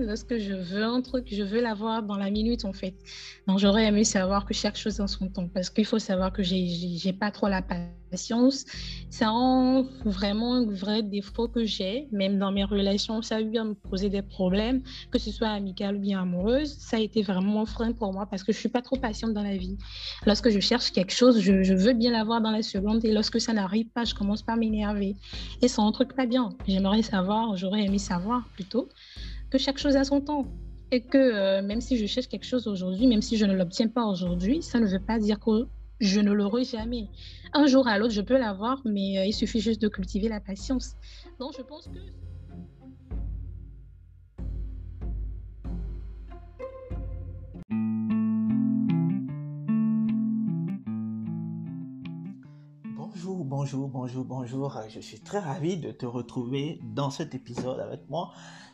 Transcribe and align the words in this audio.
Lorsque 0.00 0.38
je 0.38 0.54
veux 0.54 0.84
un 0.84 1.00
truc, 1.00 1.26
je 1.30 1.42
veux 1.42 1.60
l'avoir 1.60 2.02
dans 2.02 2.16
la 2.16 2.30
minute, 2.30 2.64
en 2.64 2.72
fait. 2.72 2.94
Donc, 3.46 3.58
j'aurais 3.58 3.86
aimé 3.86 4.04
savoir 4.04 4.44
que 4.46 4.54
chaque 4.54 4.76
chose 4.76 5.00
en 5.00 5.06
son 5.06 5.28
temps. 5.28 5.48
Parce 5.48 5.70
qu'il 5.70 5.84
faut 5.84 5.98
savoir 5.98 6.32
que 6.32 6.42
j'ai 6.42 7.12
pas 7.12 7.30
trop 7.30 7.48
la 7.48 7.62
patience. 7.62 8.64
Rend 9.20 9.84
vraiment 10.04 10.54
un 10.54 10.66
vrai 10.66 11.02
défaut 11.02 11.48
que 11.48 11.64
j'ai. 11.64 12.08
Même 12.12 12.38
dans 12.38 12.52
mes 12.52 12.64
relations, 12.64 13.20
ça 13.22 13.36
a 13.36 13.40
eu 13.40 13.56
à 13.58 13.64
me 13.64 13.74
poser 13.74 14.08
des 14.08 14.22
problèmes, 14.22 14.82
que 15.10 15.18
ce 15.18 15.30
soit 15.30 15.48
amical 15.48 15.96
ou 15.96 16.00
bien 16.00 16.22
amoureuse. 16.22 16.76
Ça 16.78 16.96
a 16.96 17.00
été 17.00 17.22
vraiment 17.22 17.62
un 17.62 17.66
frein 17.66 17.92
pour 17.92 18.12
moi 18.12 18.26
parce 18.26 18.42
que 18.44 18.52
je 18.52 18.58
suis 18.58 18.68
pas 18.68 18.82
trop 18.82 18.96
patiente 18.96 19.34
dans 19.34 19.42
la 19.42 19.56
vie. 19.56 19.76
Lorsque 20.26 20.50
je 20.50 20.60
cherche 20.60 20.90
quelque 20.92 21.12
chose, 21.12 21.40
je, 21.40 21.62
je 21.62 21.74
veux 21.74 21.92
bien 21.92 22.12
l'avoir 22.12 22.40
dans 22.40 22.50
la 22.50 22.62
seconde. 22.62 23.04
Et 23.04 23.12
lorsque 23.12 23.40
ça 23.40 23.52
n'arrive 23.52 23.88
pas, 23.90 24.04
je 24.04 24.14
commence 24.14 24.42
par 24.42 24.56
m'énerver. 24.56 25.16
Et 25.62 25.68
c'est 25.68 25.80
un 25.80 25.92
truc 25.92 26.14
pas 26.14 26.26
bien. 26.26 26.50
J'aimerais 26.66 27.02
savoir, 27.02 27.56
j'aurais 27.56 27.84
aimé 27.84 27.98
savoir 27.98 28.48
plutôt, 28.54 28.88
que 29.50 29.58
chaque 29.58 29.78
chose 29.78 29.96
a 29.96 30.04
son 30.04 30.20
temps. 30.20 30.46
Et 30.90 31.02
que 31.02 31.18
euh, 31.18 31.62
même 31.62 31.80
si 31.80 31.98
je 31.98 32.06
cherche 32.06 32.28
quelque 32.28 32.46
chose 32.46 32.66
aujourd'hui, 32.66 33.06
même 33.06 33.20
si 33.20 33.36
je 33.36 33.44
ne 33.44 33.54
l'obtiens 33.54 33.88
pas 33.88 34.06
aujourd'hui, 34.06 34.62
ça 34.62 34.80
ne 34.80 34.86
veut 34.86 35.00
pas 35.00 35.18
dire 35.18 35.38
que 35.38 35.66
je 36.00 36.20
ne 36.20 36.32
l'aurai 36.32 36.64
jamais. 36.64 37.08
Un 37.52 37.66
jour 37.66 37.86
à 37.88 37.98
l'autre, 37.98 38.14
je 38.14 38.22
peux 38.22 38.38
l'avoir, 38.38 38.80
mais 38.84 39.18
euh, 39.18 39.26
il 39.26 39.32
suffit 39.34 39.60
juste 39.60 39.82
de 39.82 39.88
cultiver 39.88 40.28
la 40.28 40.40
patience. 40.40 40.96
Donc, 41.38 41.54
je 41.56 41.62
pense 41.62 41.88
que... 41.88 41.98
Bonjour, 52.96 53.44
bonjour, 53.44 53.88
bonjour, 53.88 54.24
bonjour. 54.24 54.80
Je 54.88 55.00
suis 55.00 55.20
très 55.20 55.40
ravi 55.40 55.76
de 55.76 55.90
te 55.90 56.06
retrouver 56.06 56.80
dans 56.94 57.10
cet 57.10 57.34
épisode 57.34 57.80
avec 57.80 58.08
moi. 58.08 58.32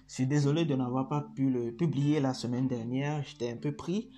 Je 0.08 0.14
suis 0.14 0.26
désolé 0.26 0.64
de 0.64 0.74
n'avoir 0.74 1.08
pas 1.08 1.22
pu 1.34 1.50
le 1.50 1.72
publier 1.72 2.20
la 2.20 2.34
semaine 2.34 2.68
dernière. 2.68 3.22
J'étais 3.24 3.50
un 3.50 3.56
peu 3.56 3.72
pris. 3.72 4.10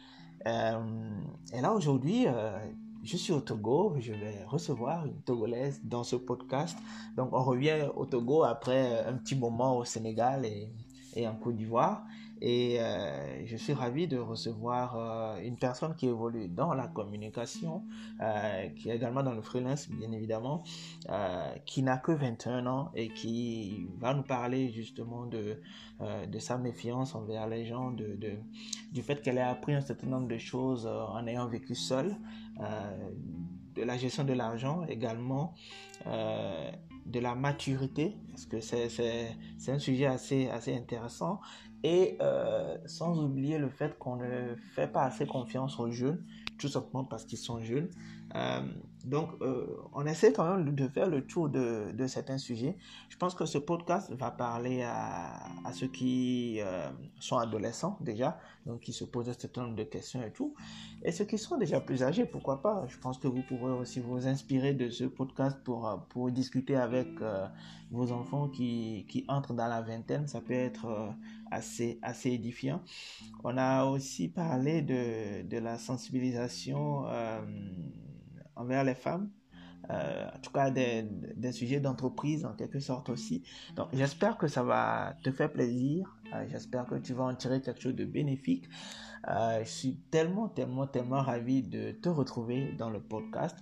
Euh, 0.47 1.11
et 1.53 1.61
là, 1.61 1.73
aujourd'hui, 1.73 2.27
euh, 2.27 2.59
je 3.03 3.17
suis 3.17 3.33
au 3.33 3.41
Togo. 3.41 3.95
Je 3.99 4.13
vais 4.13 4.45
recevoir 4.47 5.07
une 5.07 5.21
Togolaise 5.23 5.81
dans 5.85 6.05
ce 6.05 6.17
podcast. 6.17 6.77
Donc, 7.17 7.33
on 7.33 7.43
revient 7.43 7.89
au 7.97 8.05
Togo 8.05 8.43
après 8.43 9.05
un 9.07 9.15
petit 9.15 9.37
moment 9.37 9.79
au 9.79 9.85
Sénégal 9.85 10.45
et, 10.45 10.73
et 11.15 11.27
en 11.27 11.35
Côte 11.37 11.57
d'Ivoire. 11.57 12.05
Et 12.41 12.79
euh, 12.81 13.47
je 13.47 13.57
suis 13.57 13.73
ravi 13.73 14.07
de 14.07 14.19
recevoir 14.19 14.97
euh, 14.97 15.41
une 15.41 15.57
personne 15.57 15.95
qui 15.95 16.07
évolue 16.07 16.49
dans 16.49 16.75
la 16.75 16.87
communication, 16.87 17.85
euh, 18.21 18.69
qui 18.71 18.91
est 18.91 18.97
également 18.97 19.23
dans 19.23 19.33
le 19.33 19.41
freelance, 19.41 19.89
bien 19.89 20.13
évidemment, 20.13 20.63
qui 21.65 21.83
n'a 21.83 21.97
que 21.97 22.13
21 22.13 22.67
ans 22.67 22.91
et 22.95 23.09
qui 23.09 23.89
va 23.99 24.13
nous 24.13 24.23
parler 24.23 24.71
justement 24.71 25.27
de, 25.27 25.61
de 26.01 26.39
sa 26.39 26.59
méfiance 26.59 27.15
envers 27.15 27.47
les 27.47 27.65
gens, 27.65 27.91
de, 27.91 28.17
de 28.17 28.33
du 28.93 29.03
fait 29.03 29.23
qu'elle 29.23 29.39
a 29.39 29.51
appris 29.51 29.75
un 29.75 29.81
certain 29.81 30.09
nombre 30.09 30.29
de 30.29 30.39
choses 30.39 30.87
en 30.87 31.27
ayant 31.27 31.47
vécu 31.47 31.75
seule, 31.75 32.17
de 33.75 33.83
la 33.83 33.97
gestion 33.97 34.25
de 34.25 34.33
l'argent 34.33 34.85
également 34.89 35.55
de 36.05 37.21
la 37.21 37.35
maturité, 37.35 38.17
parce 38.31 38.47
que 38.47 38.61
c'est 38.61 39.37
un 39.69 39.79
sujet 39.79 40.07
assez, 40.07 40.49
assez 40.49 40.75
intéressant, 40.75 41.41
et 41.87 42.17
euh, 42.21 42.77
sans 42.87 43.23
oublier 43.23 43.59
le 43.59 43.69
fait 43.69 43.97
qu'on 43.97 44.17
ne 44.17 44.57
fait 44.75 44.89
pas 44.89 45.05
assez 45.05 45.25
confiance 45.25 45.79
aux 45.79 45.93
jeunes, 45.93 46.21
tout 46.59 46.67
simplement 46.67 47.05
parce 47.05 47.25
qu'ils 47.25 47.39
sont 47.39 47.61
jeunes. 47.61 47.89
Euh, 48.35 48.61
donc, 49.05 49.31
euh, 49.41 49.69
on 49.95 50.05
essaie 50.05 50.33
quand 50.33 50.57
même 50.57 50.75
de 50.75 50.89
faire 50.89 51.09
le 51.09 51.25
tour 51.25 51.49
de, 51.49 51.95
certains 52.09 52.39
sujets. 52.39 52.77
Je 53.09 53.17
pense 53.17 53.37
que 53.37 53.47
ce 53.47 53.59
podcast 53.59 54.11
va 54.11 54.33
parler 54.33 54.83
à, 54.83 55.49
ceux 55.73 55.87
qui 55.87 56.59
sont 57.21 57.39
adolescents 57.39 57.99
déjà, 58.01 58.37
donc 58.67 58.81
qui 58.81 58.93
se 58.93 59.05
posent 59.05 59.29
un 59.29 59.33
certain 59.33 59.63
nombre 59.63 59.77
de 59.77 59.85
questions 59.85 60.21
et 60.25 60.33
tout. 60.33 60.57
Et 61.05 61.13
ceux 61.13 61.25
qui 61.25 61.39
sont 61.39 61.57
déjà 61.57 61.81
plus 61.81 62.03
âgés, 62.03 62.25
pourquoi 62.25 62.63
pas? 62.63 62.85
Je 62.89 62.99
pense 62.99 63.19
que 63.19 63.29
vous 63.29 63.43
pourrez 63.43 63.71
aussi 63.71 64.01
vous 64.01 64.27
inspirer 64.27 64.75
de 64.75 64.89
ce 64.91 65.05
podcast 65.05 65.57
pour, 65.63 66.05
pour 66.09 66.33
discuter 66.33 66.75
avec 66.75 67.07
vos 67.93 68.11
enfants 68.11 68.49
qui, 68.49 69.07
qui 69.09 69.25
entrent 69.29 69.55
dans 69.55 69.69
la 69.69 69.83
vingtaine. 69.83 70.27
Ça 70.27 70.41
peut 70.41 70.53
être 70.53 71.15
assez, 71.51 71.99
assez 72.03 72.31
édifiant. 72.31 72.83
On 73.45 73.57
a 73.57 73.85
aussi 73.85 74.29
parlé 74.29 74.83
de, 74.83 75.43
de 75.47 75.59
la 75.59 75.79
sensibilisation 75.79 77.05
envers 78.57 78.85
les 78.85 78.95
femmes, 78.95 79.31
euh, 79.91 80.29
en 80.35 80.39
tout 80.41 80.51
cas 80.51 80.71
des, 80.71 81.03
des 81.37 81.53
sujets 81.53 81.79
d'entreprise 81.79 82.45
en 82.45 82.55
quelque 82.55 82.81
sorte 82.81 83.09
aussi. 83.11 83.45
Donc 83.77 83.89
j'espère 83.93 84.37
que 84.39 84.49
ça 84.49 84.63
va 84.63 85.15
te 85.23 85.31
faire 85.31 85.53
plaisir, 85.53 86.17
euh, 86.35 86.47
j'espère 86.51 86.87
que 86.87 86.97
tu 86.97 87.13
vas 87.13 87.25
en 87.25 87.35
tirer 87.35 87.61
quelque 87.61 87.81
chose 87.81 87.95
de 87.95 88.05
bénéfique. 88.05 88.65
Euh, 89.29 89.61
je 89.63 89.69
suis 89.69 90.01
tellement, 90.11 90.49
tellement, 90.49 90.87
tellement 90.87 91.21
ravi 91.21 91.63
de 91.63 91.93
te 91.93 92.09
retrouver 92.09 92.73
dans 92.79 92.91
le 92.91 93.01
podcast. 93.01 93.59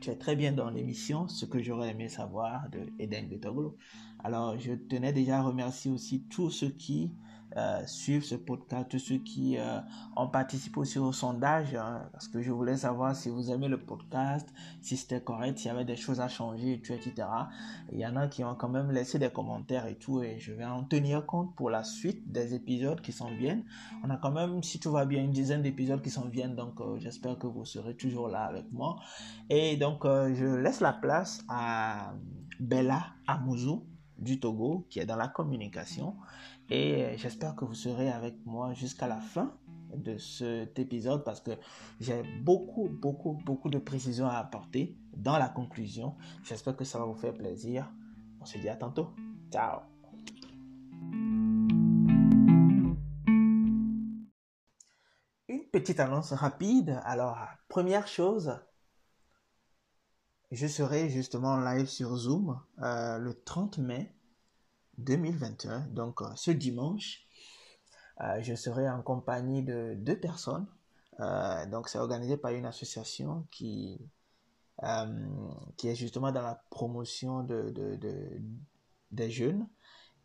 Tu 0.00 0.10
es 0.10 0.16
très 0.16 0.34
bien 0.34 0.50
dans 0.50 0.68
l'émission, 0.68 1.28
ce 1.28 1.46
que 1.46 1.62
j'aurais 1.62 1.90
aimé 1.90 2.08
savoir 2.08 2.68
de 2.70 2.92
Eden 2.98 3.28
Betoglo. 3.28 3.76
Alors 4.24 4.58
je 4.58 4.72
tenais 4.72 5.12
déjà 5.12 5.38
à 5.38 5.42
remercier 5.42 5.90
aussi 5.90 6.22
tous 6.30 6.50
ceux 6.50 6.70
qui 6.70 7.10
euh, 7.56 7.82
suivre 7.86 8.24
ce 8.24 8.34
podcast, 8.34 8.88
tous 8.88 8.98
ceux 8.98 9.18
qui 9.18 9.58
euh, 9.58 9.78
ont 10.16 10.26
participé 10.26 10.78
aussi 10.80 10.98
au 10.98 11.12
sondage, 11.12 11.74
hein, 11.74 12.08
parce 12.12 12.26
que 12.26 12.40
je 12.40 12.50
voulais 12.50 12.78
savoir 12.78 13.14
si 13.14 13.28
vous 13.28 13.50
aimez 13.50 13.68
le 13.68 13.78
podcast, 13.78 14.48
si 14.80 14.96
c'était 14.96 15.20
correct, 15.20 15.58
s'il 15.58 15.66
y 15.68 15.70
avait 15.70 15.84
des 15.84 15.96
choses 15.96 16.20
à 16.20 16.28
changer, 16.28 16.72
etc. 16.72 17.12
Il 17.92 17.98
y 17.98 18.06
en 18.06 18.16
a 18.16 18.26
qui 18.28 18.42
ont 18.42 18.54
quand 18.54 18.70
même 18.70 18.90
laissé 18.90 19.18
des 19.18 19.28
commentaires 19.28 19.86
et 19.86 19.96
tout, 19.96 20.22
et 20.22 20.38
je 20.38 20.52
vais 20.54 20.64
en 20.64 20.82
tenir 20.84 21.26
compte 21.26 21.54
pour 21.54 21.68
la 21.68 21.84
suite 21.84 22.32
des 22.32 22.54
épisodes 22.54 23.02
qui 23.02 23.12
s'en 23.12 23.28
viennent. 23.34 23.64
On 24.02 24.08
a 24.08 24.16
quand 24.16 24.32
même, 24.32 24.62
si 24.62 24.80
tout 24.80 24.92
va 24.92 25.04
bien, 25.04 25.22
une 25.22 25.32
dizaine 25.32 25.60
d'épisodes 25.60 26.00
qui 26.00 26.10
s'en 26.10 26.28
viennent, 26.28 26.54
donc 26.56 26.80
euh, 26.80 26.98
j'espère 27.00 27.38
que 27.38 27.46
vous 27.46 27.66
serez 27.66 27.94
toujours 27.94 28.28
là 28.28 28.44
avec 28.44 28.72
moi. 28.72 28.96
Et 29.50 29.76
donc, 29.76 30.04
je 30.04 30.56
laisse 30.56 30.80
la 30.80 30.94
place 30.94 31.44
à 31.50 32.14
Bella 32.60 33.04
Amouzou 33.26 33.84
du 34.22 34.40
Togo, 34.40 34.86
qui 34.88 35.00
est 35.00 35.06
dans 35.06 35.16
la 35.16 35.28
communication. 35.28 36.16
Et 36.70 37.16
j'espère 37.16 37.54
que 37.56 37.64
vous 37.64 37.74
serez 37.74 38.10
avec 38.10 38.34
moi 38.46 38.72
jusqu'à 38.72 39.06
la 39.06 39.20
fin 39.20 39.52
de 39.94 40.16
cet 40.16 40.78
épisode 40.78 41.24
parce 41.24 41.40
que 41.40 41.50
j'ai 42.00 42.22
beaucoup, 42.40 42.88
beaucoup, 42.88 43.38
beaucoup 43.44 43.68
de 43.68 43.78
précisions 43.78 44.26
à 44.26 44.36
apporter 44.36 44.96
dans 45.16 45.36
la 45.38 45.48
conclusion. 45.48 46.14
J'espère 46.44 46.76
que 46.76 46.84
ça 46.84 46.98
va 46.98 47.04
vous 47.04 47.14
faire 47.14 47.34
plaisir. 47.34 47.90
On 48.40 48.44
se 48.44 48.58
dit 48.58 48.68
à 48.68 48.76
tantôt. 48.76 49.10
Ciao. 49.50 49.80
Une 55.48 55.64
petite 55.70 56.00
annonce 56.00 56.32
rapide. 56.32 57.00
Alors, 57.04 57.36
première 57.68 58.06
chose, 58.06 58.58
je 60.52 60.66
serai 60.66 61.08
justement 61.08 61.56
live 61.56 61.86
sur 61.86 62.14
Zoom 62.14 62.60
euh, 62.82 63.18
le 63.18 63.34
30 63.34 63.78
mai 63.78 64.14
2021, 64.98 65.80
donc 65.88 66.20
euh, 66.20 66.26
ce 66.36 66.50
dimanche. 66.50 67.22
Euh, 68.20 68.40
je 68.42 68.54
serai 68.54 68.88
en 68.88 69.02
compagnie 69.02 69.62
de 69.62 69.94
deux 69.96 70.20
personnes. 70.20 70.66
Donc 71.70 71.88
c'est 71.88 71.98
organisé 71.98 72.36
par 72.36 72.50
une 72.50 72.66
association 72.66 73.46
qui, 73.50 74.00
qui 75.76 75.88
est 75.88 75.94
justement 75.94 76.32
dans 76.32 76.42
la 76.42 76.60
promotion 76.70 77.44
de, 77.44 77.70
de, 77.70 77.94
de 77.94 78.40
des 79.12 79.30
jeunes. 79.30 79.68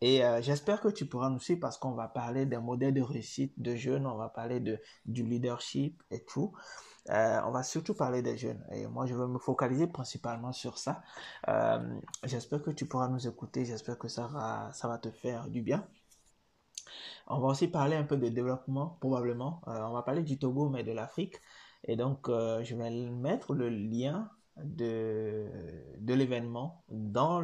Et 0.02 0.24
euh, 0.24 0.42
j'espère 0.42 0.82
que 0.82 0.90
tu 0.90 1.06
pourras 1.06 1.30
nous 1.30 1.40
suivre 1.40 1.60
parce 1.60 1.78
qu'on 1.78 1.92
va 1.94 2.08
parler 2.08 2.46
des 2.46 2.58
modèles 2.58 2.94
de 2.94 3.02
réussite 3.02 3.54
de 3.58 3.76
jeunes, 3.76 4.06
on 4.06 4.16
va 4.16 4.30
parler 4.30 4.60
de, 4.60 4.80
du 5.06 5.24
leadership 5.24 6.04
et 6.12 6.24
tout. 6.24 6.54
Euh, 7.10 7.42
on 7.46 7.52
va 7.52 7.64
surtout 7.64 7.94
parler 7.94 8.22
des 8.22 8.38
jeunes. 8.38 8.64
Et 8.72 8.86
moi, 8.88 9.06
je 9.06 9.16
vais 9.16 9.28
me 9.28 9.40
focaliser 9.40 9.88
principalement 9.88 10.52
sur 10.52 10.78
ça. 10.78 11.02
Euh, 11.48 12.00
j'espère 12.26 12.62
que 12.62 12.72
tu 12.72 12.86
pourras 12.86 13.08
nous 13.08 13.28
écouter. 13.28 13.66
J'espère 13.66 13.98
que 13.98 14.08
ça 14.08 14.28
va, 14.28 14.72
ça 14.74 14.88
va 14.88 14.98
te 14.98 15.10
faire 15.10 15.48
du 15.50 15.62
bien. 15.62 15.88
On 17.28 17.40
va 17.40 17.48
aussi 17.48 17.68
parler 17.68 17.96
un 17.96 18.04
peu 18.04 18.18
de 18.18 18.30
développement, 18.30 18.98
probablement. 19.00 19.62
On 19.66 19.94
va 19.94 20.04
parler 20.04 20.24
du 20.24 20.38
Togo, 20.38 20.70
mais 20.70 20.84
de 20.84 20.92
l'Afrique. 20.92 21.36
Et 21.84 21.96
donc, 21.96 22.28
je 22.30 22.76
vais 22.76 22.90
mettre 22.90 23.54
le 23.54 23.70
lien 23.70 24.30
de, 24.64 25.48
de 26.00 26.14
l'événement 26.14 26.84
dans, 26.90 27.42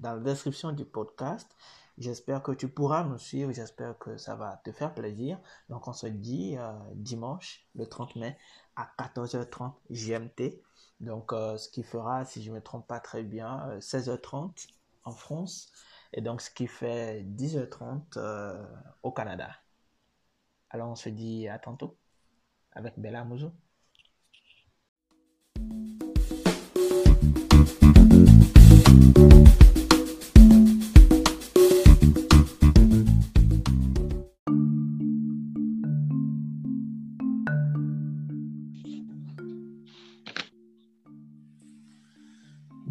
dans 0.00 0.14
la 0.14 0.18
description 0.18 0.72
du 0.72 0.84
podcast. 0.84 1.56
J'espère 1.98 2.42
que 2.42 2.52
tu 2.52 2.68
pourras 2.68 3.04
nous 3.04 3.18
suivre. 3.18 3.52
J'espère 3.52 3.98
que 3.98 4.16
ça 4.18 4.36
va 4.36 4.60
te 4.64 4.72
faire 4.72 4.94
plaisir. 4.94 5.40
Donc, 5.70 5.88
on 5.88 5.92
se 5.92 6.06
dit 6.06 6.56
euh, 6.58 6.72
dimanche, 6.94 7.66
le 7.74 7.86
30 7.86 8.16
mai, 8.16 8.36
à 8.76 8.90
14h30 8.98 9.72
GMT. 9.90 10.60
Donc, 11.00 11.32
euh, 11.32 11.56
ce 11.56 11.68
qui 11.68 11.82
fera, 11.82 12.24
si 12.24 12.42
je 12.42 12.50
ne 12.50 12.56
me 12.56 12.60
trompe 12.62 12.86
pas 12.86 13.00
très 13.00 13.22
bien, 13.22 13.68
euh, 13.70 13.80
16h30 13.80 14.68
en 15.04 15.12
France. 15.12 15.72
Et 16.12 16.20
donc, 16.20 16.42
ce 16.42 16.50
qui 16.50 16.66
fait 16.66 17.22
10h30 17.24 18.16
euh, 18.16 18.64
au 19.02 19.12
Canada. 19.12 19.50
Alors, 20.70 20.88
on 20.90 20.94
se 20.96 21.08
dit 21.08 21.48
à 21.48 21.58
tantôt 21.58 21.96
avec 22.72 22.98
Bella 22.98 23.24
Mouzou. 23.24 23.52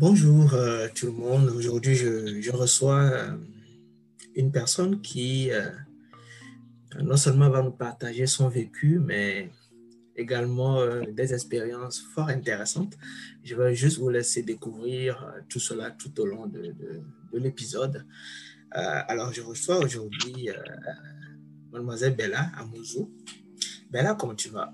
Bonjour 0.07 0.54
euh, 0.54 0.88
tout 0.94 1.07
le 1.07 1.13
monde. 1.13 1.50
Aujourd'hui, 1.50 1.96
je, 1.96 2.52
reçois 2.52 3.02
euh, 3.06 3.38
une 4.36 4.52
personne 4.52 5.02
qui 5.02 5.50
euh, 5.50 5.72
non 7.02 7.18
seulement 7.18 7.50
va 7.50 7.63
nous 7.63 7.72
partager 7.72 8.28
son 8.28 8.48
vécu, 8.48 9.00
mais 9.00 9.50
également 10.16 10.78
des 11.12 11.34
expériences 11.34 12.06
fort 12.13 12.30
intéressantes. 12.30 12.96
Je 13.44 13.56
vais 13.56 13.74
juste 13.74 13.98
vous 13.98 14.10
laisser 14.10 14.44
découvrir 14.44 15.34
tout 15.50 15.60
cela 15.60 15.90
tout 15.90 16.19
au 16.19 16.28
long 16.28 16.46
de, 16.46 16.75
de 17.34 17.40
l'épisode. 17.40 18.06
alors, 18.69 19.34
je 19.34 19.42
reçois 19.42 19.80
aujourd'hui 19.80 20.50
mademoiselle 21.72 22.16
Bella 22.16 22.51
Amouzou. 22.60 23.12
Bella, 23.90 24.13
comment 24.13 24.36
tu 24.36 24.50
vas? 24.50 24.72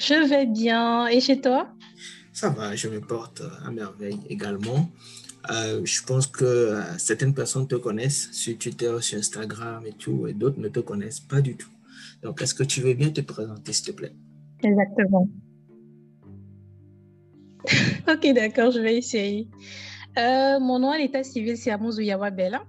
Je 0.00 0.28
vais 0.28 0.46
bien. 0.46 1.06
Et 1.08 1.20
chez 1.20 1.40
toi? 1.40 1.68
Ça 2.32 2.48
va, 2.48 2.74
je 2.74 2.88
me 2.88 3.00
porte 3.00 3.42
à 3.64 3.70
merveille 3.70 4.18
également. 4.30 4.88
Euh, 5.50 5.82
je 5.84 6.02
pense 6.02 6.26
que 6.26 6.44
euh, 6.44 6.82
certaines 6.96 7.34
personnes 7.34 7.68
te 7.68 7.74
connaissent 7.74 8.30
sur 8.32 8.56
Twitter, 8.56 8.96
sur 9.00 9.18
Instagram 9.18 9.84
et 9.86 9.92
tout, 9.92 10.26
et 10.26 10.32
d'autres 10.32 10.58
ne 10.58 10.68
te 10.68 10.80
connaissent 10.80 11.20
pas 11.20 11.42
du 11.42 11.54
tout. 11.54 11.70
Donc, 12.22 12.40
est-ce 12.40 12.54
que 12.54 12.62
tu 12.62 12.80
veux 12.80 12.94
bien 12.94 13.10
te 13.10 13.20
présenter, 13.20 13.74
s'il 13.74 13.86
te 13.86 13.92
plaît? 13.92 14.12
Exactement. 14.62 15.28
ok, 18.08 18.34
d'accord, 18.34 18.70
je 18.70 18.80
vais 18.80 18.96
essayer. 18.96 19.48
Euh, 20.18 20.58
mon 20.60 20.78
nom 20.78 20.92
à 20.92 20.98
l'état 20.98 21.22
civil, 21.22 21.58
c'est 21.58 21.70
Amouzou 21.70 22.02
Bella. 22.34 22.64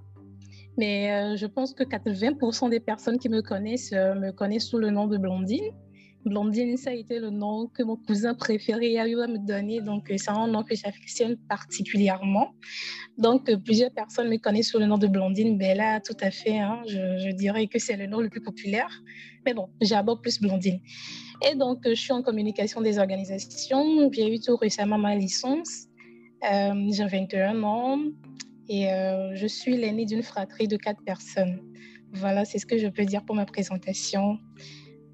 Mais 0.77 1.37
je 1.37 1.45
pense 1.45 1.73
que 1.73 1.83
80% 1.83 2.69
des 2.69 2.79
personnes 2.79 3.19
qui 3.19 3.29
me 3.29 3.41
connaissent 3.41 3.91
me 3.91 4.31
connaissent 4.31 4.67
sous 4.67 4.79
le 4.79 4.89
nom 4.89 5.07
de 5.07 5.17
Blondine. 5.17 5.71
Blondine, 6.25 6.77
ça 6.77 6.91
a 6.91 6.94
été 6.94 7.19
le 7.19 7.29
nom 7.31 7.68
que 7.68 7.81
mon 7.81 7.95
cousin 7.95 8.35
préféré 8.35 9.00
a 9.00 9.07
eu 9.07 9.19
à 9.21 9.27
me 9.27 9.38
donner. 9.38 9.81
Donc, 9.81 10.12
euh, 10.12 10.15
c'est 10.18 10.29
un 10.29 10.47
nom 10.47 10.63
que 10.63 10.75
j'affectionne 10.75 11.35
particulièrement. 11.50 12.53
Donc, 13.18 13.50
euh, 13.50 13.57
plusieurs 13.57 13.91
personnes 13.91 14.29
me 14.29 14.38
connaissent 14.38 14.69
sous 14.69 14.79
le 14.79 14.85
nom 14.85 14.97
de 14.97 15.07
Blondine. 15.07 15.57
Mais 15.57 15.73
là, 15.73 16.00
tout 16.00 16.18
à 16.21 16.29
fait, 16.29 16.59
hein, 16.59 16.81
je, 16.88 17.31
dirais 17.31 17.68
que 17.68 17.79
c'est 17.79 17.97
le 17.97 18.06
nom 18.06 18.19
le 18.19 18.29
plus 18.29 18.41
populaire. 18.41 18.89
Mais 19.45 19.53
bon, 19.53 19.69
j'aborde 19.81 20.21
plus 20.21 20.39
Blondine. 20.39 20.79
Et 21.50 21.56
donc, 21.56 21.85
euh, 21.88 21.95
je 21.95 22.01
suis 22.01 22.13
en 22.13 22.21
communication 22.21 22.81
des 22.81 23.00
organisations. 23.00 24.12
J'ai 24.12 24.33
eu 24.33 24.39
tout 24.39 24.56
récemment 24.56 25.00
ma 25.00 25.15
licence. 25.15 25.88
J'ai 26.44 27.06
21 27.06 27.62
ans 27.63 28.00
et 28.67 28.88
je 29.35 29.45
suis 29.45 29.77
l'aînée 29.77 30.06
d'une 30.06 30.24
fratrie 30.24 30.67
de 30.67 30.75
quatre 30.75 31.03
personnes. 31.03 31.62
Voilà, 32.13 32.45
c'est 32.45 32.57
ce 32.57 32.65
que 32.65 32.79
je 32.79 32.88
peux 32.88 33.06
dire 33.06 33.24
pour 33.24 33.35
ma 33.35 33.45
présentation. 33.45 34.39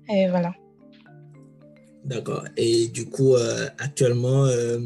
Et 0.09 0.29
voilà. 0.29 0.53
D'accord. 2.07 2.45
Et 2.55 2.87
du 2.87 3.09
coup, 3.09 3.35
euh, 3.35 3.67
actuellement, 3.79 4.45
euh, 4.45 4.79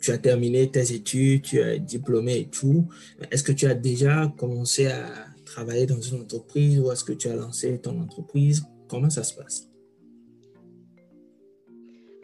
tu 0.00 0.10
as 0.10 0.18
terminé 0.18 0.68
tes 0.68 0.92
études, 0.92 1.42
tu 1.42 1.58
es 1.60 1.78
diplômé 1.78 2.40
et 2.40 2.48
tout. 2.48 2.88
Est-ce 3.30 3.44
que 3.44 3.52
tu 3.52 3.66
as 3.66 3.74
déjà 3.74 4.26
commencé 4.36 4.88
à 4.88 5.06
travailler 5.44 5.86
dans 5.86 6.00
une 6.00 6.22
entreprise 6.22 6.80
ou 6.80 6.90
est-ce 6.90 7.04
que 7.04 7.12
tu 7.12 7.28
as 7.28 7.36
lancé 7.36 7.80
ton 7.80 8.00
entreprise? 8.00 8.64
Comment 8.88 9.08
ça 9.08 9.22
se 9.22 9.34
passe? 9.34 9.68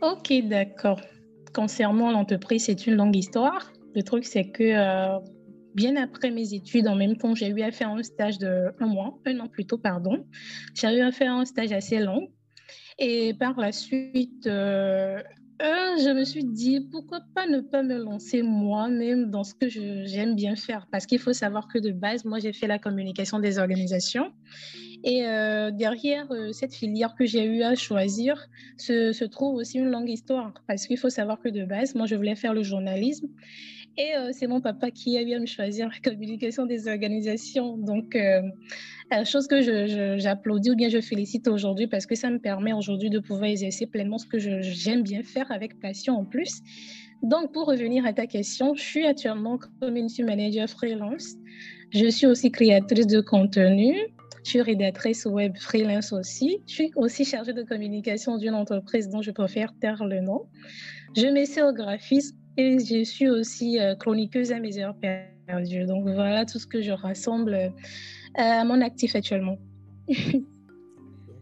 Ok, 0.02 0.32
d'accord. 0.48 1.00
Concernant 1.54 2.10
l'entreprise, 2.10 2.64
c'est 2.64 2.88
une 2.88 2.94
longue 2.94 3.14
histoire. 3.14 3.72
Le 3.94 4.02
truc, 4.02 4.24
c'est 4.24 4.50
que 4.50 4.64
euh, 4.64 5.20
bien 5.76 5.94
après 5.94 6.32
mes 6.32 6.54
études, 6.54 6.88
en 6.88 6.96
même 6.96 7.16
temps, 7.16 7.36
j'ai 7.36 7.50
eu 7.50 7.62
à 7.62 7.70
faire 7.70 7.90
un 7.90 8.02
stage 8.02 8.38
de 8.38 8.72
un 8.80 8.86
mois, 8.88 9.16
un 9.26 9.38
an 9.38 9.46
plutôt, 9.46 9.78
pardon. 9.78 10.26
J'ai 10.74 10.88
eu 10.88 11.02
à 11.02 11.12
faire 11.12 11.32
un 11.32 11.44
stage 11.44 11.70
assez 11.70 12.00
long 12.00 12.26
et 12.98 13.34
par 13.34 13.58
la 13.58 13.72
suite, 13.72 14.46
euh, 14.46 15.20
je 15.60 16.12
me 16.12 16.24
suis 16.24 16.44
dit, 16.44 16.80
pourquoi 16.80 17.20
pas 17.34 17.46
ne 17.46 17.60
pas 17.60 17.82
me 17.82 17.96
lancer 17.98 18.42
moi-même 18.42 19.30
dans 19.30 19.44
ce 19.44 19.54
que 19.54 19.68
j'aime 19.68 20.34
bien 20.34 20.54
faire? 20.54 20.86
Parce 20.90 21.06
qu'il 21.06 21.18
faut 21.18 21.32
savoir 21.32 21.68
que 21.68 21.78
de 21.78 21.90
base, 21.90 22.24
moi, 22.24 22.38
j'ai 22.38 22.52
fait 22.52 22.66
la 22.66 22.78
communication 22.78 23.38
des 23.40 23.58
organisations. 23.58 24.32
Et 25.04 25.26
euh, 25.26 25.70
derrière 25.70 26.26
euh, 26.32 26.52
cette 26.52 26.74
filière 26.74 27.14
que 27.14 27.24
j'ai 27.24 27.44
eu 27.44 27.62
à 27.62 27.76
choisir 27.76 28.48
se, 28.76 29.12
se, 29.12 29.24
trouve 29.24 29.56
aussi 29.56 29.78
une 29.78 29.90
longue 29.90 30.08
histoire. 30.08 30.52
Parce 30.66 30.86
qu'il 30.86 30.98
faut 30.98 31.10
savoir 31.10 31.40
que 31.40 31.48
de 31.48 31.64
base, 31.64 31.94
moi, 31.94 32.06
je 32.06 32.16
voulais 32.16 32.36
faire 32.36 32.54
le 32.54 32.62
journalisme. 32.62 33.28
Et 33.98 34.14
euh, 34.14 34.30
c'est 34.32 34.46
mon 34.46 34.60
papa 34.60 34.92
qui 34.92 35.18
a 35.18 35.22
eu 35.22 35.34
à 35.34 35.40
me 35.40 35.46
choisir 35.46 35.88
la 35.88 36.10
communication 36.10 36.66
des 36.66 36.86
organisations. 36.86 37.76
Donc, 37.76 38.14
euh, 38.14 38.42
la 39.10 39.24
chose 39.24 39.48
que 39.48 40.16
j'applaudis 40.16 40.70
ou 40.70 40.76
bien 40.76 40.88
je 40.88 41.00
félicite 41.00 41.48
aujourd'hui 41.48 41.88
parce 41.88 42.06
que 42.06 42.14
ça 42.14 42.30
me 42.30 42.38
permet 42.38 42.72
aujourd'hui 42.72 43.10
de 43.10 43.18
pouvoir 43.18 43.50
exercer 43.50 43.86
pleinement 43.86 44.18
ce 44.18 44.26
que 44.26 44.38
j'aime 44.38 45.02
bien 45.02 45.24
faire 45.24 45.50
avec 45.50 45.80
passion 45.80 46.14
en 46.14 46.24
plus. 46.24 46.62
Donc, 47.24 47.52
pour 47.52 47.66
revenir 47.66 48.06
à 48.06 48.12
ta 48.12 48.28
question, 48.28 48.76
je 48.76 48.82
suis 48.82 49.04
actuellement 49.04 49.58
community 49.80 50.22
manager 50.22 50.70
freelance. 50.70 51.34
Je 51.90 52.06
suis 52.06 52.26
aussi 52.26 52.52
créatrice 52.52 53.08
de 53.08 53.20
contenu. 53.20 53.96
Je 54.44 54.50
suis 54.50 54.62
rédactrice 54.62 55.26
web 55.26 55.56
freelance 55.56 56.12
aussi. 56.12 56.62
Je 56.68 56.72
suis 56.72 56.92
aussi 56.94 57.24
chargée 57.24 57.52
de 57.52 57.64
communication 57.64 58.38
d'une 58.38 58.54
entreprise 58.54 59.08
dont 59.08 59.22
je 59.22 59.32
préfère 59.32 59.72
taire 59.80 60.04
le 60.04 60.20
nom. 60.20 60.42
Je 61.16 61.26
m'essaie 61.26 61.62
au 61.62 61.72
graphisme 61.72 62.36
et 62.58 62.78
je 62.84 63.04
suis 63.04 63.28
aussi 63.28 63.78
euh, 63.78 63.94
chroniqueuse 63.94 64.50
à 64.50 64.58
mes 64.58 64.78
heures 64.78 64.96
perdues. 64.96 65.86
Donc 65.86 66.02
voilà 66.04 66.44
tout 66.44 66.58
ce 66.58 66.66
que 66.66 66.82
je 66.82 66.90
rassemble 66.90 67.54
euh, 67.54 67.68
à 68.34 68.64
mon 68.64 68.82
actif 68.82 69.14
actuellement. 69.14 69.58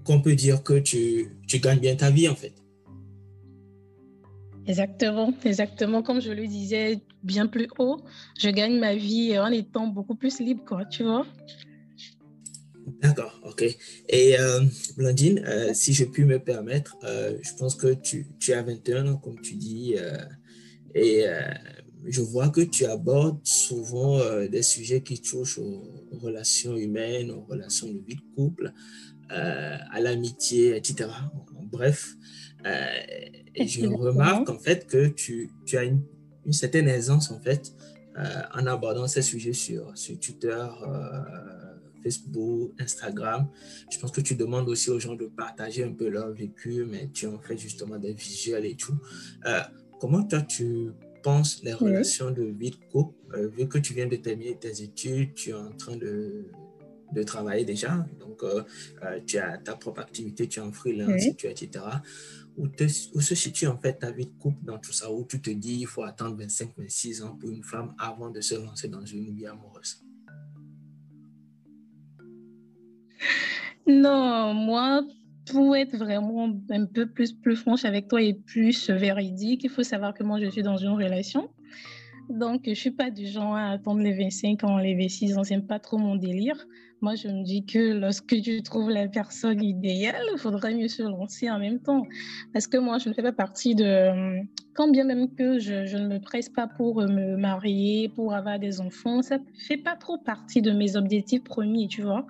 On 0.08 0.20
peut 0.20 0.34
dire 0.34 0.62
que 0.62 0.78
tu, 0.78 1.32
tu 1.48 1.58
gagnes 1.58 1.80
bien 1.80 1.96
ta 1.96 2.10
vie 2.10 2.28
en 2.28 2.36
fait. 2.36 2.54
Exactement, 4.66 5.32
exactement. 5.44 6.02
Comme 6.02 6.20
je 6.20 6.32
le 6.32 6.46
disais 6.46 7.00
bien 7.22 7.46
plus 7.46 7.68
haut, 7.78 8.02
je 8.38 8.50
gagne 8.50 8.78
ma 8.78 8.94
vie 8.94 9.38
en 9.38 9.50
étant 9.50 9.86
beaucoup 9.86 10.16
plus 10.16 10.40
libre, 10.40 10.64
quoi, 10.64 10.84
tu 10.84 11.04
vois. 11.04 11.24
D'accord, 13.00 13.40
ok. 13.44 13.64
Et 14.08 14.38
euh, 14.38 14.60
Blandine, 14.96 15.44
si 15.72 15.92
je 15.92 16.04
puis 16.04 16.24
me 16.24 16.40
permettre, 16.40 16.96
je 17.02 17.54
pense 17.56 17.76
que 17.76 17.94
tu, 17.94 18.26
tu 18.40 18.52
as 18.54 18.62
21 18.62 19.06
ans, 19.06 19.16
comme 19.16 19.40
tu 19.40 19.54
dis, 19.54 19.94
et 20.96 21.28
euh, 21.28 21.40
je 22.06 22.22
vois 22.22 22.48
que 22.48 22.62
tu 22.62 22.86
abordes 22.86 23.46
souvent 23.46 24.18
euh, 24.18 24.48
des 24.48 24.62
sujets 24.62 25.02
qui 25.02 25.20
touchent 25.20 25.58
aux, 25.58 25.92
relations 26.12 26.74
humaines, 26.74 27.30
aux 27.30 27.42
relations 27.42 27.88
de 27.88 27.98
vie 27.98 28.16
de 28.16 28.34
couple, 28.34 28.72
euh, 29.30 29.76
à 29.90 30.00
l'amitié, 30.00 30.74
etc. 30.74 31.10
Bref, 31.70 32.14
et 33.54 33.68
je 33.68 33.86
remarque 33.86 34.48
en 34.48 34.58
fait 34.58 34.86
que 34.86 35.08
tu, 35.08 35.50
tu 35.66 35.76
as 35.76 35.84
une, 35.84 36.02
une, 36.46 36.52
certaine 36.52 36.88
aisance 36.88 37.30
en 37.30 37.38
fait 37.38 37.72
en 38.16 38.66
abordant 38.66 39.06
ces 39.06 39.22
sujets 39.22 39.52
sur, 39.52 39.96
sur 39.96 40.18
Twitter, 40.18 40.66
Facebook, 42.02 42.72
Instagram. 42.80 43.46
Je 43.90 43.98
pense 43.98 44.10
que 44.10 44.20
tu 44.20 44.34
demandes 44.34 44.68
aussi 44.68 44.90
aux 44.90 44.98
gens 44.98 45.14
de 45.14 45.26
partager 45.26 45.84
un 45.84 45.92
peu 45.92 46.08
leur 46.08 46.32
vécu, 46.32 46.84
mais 46.84 47.10
tu 47.12 47.26
en 47.26 47.38
fais 47.38 47.58
justement 47.58 47.98
des 47.98 48.14
visuels 48.14 48.64
et 48.64 48.74
tout. 48.74 48.98
Comment 50.00 50.22
toi, 50.24 50.42
tu 50.42 50.92
penses 51.22 51.62
les 51.62 51.72
relations 51.72 52.30
de 52.30 52.44
vie 52.44 52.70
de 52.70 52.76
couple, 52.92 53.14
euh, 53.34 53.48
vu 53.48 53.66
que 53.68 53.78
tu 53.78 53.94
viens 53.94 54.06
de 54.06 54.16
terminer 54.16 54.56
tes 54.56 54.82
études, 54.82 55.34
tu 55.34 55.50
es 55.50 55.54
en 55.54 55.72
train 55.72 55.96
de, 55.96 56.46
de 57.12 57.22
travailler 57.22 57.64
déjà, 57.64 58.06
donc 58.20 58.42
euh, 58.42 58.62
euh, 59.02 59.20
tu 59.26 59.38
as 59.38 59.58
ta 59.58 59.74
propre 59.74 60.00
activité, 60.00 60.46
tu 60.46 60.60
es 60.60 60.62
en 60.62 60.72
freelance, 60.72 61.24
tu 61.36 61.46
etc. 61.46 61.84
Où, 62.56 62.66
où, 63.14 63.20
se 63.20 63.34
situe 63.34 63.66
en 63.66 63.78
fait 63.78 63.94
ta 63.94 64.10
vie 64.10 64.26
de 64.26 64.38
couple 64.38 64.64
dans 64.64 64.78
tout 64.78 64.92
ça, 64.92 65.10
où 65.10 65.24
tu 65.24 65.40
te 65.40 65.50
dis 65.50 65.78
il 65.80 65.86
faut 65.86 66.04
attendre 66.04 66.36
25, 66.36 66.70
26 66.76 67.22
ans 67.22 67.36
pour 67.36 67.50
une 67.50 67.64
femme 67.64 67.94
avant 67.98 68.30
de 68.30 68.40
se 68.40 68.54
lancer 68.54 68.88
dans 68.88 69.04
une 69.04 69.34
vie 69.34 69.46
amoureuse? 69.46 70.02
Non, 73.86 74.52
moi, 74.52 75.02
pour 75.50 75.76
être 75.76 75.96
vraiment 75.96 76.52
un 76.70 76.86
peu 76.86 77.06
plus, 77.06 77.32
plus 77.32 77.56
franche 77.56 77.84
avec 77.84 78.08
toi 78.08 78.20
et 78.20 78.34
plus 78.34 78.90
véridique, 78.90 79.64
il 79.64 79.70
faut 79.70 79.82
savoir 79.82 80.14
que 80.14 80.22
moi, 80.22 80.40
je 80.40 80.46
suis 80.50 80.62
dans 80.62 80.76
une 80.76 80.90
relation. 80.90 81.48
Donc, 82.28 82.62
je 82.64 82.70
ne 82.70 82.74
suis 82.74 82.90
pas 82.90 83.10
du 83.10 83.26
genre 83.26 83.54
à 83.54 83.70
attendre 83.70 84.00
les 84.00 84.12
25 84.12 84.64
ans, 84.64 84.78
les 84.78 84.96
26 84.96 85.38
ans, 85.38 85.44
c'est 85.44 85.60
pas 85.60 85.78
trop 85.78 85.96
mon 85.96 86.16
délire. 86.16 86.66
Moi, 87.00 87.14
je 87.14 87.28
me 87.28 87.44
dis 87.44 87.64
que 87.64 87.92
lorsque 87.92 88.40
tu 88.40 88.62
trouves 88.62 88.90
la 88.90 89.06
personne 89.06 89.62
idéale, 89.62 90.24
il 90.32 90.38
faudrait 90.38 90.74
mieux 90.74 90.88
se 90.88 91.02
lancer 91.02 91.48
en 91.50 91.58
même 91.58 91.78
temps. 91.78 92.02
Parce 92.52 92.66
que 92.66 92.78
moi, 92.78 92.98
je 92.98 93.08
ne 93.08 93.14
fais 93.14 93.22
pas 93.22 93.32
partie 93.32 93.74
de... 93.74 94.40
Quand 94.74 94.88
bien 94.88 95.04
même 95.04 95.32
que 95.34 95.58
je, 95.58 95.86
je 95.86 95.98
ne 95.98 96.08
me 96.08 96.18
presse 96.18 96.48
pas 96.48 96.66
pour 96.66 97.02
me 97.02 97.36
marier, 97.36 98.08
pour 98.08 98.34
avoir 98.34 98.58
des 98.58 98.80
enfants, 98.80 99.22
ça 99.22 99.38
ne 99.38 99.44
fait 99.58 99.76
pas 99.76 99.94
trop 99.94 100.18
partie 100.18 100.62
de 100.62 100.72
mes 100.72 100.96
objectifs 100.96 101.44
premiers, 101.44 101.86
tu 101.86 102.02
vois 102.02 102.26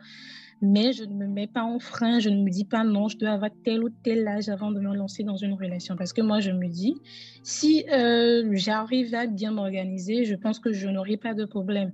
mais 0.62 0.92
je 0.92 1.04
ne 1.04 1.14
me 1.14 1.26
mets 1.26 1.46
pas 1.46 1.62
en 1.62 1.78
frein, 1.78 2.18
je 2.18 2.30
ne 2.30 2.42
me 2.42 2.50
dis 2.50 2.64
pas 2.64 2.82
non, 2.82 3.08
je 3.08 3.18
dois 3.18 3.30
avoir 3.30 3.50
tel 3.64 3.84
ou 3.84 3.90
tel 3.90 4.26
âge 4.26 4.48
avant 4.48 4.70
de 4.70 4.80
me 4.80 4.94
lancer 4.94 5.22
dans 5.22 5.36
une 5.36 5.52
relation. 5.52 5.96
Parce 5.96 6.12
que 6.12 6.22
moi, 6.22 6.40
je 6.40 6.50
me 6.50 6.68
dis, 6.68 6.96
si 7.42 7.84
euh, 7.92 8.48
j'arrive 8.52 9.14
à 9.14 9.26
bien 9.26 9.52
m'organiser, 9.52 10.24
je 10.24 10.34
pense 10.34 10.58
que 10.58 10.72
je 10.72 10.88
n'aurai 10.88 11.16
pas 11.16 11.34
de 11.34 11.44
problème 11.44 11.92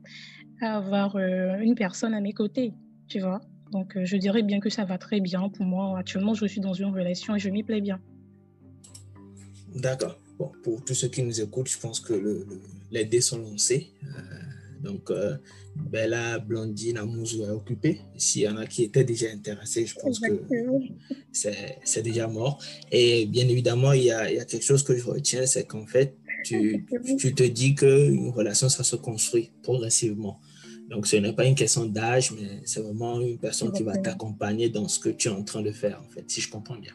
à 0.60 0.76
avoir 0.76 1.16
euh, 1.16 1.58
une 1.58 1.74
personne 1.74 2.14
à 2.14 2.20
mes 2.20 2.32
côtés, 2.32 2.72
tu 3.08 3.18
vois. 3.18 3.40
Donc, 3.72 3.96
euh, 3.96 4.04
je 4.04 4.16
dirais 4.16 4.42
bien 4.42 4.60
que 4.60 4.70
ça 4.70 4.84
va 4.84 4.98
très 4.98 5.20
bien 5.20 5.48
pour 5.48 5.66
moi. 5.66 5.98
Actuellement, 5.98 6.34
je 6.34 6.46
suis 6.46 6.60
dans 6.60 6.74
une 6.74 6.94
relation 6.94 7.34
et 7.34 7.38
je 7.40 7.48
m'y 7.48 7.64
plais 7.64 7.80
bien. 7.80 7.98
D'accord. 9.74 10.18
Bon, 10.38 10.52
pour 10.62 10.84
tous 10.84 10.94
ceux 10.94 11.08
qui 11.08 11.22
nous 11.22 11.40
écoutent, 11.40 11.68
je 11.68 11.78
pense 11.78 11.98
que 11.98 12.12
le, 12.12 12.46
les 12.90 13.04
dés 13.04 13.20
sont 13.20 13.38
lancés. 13.38 13.90
Donc, 14.82 15.10
euh, 15.10 15.36
Bella, 15.76 16.38
Blondine, 16.38 16.98
Amouzou 16.98 17.44
est 17.44 17.50
occupé. 17.50 18.00
S'il 18.16 18.42
y 18.42 18.48
en 18.48 18.56
a 18.56 18.66
qui 18.66 18.84
étaient 18.84 19.04
déjà 19.04 19.28
intéressés, 19.32 19.86
je 19.86 19.94
pense 19.94 20.18
que 20.18 20.32
c'est 21.32 22.02
déjà 22.02 22.26
mort. 22.26 22.62
Et 22.90 23.26
bien 23.26 23.48
évidemment, 23.48 23.92
il 23.92 24.04
y, 24.04 24.10
a, 24.10 24.30
il 24.30 24.36
y 24.36 24.40
a 24.40 24.44
quelque 24.44 24.64
chose 24.64 24.82
que 24.82 24.96
je 24.96 25.04
retiens, 25.04 25.46
c'est 25.46 25.64
qu'en 25.64 25.86
fait, 25.86 26.16
tu, 26.44 26.86
tu, 27.18 27.34
te 27.34 27.44
dis 27.44 27.74
qu'une 27.74 28.30
relation, 28.30 28.68
ça 28.68 28.82
se 28.82 28.96
construit 28.96 29.52
progressivement. 29.62 30.40
Donc, 30.90 31.06
ce 31.06 31.16
n'est 31.16 31.32
pas 31.32 31.46
une 31.46 31.54
question 31.54 31.86
d'âge, 31.86 32.32
mais 32.32 32.60
c'est 32.64 32.80
vraiment 32.80 33.20
une 33.20 33.38
personne 33.38 33.72
qui 33.72 33.84
va 33.84 33.96
t'accompagner 33.96 34.68
dans 34.68 34.88
ce 34.88 34.98
que 34.98 35.08
tu 35.08 35.28
es 35.28 35.30
en 35.30 35.44
train 35.44 35.62
de 35.62 35.70
faire, 35.70 36.02
en 36.04 36.10
fait, 36.10 36.24
si 36.28 36.40
je 36.40 36.50
comprends 36.50 36.76
bien. 36.76 36.92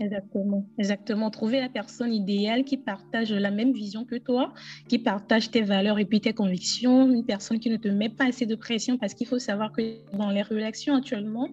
Exactement, 0.00 0.66
exactement. 0.78 1.30
Trouver 1.30 1.60
la 1.60 1.68
personne 1.68 2.12
idéale 2.14 2.64
qui 2.64 2.78
partage 2.78 3.30
la 3.30 3.50
même 3.50 3.72
vision 3.72 4.04
que 4.04 4.16
toi, 4.16 4.52
qui 4.88 4.98
partage 4.98 5.50
tes 5.50 5.60
valeurs 5.60 5.98
et 5.98 6.06
puis 6.06 6.20
tes 6.20 6.32
convictions, 6.32 7.10
une 7.12 7.24
personne 7.26 7.60
qui 7.60 7.68
ne 7.68 7.76
te 7.76 7.88
met 7.88 8.08
pas 8.08 8.24
assez 8.24 8.46
de 8.46 8.54
pression 8.54 8.96
parce 8.96 9.12
qu'il 9.12 9.26
faut 9.26 9.38
savoir 9.38 9.70
que 9.70 9.82
dans 10.16 10.30
les 10.30 10.42
relations 10.42 10.94
actuellement, 10.96 11.48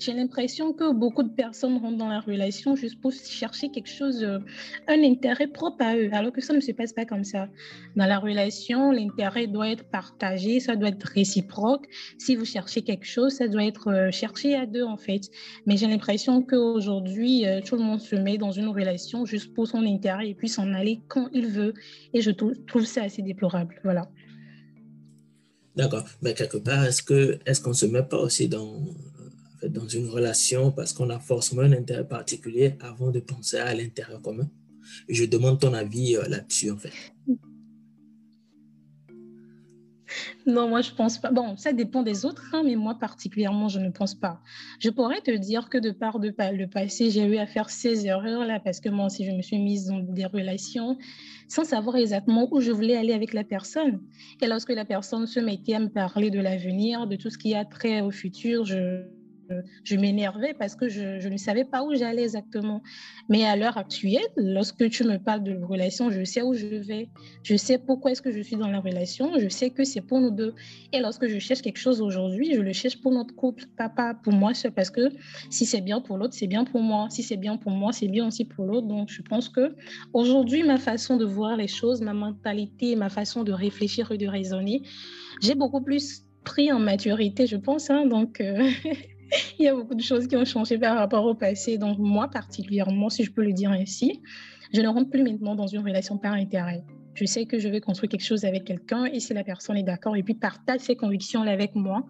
j'ai 0.00 0.14
l'impression 0.14 0.72
que 0.72 0.92
beaucoup 0.92 1.22
de 1.22 1.28
personnes 1.28 1.76
rentrent 1.76 1.98
dans 1.98 2.08
la 2.08 2.20
relation 2.20 2.76
juste 2.76 2.98
pour 3.00 3.12
chercher 3.12 3.68
quelque 3.68 3.90
chose, 3.90 4.24
euh, 4.24 4.38
un 4.88 5.02
intérêt 5.04 5.46
propre 5.46 5.84
à 5.84 5.94
eux, 5.96 6.08
alors 6.12 6.32
que 6.32 6.40
ça 6.40 6.54
ne 6.54 6.60
se 6.60 6.72
passe 6.72 6.94
pas 6.94 7.04
comme 7.04 7.24
ça. 7.24 7.48
Dans 7.94 8.06
la 8.06 8.18
relation, 8.18 8.90
l'intérêt 8.90 9.46
doit 9.46 9.68
être 9.68 9.84
partagé, 9.84 10.60
ça 10.60 10.76
doit 10.76 10.88
être 10.88 11.04
réciproque. 11.04 11.86
Si 12.18 12.36
vous 12.36 12.46
cherchez 12.46 12.82
quelque 12.82 13.06
chose, 13.06 13.34
ça 13.34 13.48
doit 13.48 13.64
être 13.64 13.88
euh, 13.88 14.10
cherché 14.10 14.54
à 14.54 14.64
deux 14.64 14.82
en 14.82 14.96
fait. 14.96 15.30
Mais 15.66 15.76
j'ai 15.76 15.86
l'impression 15.86 16.42
qu'aujourd'hui, 16.42 17.46
euh, 17.46 17.60
tout 17.60 17.76
monde 17.82 18.00
se 18.00 18.16
met 18.16 18.38
dans 18.38 18.52
une 18.52 18.68
relation 18.68 19.24
juste 19.26 19.52
pour 19.54 19.66
son 19.66 19.84
intérêt 19.84 20.28
et 20.30 20.34
puis 20.34 20.48
s'en 20.48 20.72
aller 20.72 21.00
quand 21.08 21.28
il 21.32 21.48
veut. 21.48 21.74
Et 22.12 22.20
je 22.22 22.30
trouve 22.30 22.84
ça 22.84 23.02
assez 23.04 23.22
déplorable. 23.22 23.80
Voilà. 23.84 24.08
D'accord. 25.76 26.04
Mais 26.20 26.34
quelque 26.34 26.58
part, 26.58 26.84
est-ce 26.84 27.02
que 27.02 27.38
est-ce 27.46 27.60
qu'on 27.60 27.72
se 27.72 27.86
met 27.86 28.02
pas 28.02 28.18
aussi 28.18 28.48
dans 28.48 28.82
dans 29.68 29.86
une 29.86 30.08
relation 30.08 30.72
parce 30.72 30.92
qu'on 30.92 31.10
a 31.10 31.20
forcément 31.20 31.62
un 31.62 31.72
intérêt 31.72 32.06
particulier 32.06 32.74
avant 32.80 33.10
de 33.10 33.20
penser 33.20 33.58
à 33.58 33.74
l'intérêt 33.74 34.20
commun? 34.22 34.48
Je 35.08 35.24
demande 35.24 35.60
ton 35.60 35.72
avis 35.72 36.16
euh, 36.16 36.26
là-dessus 36.28 36.70
en 36.70 36.76
fait. 36.76 36.92
Non, 40.46 40.68
moi, 40.68 40.80
je 40.80 40.90
pense 40.92 41.18
pas. 41.18 41.30
Bon, 41.30 41.56
ça 41.56 41.72
dépend 41.72 42.02
des 42.02 42.24
autres, 42.24 42.44
hein, 42.52 42.62
mais 42.64 42.74
moi, 42.74 42.98
particulièrement, 42.98 43.68
je 43.68 43.78
ne 43.78 43.90
pense 43.90 44.14
pas. 44.14 44.40
Je 44.80 44.90
pourrais 44.90 45.20
te 45.20 45.30
dire 45.30 45.68
que 45.68 45.78
de 45.78 45.90
par 45.90 46.18
de, 46.18 46.32
le 46.52 46.66
passé, 46.66 47.10
j'ai 47.10 47.24
eu 47.24 47.36
à 47.36 47.46
faire 47.46 47.70
ces 47.70 48.06
erreurs-là 48.06 48.60
parce 48.60 48.80
que 48.80 48.88
moi 48.88 49.06
aussi, 49.06 49.24
je 49.24 49.32
me 49.32 49.42
suis 49.42 49.58
mise 49.58 49.86
dans 49.86 50.00
des 50.00 50.26
relations 50.26 50.98
sans 51.48 51.64
savoir 51.64 51.96
exactement 51.96 52.48
où 52.50 52.60
je 52.60 52.72
voulais 52.72 52.96
aller 52.96 53.12
avec 53.12 53.34
la 53.34 53.44
personne. 53.44 54.00
Et 54.40 54.46
lorsque 54.46 54.70
la 54.70 54.84
personne 54.84 55.26
se 55.26 55.38
mettait 55.38 55.74
à 55.74 55.80
me 55.80 55.88
parler 55.88 56.30
de 56.30 56.40
l'avenir, 56.40 57.06
de 57.06 57.16
tout 57.16 57.28
ce 57.28 57.36
qui 57.36 57.54
a 57.54 57.64
trait 57.64 58.00
au 58.00 58.10
futur, 58.10 58.64
je 58.64 59.02
je 59.84 59.96
m'énervais 59.96 60.54
parce 60.54 60.74
que 60.74 60.88
je, 60.88 61.28
ne 61.28 61.36
savais 61.36 61.64
pas 61.64 61.82
où 61.82 61.94
j'allais 61.94 62.22
exactement. 62.22 62.82
Mais 63.28 63.44
à 63.44 63.56
l'heure 63.56 63.76
actuelle, 63.78 64.26
lorsque 64.36 64.88
tu 64.90 65.04
me 65.04 65.18
parles 65.18 65.42
de 65.42 65.54
relation, 65.62 66.10
je 66.10 66.24
sais 66.24 66.42
où 66.42 66.54
je 66.54 66.66
vais. 66.66 67.08
Je 67.42 67.56
sais 67.56 67.78
pourquoi 67.78 68.12
est-ce 68.12 68.22
que 68.22 68.32
je 68.32 68.40
suis 68.40 68.56
dans 68.56 68.68
la 68.68 68.80
relation. 68.80 69.38
Je 69.38 69.48
sais 69.48 69.70
que 69.70 69.84
c'est 69.84 70.00
pour 70.00 70.20
nous 70.20 70.30
deux. 70.30 70.54
Et 70.92 71.00
lorsque 71.00 71.26
je 71.26 71.38
cherche 71.38 71.62
quelque 71.62 71.78
chose 71.78 72.00
aujourd'hui, 72.00 72.54
je 72.54 72.60
le 72.60 72.72
cherche 72.72 73.00
pour 73.00 73.12
notre 73.12 73.34
couple, 73.34 73.64
pas, 73.76 74.14
pour 74.14 74.32
moi 74.32 74.54
seul. 74.54 74.72
Parce 74.72 74.90
que 74.90 75.08
si 75.50 75.66
c'est 75.66 75.80
bien 75.80 76.00
pour 76.00 76.16
l'autre, 76.18 76.34
c'est 76.34 76.46
bien 76.46 76.64
pour 76.64 76.80
moi. 76.80 77.08
Si 77.10 77.22
c'est 77.22 77.36
bien 77.36 77.56
pour 77.56 77.72
moi, 77.72 77.92
c'est 77.92 78.08
bien 78.08 78.26
aussi 78.26 78.44
pour 78.44 78.64
l'autre. 78.64 78.86
Donc, 78.86 79.08
je 79.08 79.22
pense 79.22 79.48
que 79.48 79.74
aujourd'hui, 80.12 80.62
ma 80.62 80.78
façon 80.78 81.16
de 81.16 81.24
voir 81.24 81.56
les 81.56 81.68
choses, 81.68 82.00
ma 82.00 82.14
mentalité, 82.14 82.96
ma 82.96 83.08
façon 83.08 83.44
de 83.44 83.52
réfléchir 83.52 84.10
et 84.12 84.18
de 84.18 84.26
raisonner, 84.26 84.82
j'ai 85.40 85.54
beaucoup 85.54 85.80
plus 85.80 86.24
pris 86.44 86.72
en 86.72 86.78
maturité, 86.78 87.46
je 87.46 87.56
pense. 87.56 87.90
Hein. 87.90 88.06
donc, 88.06 88.40
euh, 88.40 88.70
il 89.58 89.64
y 89.64 89.68
a 89.68 89.74
beaucoup 89.74 89.94
de 89.94 90.02
choses 90.02 90.26
qui 90.26 90.36
ont 90.36 90.44
changé 90.44 90.78
par 90.78 90.96
rapport 90.96 91.24
au 91.24 91.34
passé. 91.34 91.78
Donc, 91.78 91.98
moi, 91.98 92.28
particulièrement, 92.28 93.10
si 93.10 93.24
je 93.24 93.32
peux 93.32 93.42
le 93.42 93.52
dire 93.52 93.70
ainsi, 93.70 94.20
je 94.72 94.80
ne 94.80 94.88
rentre 94.88 95.10
plus 95.10 95.22
maintenant 95.22 95.54
dans 95.54 95.66
une 95.66 95.80
relation 95.80 96.18
par 96.18 96.32
intérêt. 96.32 96.84
Je 97.14 97.26
sais 97.26 97.44
que 97.44 97.58
je 97.58 97.68
vais 97.68 97.80
construire 97.80 98.08
quelque 98.08 98.24
chose 98.24 98.46
avec 98.46 98.64
quelqu'un 98.64 99.04
et 99.04 99.20
si 99.20 99.34
la 99.34 99.44
personne 99.44 99.76
est 99.76 99.82
d'accord 99.82 100.16
et 100.16 100.22
puis 100.22 100.32
partage 100.32 100.80
ses 100.80 100.96
convictions 100.96 101.42
avec 101.42 101.74
moi. 101.74 102.06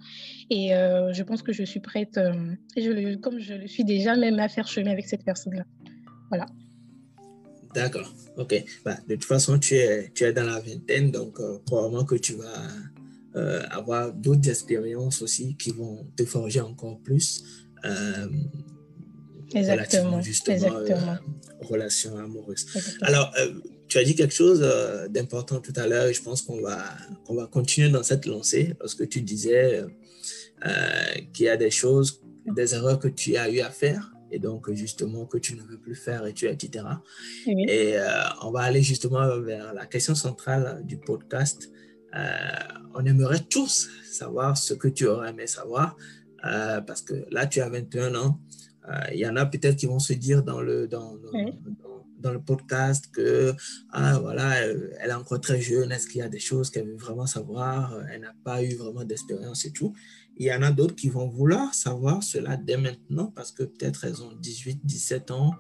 Et 0.49 0.75
euh, 0.75 1.13
je 1.13 1.23
pense 1.25 1.43
que 1.43 1.53
je 1.53 1.65
suis 1.65 1.81
prête, 1.81 2.19
euh, 2.19 2.55
je 2.77 3.17
comme 3.17 3.41
je 3.41 3.55
le 3.55 3.67
suis 3.67 3.85
déjà, 3.85 4.15
même 4.15 4.39
à 4.39 4.49
faire 4.49 4.69
chemin 4.69 4.93
avec 4.93 5.07
cette 5.09 5.25
personne-là. 5.25 5.65
Voilà. 6.29 6.47
D'accord, 7.75 8.15
ok. 8.37 8.65
Bah, 8.85 8.97
de 9.09 9.15
toute 9.15 9.25
façon, 9.25 9.59
tu 9.59 9.75
es, 9.75 10.11
tu 10.15 10.25
es 10.25 10.33
dans 10.33 10.45
la 10.45 10.61
vingtaine, 10.61 11.11
donc 11.11 11.41
euh, 11.41 11.59
probablement 11.67 12.05
que 12.05 12.15
tu 12.15 12.35
vas 12.35 12.69
euh, 13.35 13.63
avoir 13.71 14.13
d'autres 14.13 14.51
expériences 14.51 15.23
aussi 15.23 15.57
qui 15.57 15.71
vont 15.71 16.07
te 16.17 16.25
forger 16.27 16.61
encore 16.61 16.99
plus. 16.99 17.43
Euh, 17.83 18.27
exactement. 19.55 20.21
Justement, 20.21 20.55
exactement. 20.55 21.13
Euh, 21.13 21.65
relation 21.67 22.19
amoureuse. 22.19 22.67
Alors, 23.01 23.33
tu 23.89 23.97
as 23.97 24.05
dit 24.05 24.15
quelque 24.15 24.35
chose 24.35 24.61
d'important 25.09 25.61
tout 25.61 25.73
à 25.77 25.87
l'heure 25.87 26.07
et 26.07 26.13
je 26.13 26.23
pense 26.23 26.43
qu'on 26.43 26.61
va, 26.61 26.85
qu'on 27.25 27.35
va 27.35 27.47
continuer 27.47 27.89
dans 27.89 28.03
cette 28.03 28.27
lancée 28.27 28.75
lorsque 28.81 29.09
tu 29.09 29.23
disais 29.23 29.83
qu'il 31.33 31.47
y 31.47 31.49
a 31.49 31.57
des 31.57 31.71
choses, 31.71 32.21
des 32.55 32.75
erreurs 32.75 32.99
que 32.99 33.09
tu 33.09 33.37
as 33.37 33.49
eu 33.49 33.61
à 33.61 33.71
faire 33.71 34.13
et 34.31 34.39
donc 34.39 34.71
justement 34.73 35.25
que 35.25 35.39
tu 35.39 35.55
ne 35.55 35.63
veux 35.63 35.79
plus 35.79 35.95
faire 35.95 36.27
et 36.27 36.35
tu 36.35 36.49
etc. 36.49 36.85
Et 37.47 37.95
on 38.43 38.51
va 38.51 38.61
aller 38.61 38.83
justement 38.83 39.41
vers 39.41 39.73
la 39.73 39.87
question 39.87 40.15
centrale 40.15 40.83
du 40.85 40.99
podcast 40.99 41.72
euh, 41.72 41.72
on 42.95 43.05
aimerait 43.05 43.41
tous 43.41 43.89
savoir 44.11 44.57
ce 44.57 44.75
que 44.75 44.89
tu 44.89 45.07
aurais 45.07 45.31
aimé 45.31 45.47
savoir, 45.47 45.97
euh, 46.45 46.81
parce 46.81 47.03
que 47.03 47.15
là, 47.31 47.47
tu 47.47 47.61
as 47.61 47.69
21 47.69 48.15
ans. 48.15 48.41
Euh, 48.89 48.93
il 49.13 49.21
y 49.21 49.27
en 49.27 49.37
a 49.37 49.47
peut-être 49.47 49.77
qui 49.77 49.87
vont 49.87 50.01
se 50.01 50.13
dire 50.13 50.43
dans 50.43 50.61
le, 50.61 50.89
dans, 50.89 51.17
dans, 52.19 52.33
le 52.33 52.41
podcast 52.41 53.09
que, 53.13 53.55
ah, 53.91 54.19
voilà, 54.19 54.57
elle 54.57 55.11
est 55.11 55.13
encore 55.13 55.41
très 55.41 55.61
jeune, 55.61 55.93
est-ce 55.93 56.09
qu'il 56.09 56.21
y 56.21 56.25
a 56.25 56.29
des 56.29 56.41
choses 56.41 56.71
qu'elle 56.71 56.89
veut 56.89 56.97
vraiment 56.97 57.27
savoir, 57.27 57.97
elle 58.11 58.23
n'a 58.23 58.35
pas 58.45 58.63
eu 58.63 58.75
vraiment 58.75 59.05
d'expérience 59.05 59.65
et 59.65 59.73
tout. 59.73 59.93
Il 60.37 60.47
y 60.47 60.53
en 60.53 60.63
a 60.63 60.71
d'autres 60.71 60.95
qui 60.95 61.09
vont 61.09 61.29
vouloir 61.29 61.75
savoir 61.75 62.23
cela 62.23 62.57
dès 62.57 62.77
maintenant 62.77 63.27
parce 63.35 63.53
que 63.53 63.63
peut-être 63.63 64.05
elles 64.05 64.23
ont 64.23 64.33
18, 64.41 64.81
17 64.85 65.31
ans. 65.31 65.55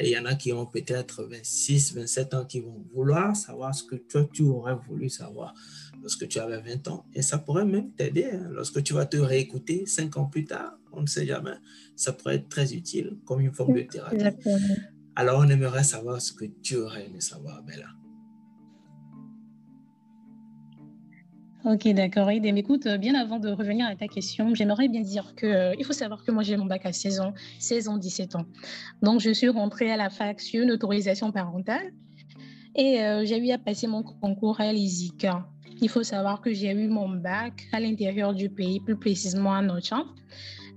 et 0.00 0.08
il 0.08 0.10
y 0.10 0.18
en 0.18 0.24
a 0.24 0.34
qui 0.34 0.52
ont 0.52 0.66
peut-être 0.66 1.24
26, 1.24 1.94
27 1.94 2.34
ans 2.34 2.44
qui 2.44 2.60
vont 2.60 2.84
vouloir 2.92 3.36
savoir 3.36 3.74
ce 3.74 3.84
que 3.84 3.96
toi, 3.96 4.28
tu 4.32 4.42
aurais 4.42 4.74
voulu 4.74 5.08
savoir 5.08 5.54
lorsque 6.00 6.28
tu 6.28 6.38
avais 6.38 6.60
20 6.60 6.88
ans. 6.88 7.06
Et 7.14 7.22
ça 7.22 7.38
pourrait 7.38 7.64
même 7.64 7.92
t'aider 7.92 8.30
hein. 8.32 8.48
lorsque 8.52 8.82
tu 8.82 8.94
vas 8.94 9.06
te 9.06 9.16
réécouter 9.16 9.84
5 9.86 10.16
ans 10.16 10.26
plus 10.26 10.44
tard. 10.44 10.78
On 10.92 11.02
ne 11.02 11.06
sait 11.06 11.26
jamais. 11.26 11.56
Ça 11.96 12.12
pourrait 12.12 12.36
être 12.36 12.48
très 12.48 12.72
utile 12.74 13.18
comme 13.24 13.40
une 13.40 13.52
forme 13.52 13.74
de 13.74 13.82
thérapie. 13.82 14.24
Alors, 15.16 15.40
on 15.40 15.48
aimerait 15.48 15.84
savoir 15.84 16.20
ce 16.20 16.32
que 16.32 16.44
tu 16.44 16.76
aurais 16.76 17.06
aimé 17.06 17.20
savoir, 17.20 17.62
Bella. 17.62 17.86
Ok, 21.64 21.88
d'accord. 21.94 22.28
écoute, 22.28 22.84
euh, 22.84 22.98
bien 22.98 23.14
avant 23.14 23.38
de 23.38 23.48
revenir 23.48 23.86
à 23.86 23.96
ta 23.96 24.06
question, 24.06 24.54
j'aimerais 24.54 24.86
bien 24.86 25.00
dire 25.00 25.34
que 25.34 25.46
euh, 25.46 25.74
il 25.78 25.84
faut 25.86 25.94
savoir 25.94 26.22
que 26.22 26.30
moi 26.30 26.42
j'ai 26.42 26.58
mon 26.58 26.66
bac 26.66 26.84
à 26.84 26.92
16 26.92 27.20
ans, 27.20 27.32
16 27.58 27.88
ans, 27.88 27.96
17 27.96 28.36
ans. 28.36 28.44
Donc 29.00 29.20
je 29.20 29.30
suis 29.30 29.48
rentrée 29.48 29.90
à 29.90 29.96
la 29.96 30.10
fac 30.10 30.42
sur 30.42 30.62
une 30.62 30.70
autorisation 30.72 31.32
parentale 31.32 31.94
et 32.76 33.00
euh, 33.00 33.24
j'ai 33.24 33.38
eu 33.38 33.50
à 33.50 33.56
passer 33.56 33.86
mon 33.86 34.02
concours 34.02 34.60
à 34.60 34.74
l'ISICA. 34.74 35.48
Il 35.80 35.88
faut 35.88 36.02
savoir 36.02 36.42
que 36.42 36.52
j'ai 36.52 36.70
eu 36.70 36.88
mon 36.88 37.08
bac 37.08 37.66
à 37.72 37.80
l'intérieur 37.80 38.34
du 38.34 38.50
pays, 38.50 38.80
plus 38.80 38.96
précisément 38.96 39.54
à 39.54 39.62
Nochamp. 39.62 40.04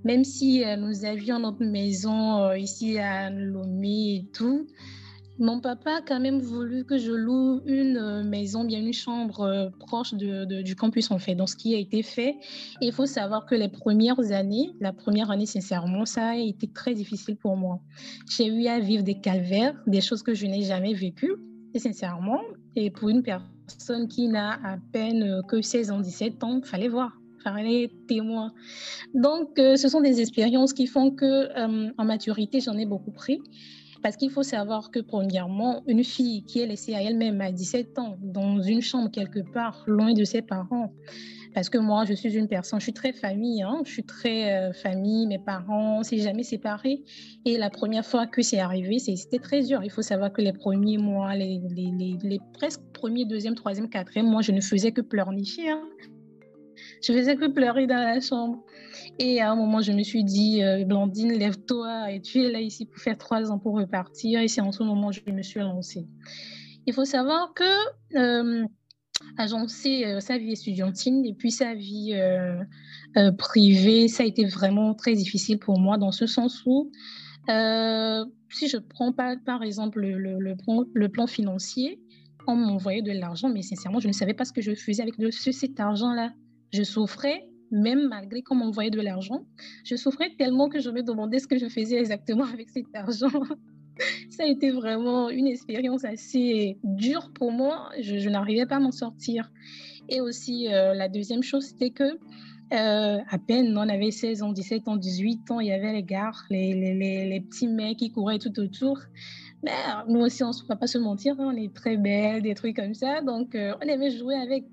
Même 0.06 0.24
si 0.24 0.63
nous 0.77 1.03
avions 1.03 1.39
notre 1.39 1.65
maison 1.65 2.53
ici 2.53 2.98
à 2.98 3.29
Lomé 3.29 4.15
et 4.15 4.25
tout, 4.32 4.67
mon 5.39 5.60
papa 5.60 5.98
a 5.98 6.01
quand 6.01 6.20
même 6.20 6.39
voulu 6.39 6.84
que 6.84 6.98
je 6.98 7.12
loue 7.12 7.62
une 7.65 7.98
euh, 7.98 8.24
maison, 8.24 8.63
bien 8.63 8.79
une 8.79 8.94
chambre 8.94 9.41
euh, 9.41 9.70
proche 9.79 10.13
du 10.13 10.75
campus 10.75 11.12
en 11.12 11.20
fait. 11.20 11.36
Donc, 11.36 11.50
ce 11.50 11.56
qui 11.56 11.75
a 11.75 11.77
été 11.77 12.01
fait, 12.01 12.38
il 12.82 12.91
faut 12.91 13.06
savoir 13.06 13.46
que 13.46 13.56
les 13.56 13.70
premières 13.70 14.32
années, 14.32 14.72
la 14.79 14.94
première 14.94 15.29
année, 15.29 15.46
sincèrement, 15.46 16.06
ça 16.06 16.29
a 16.29 16.36
été 16.36 16.67
très 16.67 16.94
difficile 16.94 17.36
pour 17.36 17.56
moi. 17.56 17.79
J'ai 18.29 18.48
eu 18.48 18.67
à 18.67 18.79
vivre 18.79 19.03
des 19.03 19.20
calvaires, 19.20 19.75
des 19.86 20.01
choses 20.01 20.24
que 20.24 20.34
je 20.34 20.48
n'ai 20.48 20.63
jamais 20.63 20.94
vécues, 20.94 21.36
et 21.74 21.79
sincèrement, 21.79 22.41
et 22.75 22.89
pour 22.89 23.10
une 23.10 23.22
personne 23.22 24.08
qui 24.08 24.27
n'a 24.27 24.53
à 24.63 24.77
peine 24.91 25.24
euh, 25.24 25.41
que 25.44 25.62
16 25.62 25.91
ans, 25.91 26.00
17 26.00 26.44
ans, 26.44 26.62
fallait 26.63 26.89
voir 26.89 27.12
fallait 27.44 27.91
témoin. 28.08 28.51
Donc, 29.13 29.51
ce 29.58 29.88
sont 29.88 30.01
des 30.01 30.20
expériences 30.20 30.74
qui 30.74 30.86
font 30.86 31.12
que, 31.12 31.48
en 31.98 32.03
maturité, 32.03 32.60
j'en 32.60 32.77
ai 32.77 32.86
beaucoup 32.86 33.12
pris. 33.12 33.39
Parce 34.01 34.16
qu'il 34.16 34.32
faut 34.32 34.44
savoir 34.44 34.92
que, 34.92 35.00
premièrement, 35.00 35.84
une 35.88 36.04
fille 36.04 36.44
qui 36.44 36.60
est 36.60 36.66
laissée 36.68 36.96
à 36.96 37.01
elle-même 37.01 37.42
à 37.42 37.51
17 37.51 38.00
ans, 38.00 38.18
dans 38.22 38.62
une 38.62 38.82
chambre 38.82 39.10
quelque 39.12 39.39
part, 39.39 39.84
loin 39.88 40.13
de 40.13 40.24
ses 40.24 40.42
parents, 40.42 40.94
Parce 41.54 41.70
que 41.70 41.80
moi, 41.80 42.06
je 42.06 42.13
suis 42.13 42.38
une 42.38 42.48
personne, 42.48 42.80
je 42.80 42.84
suis 42.84 42.94
très 42.94 43.13
famille, 43.13 43.63
hein, 43.63 43.82
je 43.84 43.92
suis 43.92 44.04
très 44.04 44.54
euh, 44.54 44.74
famille, 44.74 45.25
mes 45.25 45.39
parents, 45.39 46.00
on 46.00 46.04
s'est 46.04 46.20
jamais 46.20 46.44
séparés. 46.44 47.04
Et 47.46 47.58
la 47.58 47.72
première 47.72 48.06
fois 48.06 48.27
que 48.27 48.44
c'est 48.44 48.60
arrivé, 48.60 49.00
c'était 49.00 49.39
très 49.39 49.63
dur. 49.63 49.82
Il 49.84 49.89
faut 49.89 50.04
savoir 50.04 50.32
que 50.32 50.42
les 50.42 50.54
premiers 50.54 51.00
mois, 51.00 51.36
les, 51.36 51.60
presque 52.54 52.82
premiers, 52.94 53.25
deuxième, 53.25 53.56
troisième, 53.56 53.89
quatrième 53.89 54.27
mois, 54.27 54.44
je 54.44 54.51
ne 54.51 54.62
faisais 54.62 54.92
que 54.92 55.01
pleurnicher. 55.01 55.70
Hein. 55.70 55.82
Je 57.01 57.13
faisais 57.13 57.36
que 57.36 57.48
pleurer 57.48 57.88
dans 57.88 57.96
la 57.96 58.20
chambre. 58.20 58.63
Et 59.20 59.42
à 59.42 59.51
un 59.51 59.56
moment, 59.56 59.82
je 59.82 59.92
me 59.92 60.04
suis 60.04 60.24
dit, 60.24 60.63
euh, 60.63 60.84
Blandine, 60.84 61.34
lève-toi 61.34 62.12
et 62.12 62.22
tu 62.22 62.44
es 62.44 62.51
là 62.51 62.60
ici 62.60 62.86
pour 62.86 63.00
faire 63.00 63.18
trois 63.18 63.51
ans 63.51 63.60
pour 63.60 63.75
repartir. 63.75 64.42
Et 64.42 64.48
c'est 64.48 64.62
en 64.62 64.72
ce 64.72 64.84
moment 64.84 65.10
que 65.10 65.18
je 65.25 65.32
me 65.32 65.42
suis 65.42 65.60
lancée. 65.60 66.08
Il 66.86 66.94
faut 66.94 67.06
savoir 67.06 67.54
que 67.54 67.63
euh, 68.16 68.66
agencer 69.38 70.04
euh, 70.06 70.20
sa 70.20 70.38
vie 70.38 70.51
étudiantine 70.51 71.25
et 71.25 71.34
puis 71.34 71.51
sa 71.51 71.74
vie 71.74 72.12
euh, 72.13 72.63
euh, 73.18 73.32
privée, 73.32 74.08
ça 74.08 74.24
a 74.24 74.25
été 74.25 74.46
vraiment 74.46 74.94
très 74.94 75.13
difficile 75.13 75.60
pour 75.60 75.80
moi 75.80 75.98
dans 75.98 76.12
ce 76.12 76.25
sens 76.25 76.63
où, 76.66 76.92
si 78.50 78.68
je 78.68 78.77
prends 78.77 79.13
par 79.13 79.63
exemple 79.63 80.01
le, 80.01 81.08
plan, 81.08 81.27
financier, 81.27 82.01
on 82.46 82.56
m'envoyait 82.56 83.01
de 83.01 83.12
l'argent, 83.12 83.50
mais 83.50 83.62
sincèrement, 83.62 84.00
je 84.00 84.08
ne 84.08 84.13
savais 84.13 84.34
pas 84.34 84.46
ce 84.46 84.51
que 84.51 84.62
je 84.62 84.74
faisais 84.74 85.01
avec 85.01 85.16
cet 85.32 85.80
argent-là. 85.80 86.34
Je 86.74 86.83
souffrais, 86.83 87.47
même 87.71 88.07
malgré 88.07 88.41
qu'on 88.41 88.55
m'envoyait 88.55 88.89
de 88.89 89.01
l'argent, 89.01 89.45
je 89.83 89.95
souffrais 89.95 90.31
tellement 90.38 90.69
que 90.69 90.79
je 90.79 90.89
me 90.89 91.03
demandais 91.03 91.39
ce 91.39 91.47
que 91.47 91.57
je 91.57 91.67
faisais 91.67 91.97
exactement 91.97 92.45
avec 92.45 92.69
cet 92.69 92.86
argent. 92.93 93.29
ça 94.29 94.43
a 94.43 94.47
été 94.47 94.71
vraiment 94.71 95.29
une 95.29 95.47
expérience 95.47 96.05
assez 96.05 96.77
dure 96.83 97.31
pour 97.33 97.51
moi. 97.51 97.89
Je, 98.00 98.29
n'arrivais 98.29 98.65
pas 98.65 98.77
à 98.77 98.79
m'en 98.79 98.91
sortir. 98.91 99.51
Et 100.09 100.21
aussi, 100.21 100.74
euh, 100.74 100.93
la 100.93 101.09
deuxième 101.09 101.43
chose, 101.43 101.65
c'était 101.65 101.89
que 101.89 102.17
euh, 102.74 103.19
à 103.29 103.38
peine 103.38 103.77
on 103.77 103.88
avait 103.88 104.12
16 104.12 104.43
ans, 104.43 104.51
17 104.51 104.89
ans, 104.89 104.97
18 104.97 105.51
ans, 105.51 105.62
il 105.62 105.67
y 105.67 105.71
avait 105.71 105.93
les 105.93 106.03
gars, 106.03 106.31
les, 106.50 107.41
petits 107.50 107.67
mecs 107.67 107.97
qui 107.97 108.12
couraient 108.12 108.39
tout 108.39 108.59
autour. 108.59 109.00
Mais 109.63 109.71
nous 110.07 110.19
aussi, 110.19 110.43
on 110.43 110.50
ne 110.50 110.67
va 110.67 110.75
pas 110.75 110.88
se 110.88 110.97
mentir, 110.97 111.36
hein, 111.39 111.51
on 111.53 111.57
est 111.57 111.74
très 111.74 111.97
belles, 111.97 112.41
des 112.41 112.53
trucs 112.53 112.75
comme 112.75 112.93
ça. 112.93 113.21
Donc, 113.21 113.55
euh, 113.55 113.74
on 113.81 113.88
aimait 113.88 114.12
jouer 114.12 114.36
avec, 114.36 114.65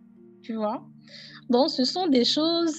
tu 0.42 0.54
vois. 0.54 0.86
Donc, 1.50 1.70
ce 1.70 1.84
sont 1.84 2.06
des 2.06 2.24
choses 2.24 2.76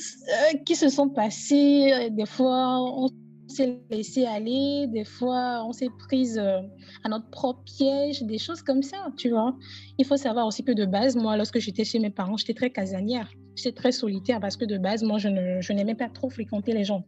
qui 0.66 0.76
se 0.76 0.90
sont 0.90 1.10
passées. 1.10 2.10
Des 2.12 2.26
fois, 2.26 2.82
on 2.82 3.10
s'est 3.48 3.80
laissé 3.90 4.26
aller, 4.26 4.88
des 4.88 5.06
fois 5.06 5.64
on 5.66 5.72
s'est 5.72 5.90
prise 6.08 6.38
euh, 6.38 6.62
à 7.04 7.10
notre 7.10 7.30
propre 7.30 7.64
piège, 7.64 8.24
des 8.24 8.38
choses 8.38 8.62
comme 8.62 8.84
ça, 8.84 8.98
tu 9.18 9.30
vois. 9.30 9.56
Il 9.98 10.06
faut 10.06 10.18
savoir 10.18 10.48
aussi 10.48 10.64
que 10.64 10.72
de 10.72 10.86
base, 10.86 11.16
moi, 11.16 11.38
lorsque 11.38 11.60
j'étais 11.60 11.84
chez 11.84 12.00
mes 12.00 12.10
parents, 12.10 12.38
j'étais 12.38 12.54
très 12.54 12.70
casanière, 12.70 13.30
j'étais 13.56 13.72
très 13.72 13.92
solitaire 13.92 14.40
parce 14.40 14.58
que 14.58 14.66
de 14.66 14.78
base, 14.78 15.04
moi, 15.04 15.18
je, 15.18 15.30
ne, 15.30 15.62
je 15.62 15.74
n'aimais 15.74 15.96
pas 15.96 16.10
trop 16.10 16.30
fréquenter 16.30 16.74
les 16.74 16.84
gens. 16.84 17.04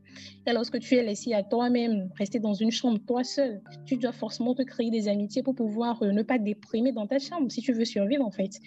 Et 0.45 0.53
lorsque 0.53 0.79
tu 0.79 0.95
es 0.95 1.03
laissé 1.03 1.33
à 1.33 1.43
toi-même, 1.43 2.09
rester 2.17 2.39
dans 2.39 2.53
une 2.53 2.71
chambre, 2.71 2.99
toi 3.05 3.23
seul, 3.23 3.61
tu 3.85 3.97
dois 3.97 4.11
forcément 4.11 4.55
te 4.55 4.63
créer 4.63 4.89
des 4.89 5.07
amitiés 5.07 5.43
pour 5.43 5.55
pouvoir 5.55 6.01
euh, 6.03 6.11
ne 6.11 6.23
pas 6.23 6.37
déprimer 6.39 6.91
dans 6.91 7.07
ta 7.07 7.19
chambre 7.19 7.51
si 7.51 7.61
tu 7.61 7.73
veux 7.73 7.85
survivre, 7.85 8.25
en 8.25 8.31
fait. 8.31 8.59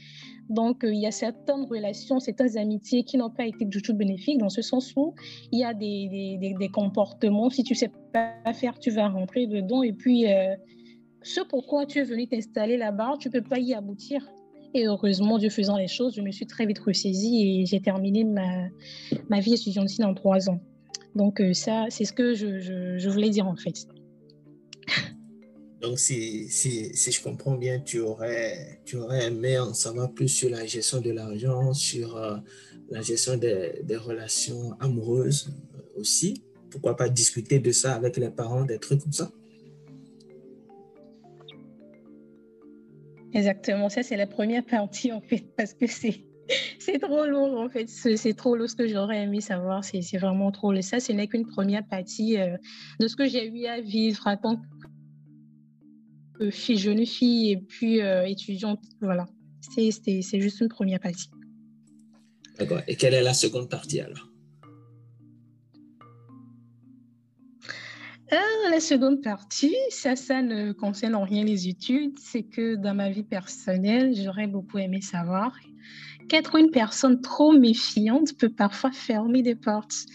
Donc, 0.48 0.84
euh, 0.84 0.92
il 0.92 1.00
y 1.00 1.06
a 1.06 1.12
certaines 1.12 1.64
relations, 1.64 2.20
certaines 2.20 2.58
amitiés 2.58 3.04
qui 3.04 3.16
n'ont 3.16 3.30
pas 3.30 3.46
été 3.46 3.64
du 3.64 3.82
tout 3.82 3.94
bénéfiques 3.94 4.38
dans 4.38 4.48
ce 4.48 4.62
sens 4.62 4.92
où 4.96 5.14
il 5.52 5.60
y 5.60 5.64
a 5.64 5.74
des, 5.74 6.36
des, 6.40 6.54
des, 6.58 6.68
comportements, 6.68 7.50
si 7.50 7.62
tu 7.62 7.74
sais 7.74 7.90
pas 8.12 8.34
faire, 8.52 8.78
tu 8.78 8.90
vas 8.90 9.08
rentrer 9.08 9.46
dedans. 9.46 9.82
Et 9.82 9.92
puis, 9.92 10.30
euh, 10.32 10.54
ce 11.22 11.40
pourquoi 11.40 11.86
tu 11.86 11.98
es 11.98 12.04
venu 12.04 12.26
t'installer 12.26 12.76
là-bas, 12.76 13.14
tu 13.18 13.30
peux 13.30 13.42
pas 13.42 13.58
y 13.58 13.74
aboutir. 13.74 14.28
Et 14.74 14.86
heureusement, 14.86 15.38
Dieu 15.38 15.50
faisant 15.50 15.76
les 15.76 15.88
choses, 15.88 16.14
je 16.14 16.22
me 16.22 16.30
suis 16.30 16.46
très 16.46 16.64
vite 16.66 16.78
ressaisie 16.78 17.60
et 17.60 17.66
j'ai 17.66 17.80
terminé 17.80 18.24
ma, 18.24 18.68
ma 19.28 19.40
vie 19.40 19.54
étudiantine 19.54 20.04
en 20.04 20.14
trois 20.14 20.48
ans. 20.48 20.60
Donc, 21.16 21.40
euh, 21.40 21.52
ça, 21.52 21.86
c'est 21.90 22.04
ce 22.04 22.12
que 22.12 22.34
je, 22.34 22.60
je, 22.60 23.08
voulais 23.08 23.30
dire 23.30 23.48
en 23.48 23.56
fait. 23.56 23.86
Donc, 25.80 25.98
si, 25.98 26.48
si, 26.48 26.94
si, 26.94 27.10
je 27.10 27.22
comprends 27.22 27.56
bien, 27.56 27.80
tu 27.80 27.98
aurais, 27.98 28.80
tu 28.84 28.96
aurais 28.96 29.26
aimé 29.26 29.58
en 29.58 29.74
savoir 29.74 30.12
plus 30.12 30.28
sur 30.28 30.50
la 30.50 30.64
gestion 30.66 31.00
de 31.00 31.10
l'argent, 31.10 31.72
sur 31.72 32.16
euh, 32.16 32.36
la 32.90 33.02
gestion 33.02 33.36
des, 33.36 33.80
des, 33.82 33.96
relations 33.96 34.74
amoureuses 34.78 35.52
euh, 35.74 36.00
aussi. 36.00 36.44
Pourquoi 36.70 36.96
pas 36.96 37.08
discuter 37.08 37.58
de 37.58 37.72
ça 37.72 37.94
avec 37.94 38.16
les 38.18 38.30
parents, 38.30 38.64
des 38.64 38.78
trucs 38.78 39.00
comme 39.00 39.12
ça? 39.12 39.32
Exactement, 43.32 43.88
ça 43.88 44.02
c'est 44.02 44.16
la 44.16 44.26
première 44.26 44.64
partie 44.64 45.12
en 45.12 45.20
fait, 45.20 45.44
parce 45.56 45.74
que 45.74 45.86
c'est 45.86 46.24
c'est 46.78 46.98
trop 46.98 47.26
lourd 47.26 47.58
en 47.58 47.68
fait, 47.68 47.88
c'est 47.88 48.34
trop 48.34 48.56
lourd 48.56 48.68
ce 48.68 48.74
que 48.74 48.88
j'aurais 48.88 49.22
aimé 49.22 49.40
savoir, 49.40 49.84
c'est 49.84 50.00
vraiment 50.18 50.50
trop 50.50 50.72
lourd. 50.72 50.82
Ça, 50.82 50.98
ce 51.00 51.12
n'est 51.12 51.28
qu'une 51.28 51.46
première 51.46 51.86
partie 51.86 52.38
euh, 52.38 52.56
de 52.98 53.06
ce 53.06 53.14
que 53.16 53.28
j'ai 53.28 53.46
eu 53.46 53.66
à 53.66 53.80
vivre 53.80 54.26
en 54.26 54.36
tant 54.36 54.60
fille, 56.50 56.78
jeune 56.78 57.04
fille 57.04 57.52
et 57.52 57.56
puis 57.58 58.00
euh, 58.00 58.26
étudiante. 58.26 58.82
Voilà, 59.02 59.26
c'est 59.60 60.40
juste 60.40 60.60
une 60.60 60.68
première 60.68 61.00
partie. 61.00 61.28
D'accord. 62.58 62.80
Et 62.86 62.96
quelle 62.96 63.14
est 63.14 63.22
la 63.22 63.34
seconde 63.34 63.68
partie 63.68 64.00
alors? 64.00 64.29
Euh, 68.32 68.70
La 68.70 68.80
seconde 68.80 69.22
partie, 69.22 69.76
ça, 69.90 70.16
ça 70.16 70.42
ne 70.42 70.72
concerne 70.72 71.14
en 71.14 71.24
rien 71.24 71.44
les 71.44 71.68
études. 71.68 72.18
C'est 72.18 72.42
que 72.42 72.76
dans 72.76 72.94
ma 72.94 73.10
vie 73.10 73.22
personnelle, 73.22 74.14
j'aurais 74.14 74.46
beaucoup 74.46 74.78
aimé 74.78 75.00
savoir 75.00 75.54
qu'être 76.28 76.56
une 76.56 76.70
personne 76.70 77.20
trop 77.20 77.52
méfiante 77.52 78.36
peut 78.38 78.50
parfois 78.50 78.92
fermer 78.92 79.42
des 79.42 79.56
portes. 79.56 80.06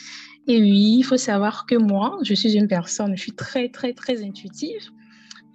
Et 0.47 0.62
oui, 0.62 0.97
il 0.99 1.04
faut 1.04 1.17
savoir 1.17 1.65
que 1.65 1.75
moi, 1.75 2.17
je 2.23 2.34
suis 2.34 2.56
une 2.56 2.67
personne, 2.67 3.17
je 3.17 3.21
suis 3.21 3.36
très, 3.36 3.69
très, 3.69 3.93
très 3.93 4.23
intuitive 4.23 4.91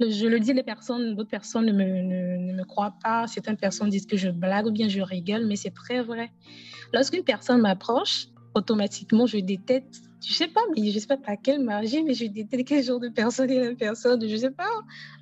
je 0.09 0.27
le 0.27 0.41
dis, 0.41 0.53
les 0.53 0.63
personnes, 0.63 1.15
d'autres 1.15 1.31
personnes 1.31 1.67
ne 1.67 1.73
me, 1.73 1.85
ne, 1.85 2.53
me, 2.55 2.65
croient 2.65 2.95
pas. 3.03 3.27
Certaines 3.27 3.57
personnes 3.57 3.91
disent 3.91 4.07
que 4.07 4.17
je 4.17 4.31
blague 4.31 4.67
ou 4.67 4.71
bien 4.71 4.89
je 4.89 5.01
rigole, 5.01 5.47
mais 5.47 5.57
c'est 5.57 5.73
très 5.73 6.03
vrai. 6.03 6.31
Lorsqu'une 6.95 7.23
personne 7.23 7.61
m'approche, 7.61 8.29
automatiquement, 8.55 9.27
je 9.27 9.39
détecte, 9.39 10.01
je 10.27 10.35
sais 10.35 10.49
pas, 10.49 10.61
mais 10.75 10.91
je 10.91 10.99
sais 10.99 11.07
pas 11.07 11.17
par 11.17 11.37
quelle 11.43 11.63
magie, 11.63 12.03
mais 12.03 12.15
je 12.15 12.27
détecte 12.27 12.69
quel 12.69 12.85
genre 12.85 13.01
de 13.01 13.09
personne 13.09 13.51
est 13.51 13.71
la 13.71 13.75
personne, 13.75 14.27
je 14.27 14.37
sais 14.37 14.51
pas, 14.51 14.69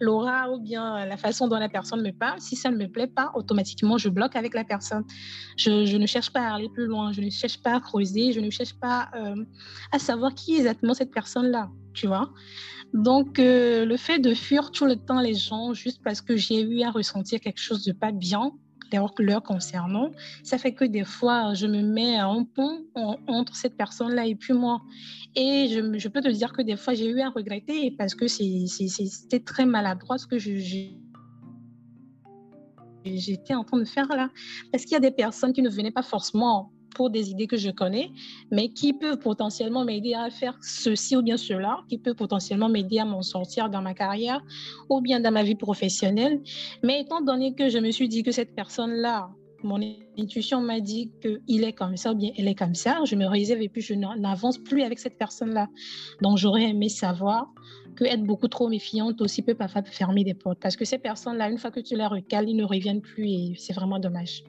l'aura 0.00 0.50
ou 0.50 0.60
bien 0.60 1.06
la 1.06 1.16
façon 1.16 1.46
dont 1.46 1.58
la 1.58 1.68
personne 1.68 2.02
me 2.02 2.10
parle. 2.10 2.40
Si 2.40 2.56
ça 2.56 2.70
ne 2.70 2.76
me 2.76 2.88
plaît 2.88 3.06
pas, 3.06 3.30
automatiquement, 3.34 3.98
je 3.98 4.08
bloque 4.08 4.34
avec 4.34 4.54
la 4.54 4.64
personne. 4.64 5.04
Je, 5.56 5.84
je 5.84 5.96
ne 5.96 6.06
cherche 6.06 6.32
pas 6.32 6.40
à 6.40 6.54
aller 6.54 6.68
plus 6.68 6.86
loin, 6.86 7.12
je 7.12 7.20
ne 7.20 7.30
cherche 7.30 7.62
pas 7.62 7.76
à 7.76 7.80
creuser, 7.80 8.32
je 8.32 8.40
ne 8.40 8.50
cherche 8.50 8.74
pas 8.74 9.08
euh, 9.14 9.44
à 9.92 9.98
savoir 9.98 10.34
qui 10.34 10.54
est 10.54 10.58
exactement 10.58 10.94
cette 10.94 11.12
personne-là, 11.12 11.70
tu 11.94 12.06
vois. 12.06 12.32
Donc, 12.94 13.38
euh, 13.38 13.84
le 13.84 13.96
fait 13.96 14.18
de 14.18 14.34
fuir 14.34 14.70
tout 14.70 14.86
le 14.86 14.96
temps 14.96 15.20
les 15.20 15.34
gens 15.34 15.74
juste 15.74 16.00
parce 16.02 16.22
que 16.22 16.36
j'ai 16.36 16.62
eu 16.62 16.82
à 16.82 16.90
ressentir 16.90 17.40
quelque 17.40 17.60
chose 17.60 17.84
de 17.84 17.92
pas 17.92 18.12
bien 18.12 18.52
leur, 18.92 19.42
concernant, 19.42 20.10
ça 20.42 20.58
fait 20.58 20.72
que 20.72 20.84
des 20.84 21.04
fois, 21.04 21.54
je 21.54 21.66
me 21.66 21.82
mets 21.82 22.20
en 22.20 22.44
pont 22.44 22.86
entre 23.26 23.54
cette 23.56 23.76
personne-là 23.76 24.26
et 24.26 24.34
puis 24.34 24.52
moi. 24.52 24.82
Et 25.34 25.68
je, 25.68 25.98
je, 25.98 26.08
peux 26.08 26.20
te 26.20 26.28
dire 26.28 26.52
que 26.52 26.62
des 26.62 26.76
fois, 26.76 26.94
j'ai 26.94 27.08
eu 27.08 27.20
à 27.20 27.30
regretter 27.30 27.90
parce 27.92 28.14
que 28.14 28.26
c'était 28.28 29.40
très 29.40 29.66
maladroit 29.66 30.18
ce 30.18 30.26
que 30.26 30.38
j'étais 33.04 33.54
en 33.54 33.64
train 33.64 33.78
de 33.78 33.84
faire 33.84 34.08
là. 34.08 34.30
Parce 34.72 34.84
qu'il 34.84 34.92
y 34.92 34.96
a 34.96 35.00
des 35.00 35.10
personnes 35.10 35.52
qui 35.52 35.62
ne 35.62 35.70
venaient 35.70 35.90
pas 35.90 36.02
forcément 36.02 36.72
pour 36.94 37.10
des 37.10 37.30
idées 37.30 37.46
que 37.46 37.56
je 37.56 37.70
connais, 37.70 38.10
mais 38.50 38.68
qui 38.70 38.92
peuvent 38.92 39.18
potentiellement 39.18 39.84
m'aider 39.84 40.14
à 40.14 40.30
faire 40.30 40.56
ceci 40.62 41.16
ou 41.16 41.22
bien 41.22 41.36
cela, 41.36 41.80
qui 41.88 41.98
peut 41.98 42.14
potentiellement 42.14 42.68
m'aider 42.68 42.98
à 42.98 43.04
m'en 43.04 43.22
sortir 43.22 43.70
dans 43.70 43.82
ma 43.82 43.94
carrière 43.94 44.42
ou 44.88 45.00
bien 45.00 45.20
dans 45.20 45.32
ma 45.32 45.42
vie 45.42 45.54
professionnelle. 45.54 46.40
Mais 46.82 47.00
étant 47.00 47.20
donné 47.20 47.54
que 47.54 47.68
je 47.68 47.78
me 47.78 47.90
suis 47.90 48.08
dit 48.08 48.22
que 48.22 48.32
cette 48.32 48.54
personne-là, 48.54 49.30
mon 49.62 49.80
intuition 50.16 50.60
m'a 50.60 50.80
dit 50.80 51.10
qu'il 51.20 51.64
est 51.64 51.72
comme 51.72 51.96
ça 51.96 52.12
ou 52.12 52.14
bien 52.14 52.30
elle 52.36 52.48
est 52.48 52.54
comme 52.54 52.74
ça, 52.74 53.00
je 53.04 53.16
me 53.16 53.26
réserve 53.26 53.60
et 53.60 53.68
puis 53.68 53.82
je 53.82 53.94
n'avance 53.94 54.58
plus 54.58 54.82
avec 54.82 54.98
cette 54.98 55.18
personne-là. 55.18 55.68
Donc 56.22 56.38
j'aurais 56.38 56.64
aimé 56.64 56.88
savoir 56.88 57.48
que 57.96 58.04
être 58.04 58.22
beaucoup 58.22 58.48
trop 58.48 58.68
méfiante 58.68 59.20
aussi 59.20 59.42
peut 59.42 59.54
parfois 59.54 59.82
fermer 59.82 60.22
des 60.22 60.34
portes 60.34 60.60
parce 60.60 60.76
que 60.76 60.84
ces 60.84 60.98
personnes-là, 60.98 61.50
une 61.50 61.58
fois 61.58 61.70
que 61.70 61.80
tu 61.80 61.96
les 61.96 62.06
recales, 62.06 62.48
ils 62.48 62.56
ne 62.56 62.64
reviennent 62.64 63.02
plus 63.02 63.26
et 63.28 63.54
c'est 63.56 63.72
vraiment 63.72 63.98
dommage. 63.98 64.44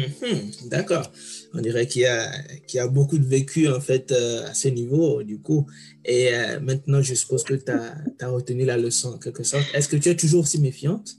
Mhm, 0.00 0.68
d'accord. 0.68 1.10
On 1.54 1.60
dirait 1.60 1.86
qu'il 1.86 2.02
y, 2.02 2.06
a, 2.06 2.30
qu'il 2.66 2.78
y 2.78 2.80
a 2.80 2.88
beaucoup 2.88 3.18
de 3.18 3.26
vécu 3.26 3.68
en 3.68 3.80
fait 3.80 4.12
euh, 4.12 4.46
à 4.46 4.54
ce 4.54 4.68
niveau 4.68 5.22
du 5.22 5.40
coup. 5.40 5.66
Et 6.04 6.34
euh, 6.34 6.60
maintenant, 6.60 7.02
je 7.02 7.14
suppose 7.14 7.44
que 7.44 7.54
tu 7.54 7.70
as, 7.70 8.28
retenu 8.28 8.64
la 8.64 8.76
leçon 8.76 9.14
en 9.14 9.18
quelque 9.18 9.42
sorte. 9.42 9.66
Est-ce 9.74 9.88
que 9.88 9.96
tu 9.96 10.08
es 10.08 10.16
toujours 10.16 10.42
aussi 10.42 10.60
méfiante? 10.60 11.16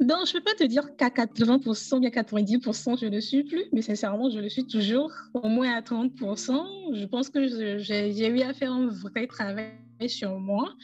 Donc, 0.00 0.26
je 0.26 0.36
ne 0.36 0.38
peux 0.38 0.44
pas 0.44 0.54
te 0.54 0.64
dire 0.64 0.94
qu'à 0.96 1.08
80%, 1.08 1.98
bien 1.98 2.10
90%, 2.10 3.00
je 3.00 3.06
ne 3.06 3.10
le 3.10 3.20
suis 3.20 3.42
plus, 3.42 3.64
mais 3.72 3.82
sincèrement, 3.82 4.30
je 4.30 4.38
le 4.38 4.48
suis 4.48 4.64
toujours, 4.64 5.10
au 5.34 5.48
moins 5.48 5.74
à 5.74 5.80
30%. 5.80 6.94
Je 6.94 7.04
pense 7.04 7.28
que 7.30 7.48
j'ai 7.80 8.28
eu 8.28 8.40
à 8.42 8.54
faire 8.54 8.72
un 8.72 8.86
vrai 8.86 9.26
travail 9.26 9.72
sur 10.06 10.38
moi, 10.38 10.74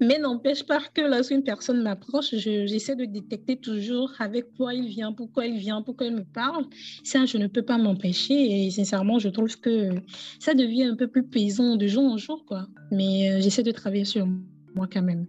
mais 0.00 0.18
n'empêche 0.18 0.64
pas 0.64 0.80
que 0.92 1.00
lorsqu'une 1.00 1.42
personne 1.42 1.82
m'approche, 1.82 2.34
j'essaie 2.34 2.96
de 2.96 3.06
détecter 3.06 3.56
toujours 3.56 4.12
avec 4.18 4.52
quoi 4.56 4.74
il 4.74 4.88
vient, 4.88 5.12
pourquoi 5.12 5.46
il 5.46 5.56
vient, 5.56 5.80
pourquoi 5.80 6.08
il 6.08 6.16
me 6.16 6.24
parle. 6.24 6.66
Ça, 7.02 7.24
je 7.24 7.38
ne 7.38 7.46
peux 7.46 7.62
pas 7.62 7.78
m'empêcher 7.78 8.66
et 8.66 8.70
sincèrement, 8.70 9.18
je 9.18 9.28
trouve 9.28 9.58
que 9.60 9.90
ça 10.38 10.54
devient 10.54 10.84
un 10.84 10.96
peu 10.96 11.08
plus 11.08 11.26
pesant 11.26 11.76
de 11.76 11.86
jour 11.86 12.04
en 12.04 12.18
jour, 12.18 12.44
quoi. 12.44 12.66
Mais 12.90 13.30
euh, 13.30 13.40
j'essaie 13.40 13.62
de 13.62 13.72
travailler 13.72 14.04
sur 14.04 14.26
moi 14.74 14.86
quand 14.92 15.02
même. 15.02 15.26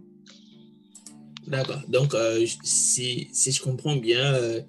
D'accord. 1.47 1.81
Donc, 1.87 2.13
euh, 2.13 2.45
si, 2.63 3.29
si, 3.31 3.51
je 3.51 3.61
comprends 3.61 3.95
bien, 3.95 4.33
euh, 4.33 4.61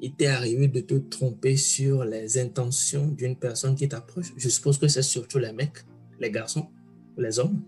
il 0.00 0.14
t'est 0.14 0.26
arrivé 0.26 0.68
de 0.68 0.80
te 0.80 0.94
tromper 0.94 1.56
sur 1.56 2.04
les 2.04 2.38
intentions 2.38 3.08
d'une 3.08 3.36
personne 3.36 3.74
qui 3.74 3.88
t'approche. 3.88 4.32
Je 4.36 4.48
suppose 4.48 4.78
que 4.78 4.88
c'est 4.88 5.02
surtout 5.02 5.38
les 5.38 5.52
mecs, 5.52 5.84
les 6.18 6.30
garçons, 6.30 6.68
les 7.16 7.38
hommes. 7.38 7.62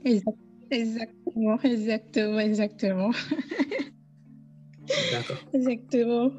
Exactement, 0.70 1.60
exactement, 1.62 2.38
exactement. 2.38 3.10
D'accord. 5.12 5.36
Exactement. 5.52 6.32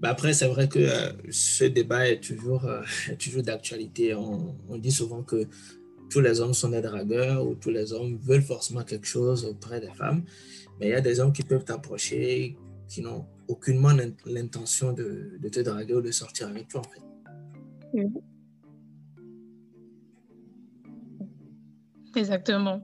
Bah 0.00 0.10
après, 0.10 0.32
c'est 0.34 0.46
vrai 0.46 0.68
que 0.68 0.78
euh, 0.78 1.12
ce 1.30 1.64
débat 1.64 2.08
est 2.08 2.20
toujours, 2.20 2.68
toujours 3.18 3.42
d'actualité. 3.42 4.14
On, 4.14 4.54
on, 4.68 4.78
dit 4.78 4.92
souvent 4.92 5.22
que 5.22 5.46
tous 6.10 6.20
les 6.20 6.40
hommes 6.40 6.54
sont 6.54 6.68
des 6.68 6.80
dragueurs 6.82 7.46
ou 7.46 7.54
tous 7.54 7.70
les 7.70 7.92
hommes 7.92 8.18
veulent 8.22 8.42
forcément 8.42 8.84
quelque 8.84 9.06
chose 9.06 9.44
auprès 9.44 9.80
des 9.80 9.90
femmes. 9.90 10.22
Mais 10.78 10.88
il 10.88 10.90
y 10.90 10.94
a 10.94 11.00
des 11.00 11.20
hommes 11.20 11.32
qui 11.32 11.42
peuvent 11.42 11.64
t'approcher, 11.64 12.56
qui 12.88 13.00
n'ont 13.02 13.26
aucunement 13.48 13.92
l'intention 14.26 14.92
de, 14.92 15.38
te 15.50 15.60
draguer 15.60 15.94
ou 15.94 16.00
de 16.00 16.10
sortir 16.10 16.48
avec 16.48 16.68
toi, 16.68 16.80
en 16.80 16.84
fait. 16.84 17.02
Exactement. 22.16 22.80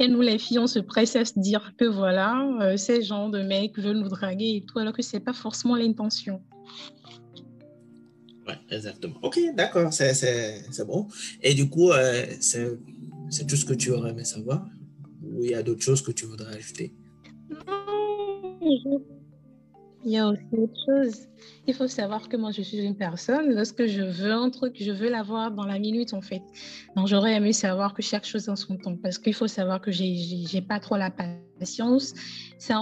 Et 0.00 0.08
nous, 0.08 0.20
les 0.20 0.38
filles, 0.38 0.58
on 0.58 0.66
se 0.66 0.80
presse 0.80 1.14
à 1.14 1.24
se 1.24 1.38
dire 1.38 1.72
que 1.78 1.84
voilà, 1.84 2.44
euh, 2.60 2.76
ces 2.76 3.02
gens 3.02 3.28
de 3.28 3.40
mecs 3.40 3.78
veulent 3.78 3.98
nous 3.98 4.08
draguer 4.08 4.56
et 4.56 4.64
tout, 4.66 4.80
alors 4.80 4.92
que 4.92 5.02
ce 5.02 5.16
n'est 5.16 5.22
pas 5.22 5.32
forcément 5.32 5.76
l'intention. 5.76 6.42
Oui, 8.46 8.54
exactement. 8.70 9.14
Ok, 9.22 9.38
d'accord, 9.54 9.92
c'est 9.92 10.86
bon. 10.86 11.06
Et 11.42 11.54
du 11.54 11.70
coup, 11.70 11.92
euh, 11.92 12.26
c'est 12.40 13.46
tout 13.46 13.56
ce 13.56 13.64
que 13.64 13.74
tu 13.74 13.90
aurais 13.92 14.10
aimé 14.10 14.24
savoir? 14.24 14.66
Ou 15.22 15.44
il 15.44 15.50
y 15.50 15.54
a 15.54 15.62
d'autres 15.62 15.82
choses 15.82 16.02
que 16.02 16.12
tu 16.12 16.26
voudrais 16.26 16.56
ajouter? 16.56 16.92
Il 20.04 20.12
y 20.12 20.18
a 20.18 20.28
aussi 20.28 20.42
autre 20.52 20.74
chose. 20.86 21.28
Il 21.66 21.74
faut 21.74 21.88
savoir 21.88 22.28
que 22.28 22.36
moi, 22.36 22.50
je 22.50 22.62
suis 22.62 22.78
une 22.78 22.96
personne, 22.96 23.54
lorsque 23.54 23.86
je 23.86 24.02
veux 24.02 24.32
un 24.32 24.50
truc, 24.50 24.74
je 24.78 24.92
veux 24.92 25.10
l'avoir 25.10 25.50
dans 25.50 25.66
la 25.66 25.78
minute, 25.78 26.12
en 26.14 26.20
fait. 26.20 26.42
Donc, 26.96 27.06
j'aurais 27.06 27.34
aimé 27.34 27.52
savoir 27.52 27.94
que 27.94 28.02
chaque 28.02 28.24
chose 28.24 28.48
en 28.48 28.56
son 28.56 28.76
temps, 28.76 28.96
parce 28.96 29.18
qu'il 29.18 29.34
faut 29.34 29.48
savoir 29.48 29.80
que 29.80 29.90
j'ai 29.90 30.62
pas 30.66 30.80
trop 30.80 30.96
la 30.96 31.10
patience. 31.10 31.38
C'est 31.62 32.74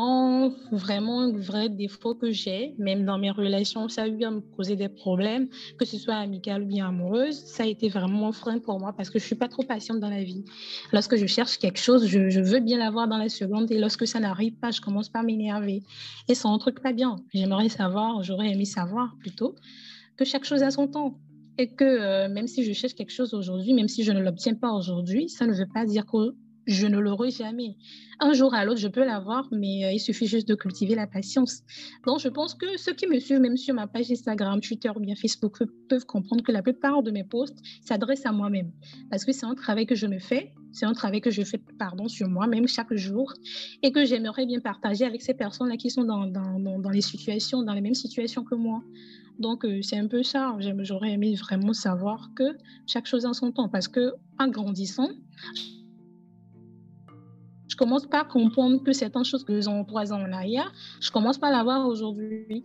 vraiment 0.72 1.20
un 1.20 1.32
vrai 1.32 1.68
défaut 1.68 2.14
que 2.14 2.30
j'ai, 2.30 2.74
même 2.78 3.04
dans 3.04 3.18
mes 3.18 3.30
relations, 3.30 3.88
ça 3.88 4.02
a 4.02 4.08
eu 4.08 4.22
à 4.24 4.30
me 4.30 4.40
causer 4.40 4.76
des 4.76 4.88
problèmes, 4.88 5.48
que 5.78 5.84
ce 5.84 5.98
soit 5.98 6.14
amical 6.14 6.62
ou 6.62 6.66
bien 6.66 6.88
amoureuse. 6.88 7.36
Ça 7.36 7.64
a 7.64 7.66
été 7.66 7.88
vraiment 7.88 8.28
un 8.28 8.32
frein 8.32 8.58
pour 8.58 8.80
moi, 8.80 8.92
parce 8.92 9.10
que 9.10 9.18
je 9.18 9.24
suis 9.24 9.34
pas 9.36 9.48
trop 9.48 9.62
patiente 9.62 10.00
dans 10.00 10.08
la 10.10 10.22
vie. 10.22 10.44
Lorsque 10.92 11.16
je 11.16 11.26
cherche 11.26 11.58
quelque 11.58 11.78
chose, 11.78 12.06
je, 12.06 12.30
je 12.30 12.40
veux 12.40 12.60
bien 12.60 12.78
l'avoir 12.78 13.08
dans 13.08 13.18
la 13.18 13.28
seconde, 13.28 13.70
et 13.70 13.78
lorsque 13.78 14.06
ça 14.06 14.20
n'arrive 14.20 14.54
pas, 14.54 14.70
je 14.70 14.80
commence 14.80 15.08
par 15.08 15.22
m'énerver. 15.22 15.82
Et 16.28 16.34
c'est 16.34 16.48
un 16.48 16.58
truc 16.58 16.80
pas 16.80 16.92
bien. 16.92 17.16
J'aimerais 17.34 17.68
savoir, 17.68 18.22
j'aurais 18.22 18.50
aimé 18.50 18.64
savoir 18.64 19.16
plutôt 19.20 19.54
que 20.16 20.24
chaque 20.24 20.44
chose 20.44 20.62
a 20.62 20.70
son 20.70 20.88
temps 20.88 21.18
et 21.58 21.68
que 21.68 21.84
euh, 21.84 22.28
même 22.28 22.46
si 22.46 22.64
je 22.64 22.72
cherche 22.72 22.94
quelque 22.94 23.12
chose 23.12 23.34
aujourd'hui, 23.34 23.74
même 23.74 23.88
si 23.88 24.04
je 24.04 24.12
ne 24.12 24.20
l'obtiens 24.20 24.54
pas 24.54 24.72
aujourd'hui, 24.72 25.28
ça 25.28 25.46
ne 25.46 25.52
veut 25.52 25.68
pas 25.72 25.84
dire 25.84 26.06
que 26.06 26.34
je 26.66 26.86
ne 26.86 26.98
l'aurai 26.98 27.30
jamais. 27.30 27.76
Un 28.20 28.32
jour 28.32 28.54
à 28.54 28.64
l'autre, 28.64 28.80
je 28.80 28.88
peux 28.88 29.04
l'avoir, 29.04 29.48
mais 29.50 29.84
euh, 29.84 29.92
il 29.92 29.98
suffit 29.98 30.26
juste 30.26 30.48
de 30.48 30.54
cultiver 30.54 30.94
la 30.94 31.06
patience. 31.06 31.62
Donc, 32.06 32.20
je 32.20 32.28
pense 32.28 32.54
que 32.54 32.76
ceux 32.76 32.92
qui 32.92 33.06
me 33.06 33.18
suivent, 33.18 33.40
même 33.40 33.56
sur 33.56 33.74
ma 33.74 33.86
page 33.86 34.10
Instagram, 34.10 34.60
Twitter 34.60 34.90
ou 34.94 35.00
bien 35.00 35.14
Facebook, 35.16 35.58
peuvent 35.88 36.06
comprendre 36.06 36.42
que 36.42 36.52
la 36.52 36.62
plupart 36.62 37.02
de 37.02 37.10
mes 37.10 37.24
posts 37.24 37.58
s'adressent 37.84 38.26
à 38.26 38.32
moi-même. 38.32 38.70
Parce 39.10 39.24
que 39.24 39.32
c'est 39.32 39.46
un 39.46 39.54
travail 39.54 39.86
que 39.86 39.94
je 39.94 40.06
me 40.06 40.18
fais, 40.18 40.52
c'est 40.72 40.86
un 40.86 40.92
travail 40.92 41.20
que 41.20 41.30
je 41.30 41.42
fais 41.42 41.60
pardon, 41.78 42.08
sur 42.08 42.28
moi-même 42.28 42.66
chaque 42.68 42.94
jour 42.94 43.32
et 43.82 43.92
que 43.92 44.04
j'aimerais 44.04 44.46
bien 44.46 44.60
partager 44.60 45.04
avec 45.04 45.20
ces 45.20 45.34
personnes-là 45.34 45.76
qui 45.76 45.90
sont 45.90 46.04
dans, 46.04 46.26
dans, 46.26 46.78
dans, 46.78 46.90
les 46.90 47.00
situations, 47.02 47.62
dans 47.62 47.74
les 47.74 47.80
mêmes 47.80 47.94
situations 47.94 48.44
que 48.44 48.54
moi. 48.54 48.82
Donc, 49.38 49.64
euh, 49.64 49.80
c'est 49.82 49.98
un 49.98 50.06
peu 50.06 50.22
ça. 50.22 50.56
J'aurais 50.78 51.12
aimé 51.12 51.34
vraiment 51.34 51.72
savoir 51.72 52.30
que 52.36 52.56
chaque 52.86 53.06
chose 53.06 53.26
en 53.26 53.32
son 53.32 53.50
temps. 53.50 53.68
Parce 53.68 53.88
que 53.88 54.12
en 54.38 54.48
grandissant, 54.48 55.08
je 57.72 57.76
commence 57.76 58.06
pas 58.06 58.20
à 58.20 58.24
comprendre 58.24 58.82
que 58.82 58.92
certaines 58.92 59.24
choses 59.24 59.44
que 59.44 59.66
ont 59.66 59.82
trois 59.86 60.12
ans 60.12 60.20
en 60.20 60.30
arrière, 60.30 60.70
je 61.00 61.10
commence 61.10 61.38
pas 61.38 61.48
à 61.48 61.52
l'avoir 61.52 61.88
aujourd'hui. 61.88 62.62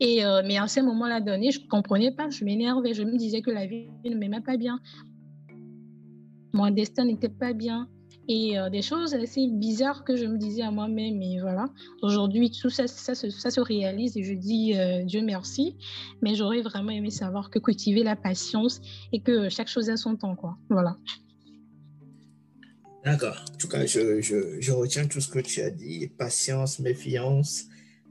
Et 0.00 0.24
euh, 0.24 0.40
mais 0.46 0.56
à 0.56 0.66
ce 0.66 0.80
moment-là 0.80 1.20
donné, 1.20 1.50
je 1.50 1.60
comprenais 1.68 2.10
pas, 2.10 2.30
je 2.30 2.42
m'énervais, 2.42 2.94
je 2.94 3.02
me 3.02 3.18
disais 3.18 3.42
que 3.42 3.50
la 3.50 3.66
vie 3.66 3.88
ne 4.06 4.16
m'aimait 4.16 4.40
pas 4.40 4.56
bien, 4.56 4.80
mon 6.54 6.70
destin 6.70 7.04
n'était 7.04 7.28
pas 7.28 7.52
bien 7.52 7.86
et 8.28 8.58
euh, 8.58 8.70
des 8.70 8.80
choses 8.80 9.14
assez 9.14 9.46
bizarres 9.46 10.04
que 10.04 10.16
je 10.16 10.24
me 10.24 10.38
disais 10.38 10.62
à 10.62 10.70
moi-même. 10.70 11.20
Et 11.20 11.38
voilà, 11.40 11.66
aujourd'hui, 12.00 12.50
tout 12.50 12.70
ça, 12.70 12.86
se 12.86 13.60
réalise 13.60 14.16
et 14.16 14.22
je 14.22 14.32
dis 14.32 14.74
euh, 14.74 15.04
Dieu 15.04 15.20
merci. 15.20 15.76
Mais 16.22 16.34
j'aurais 16.34 16.62
vraiment 16.62 16.92
aimé 16.92 17.10
savoir 17.10 17.50
que 17.50 17.58
cultiver 17.58 18.04
la 18.04 18.16
patience 18.16 18.80
et 19.12 19.20
que 19.20 19.50
chaque 19.50 19.68
chose 19.68 19.90
a 19.90 19.98
son 19.98 20.16
temps, 20.16 20.34
quoi. 20.34 20.56
Voilà. 20.70 20.96
D'accord. 23.06 23.36
En 23.54 23.56
tout 23.56 23.68
cas, 23.68 23.86
je, 23.86 24.20
je, 24.20 24.60
je, 24.60 24.72
retiens 24.72 25.06
tout 25.06 25.20
ce 25.20 25.28
que 25.28 25.38
tu 25.38 25.62
as 25.62 25.70
dit. 25.70 26.08
Patience, 26.08 26.80
méfiance, 26.80 27.66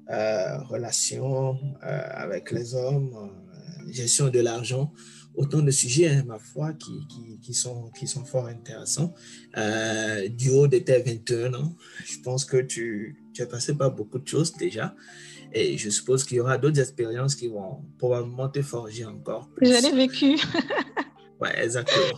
euh, 0.09 0.57
relation 0.69 1.59
euh, 1.83 2.01
avec 2.13 2.51
les 2.51 2.75
hommes, 2.75 3.13
euh, 3.13 3.91
gestion 3.91 4.29
de 4.29 4.39
l'argent. 4.39 4.93
Autant 5.35 5.61
de 5.61 5.69
sujets, 5.69 6.07
hein, 6.07 6.23
ma 6.25 6.39
foi, 6.39 6.71
qui, 6.71 6.93
qui, 7.09 7.41
qui, 7.41 7.53
sont, 7.53 7.91
qui 7.99 8.07
sont 8.07 8.23
fort 8.23 8.47
intéressants. 8.47 9.13
du 10.29 10.49
haut 10.51 10.67
de 10.69 10.77
tes 10.77 11.01
21 11.01 11.53
ans, 11.55 11.75
je 12.05 12.17
pense 12.19 12.45
que 12.45 12.55
tu, 12.55 13.21
tu 13.33 13.41
as 13.41 13.47
passé 13.47 13.75
par 13.75 13.91
beaucoup 13.91 14.17
de 14.17 14.25
choses 14.25 14.53
déjà. 14.53 14.95
Et 15.51 15.77
je 15.77 15.89
suppose 15.89 16.23
qu'il 16.23 16.37
y 16.37 16.39
aura 16.39 16.57
d'autres 16.57 16.79
expériences 16.79 17.35
qui 17.35 17.49
vont 17.49 17.83
probablement 17.97 18.47
te 18.47 18.61
forger 18.61 19.03
encore 19.03 19.49
plus. 19.49 19.67
J'en 19.67 19.89
ai 19.89 19.93
vécu. 19.93 20.37
ouais, 21.41 21.61
exactement. 21.61 22.17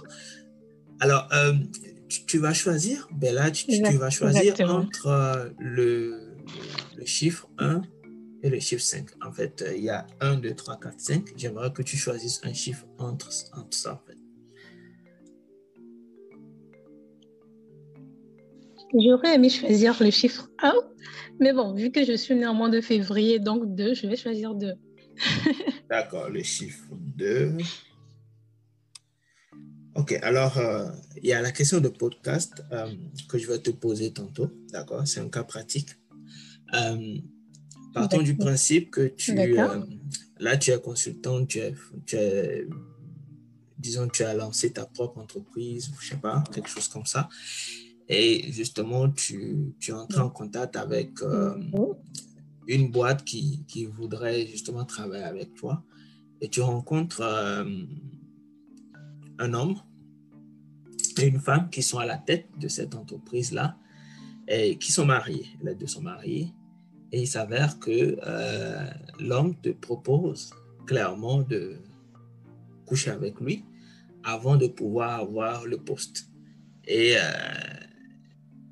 Alors, 0.99 1.27
tu, 2.07 2.37
vas 2.37 2.53
choisir, 2.53 3.07
ben 3.11 3.33
là, 3.33 3.51
tu, 3.51 3.65
vas 3.97 4.09
choisir 4.09 4.55
entre 4.61 5.07
euh, 5.07 5.49
le, 5.59 6.35
le, 6.97 7.05
chiffre 7.05 7.49
1 7.57 7.81
et 8.43 8.49
le 8.49 8.59
chiffre 8.59 8.83
5. 8.83 9.07
En 9.25 9.31
fait, 9.31 9.61
euh, 9.61 9.75
il 9.75 9.83
y 9.83 9.89
a 9.89 10.05
1, 10.21 10.37
2, 10.37 10.53
3, 10.53 10.79
4, 10.79 10.99
5. 10.99 11.33
J'aimerais 11.35 11.71
que 11.71 11.81
tu 11.81 11.97
choisisses 11.97 12.41
un 12.43 12.53
chiffre 12.53 12.85
entre, 12.97 13.29
entre 13.53 13.77
ça, 13.77 13.93
en 13.93 14.07
fait. 14.07 14.17
J'aurais 18.93 19.35
aimé 19.35 19.49
choisir 19.49 20.01
le 20.01 20.11
chiffre 20.11 20.49
1, 20.63 20.73
mais 21.41 21.51
bon, 21.51 21.73
vu 21.73 21.91
que 21.91 22.05
je 22.05 22.13
suis 22.13 22.35
né 22.35 22.45
en 22.45 22.53
mois 22.53 22.69
de 22.69 22.79
février, 22.79 23.39
donc 23.39 23.75
2, 23.75 23.93
je 23.93 24.07
vais 24.07 24.15
choisir 24.15 24.55
2. 24.55 24.73
D'accord, 25.89 26.29
le 26.29 26.41
chiffre 26.41 26.85
2. 26.91 27.57
Ok, 29.97 30.11
alors 30.21 30.55
euh, 30.59 30.91
il 31.23 31.25
y 31.25 31.33
a 31.33 31.41
la 31.41 31.51
question 31.51 31.79
de 31.81 31.89
podcast 31.89 32.63
euh, 32.71 32.93
que 33.27 33.39
je 33.39 33.47
vais 33.47 33.57
te 33.57 33.71
poser 33.71 34.13
tantôt, 34.13 34.51
d'accord? 34.71 35.07
C'est 35.07 35.19
un 35.21 35.27
cas 35.27 35.43
pratique. 35.43 35.89
Euh, 36.75 37.17
partons 37.95 38.21
du 38.21 38.37
principe 38.37 38.91
que 38.91 39.07
tu, 39.07 39.33
là, 40.39 40.57
tu 40.57 40.69
es 40.69 40.79
consultant, 40.79 41.43
tu 41.47 41.57
es, 41.57 42.67
disons, 43.79 44.07
tu 44.07 44.21
as 44.21 44.35
lancé 44.35 44.71
ta 44.71 44.85
propre 44.85 45.17
entreprise, 45.17 45.89
je 45.99 46.09
sais 46.09 46.17
pas, 46.17 46.43
quelque 46.53 46.69
chose 46.69 46.87
comme 46.89 47.07
ça. 47.07 47.27
Et 48.07 48.51
justement, 48.51 49.09
tu, 49.09 49.73
tu 49.79 49.89
es 49.89 49.93
entré 49.95 50.19
en 50.19 50.29
contact 50.29 50.75
avec 50.75 51.09
une 52.67 52.91
boîte 52.91 53.25
qui, 53.25 53.65
qui 53.67 53.85
voudrait 53.85 54.45
justement 54.45 54.85
travailler 54.85 55.23
avec 55.23 55.55
toi. 55.55 55.83
Et 56.39 56.49
tu 56.49 56.61
rencontres 56.61 57.23
un 59.39 59.53
homme 59.53 59.75
et 61.19 61.27
une 61.27 61.39
femme 61.39 61.69
qui 61.69 61.81
sont 61.81 61.97
à 61.99 62.05
la 62.05 62.17
tête 62.17 62.47
de 62.59 62.67
cette 62.67 62.95
entreprise-là 62.95 63.77
et 64.47 64.77
qui 64.77 64.91
sont 64.91 65.05
mariés. 65.05 65.47
Les 65.61 65.75
deux 65.75 65.87
sont 65.87 66.01
mariés. 66.01 66.53
Et 67.11 67.21
il 67.21 67.27
s'avère 67.27 67.79
que 67.79 68.17
euh, 68.25 68.89
l'homme 69.19 69.55
te 69.61 69.69
propose 69.69 70.51
clairement 70.85 71.41
de 71.41 71.77
coucher 72.85 73.11
avec 73.11 73.39
lui 73.39 73.63
avant 74.23 74.57
de 74.57 74.67
pouvoir 74.67 75.21
avoir 75.21 75.65
le 75.65 75.77
poste. 75.77 76.29
Et 76.85 77.15
euh, 77.17 77.21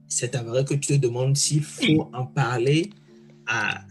c'est 0.07 0.35
avéré 0.35 0.65
que 0.65 0.73
tu 0.73 0.87
te 0.87 0.93
demandes 0.93 1.37
s'il 1.37 1.63
faut 1.63 2.09
en 2.13 2.25
parler 2.25 2.89
à, 3.47 3.85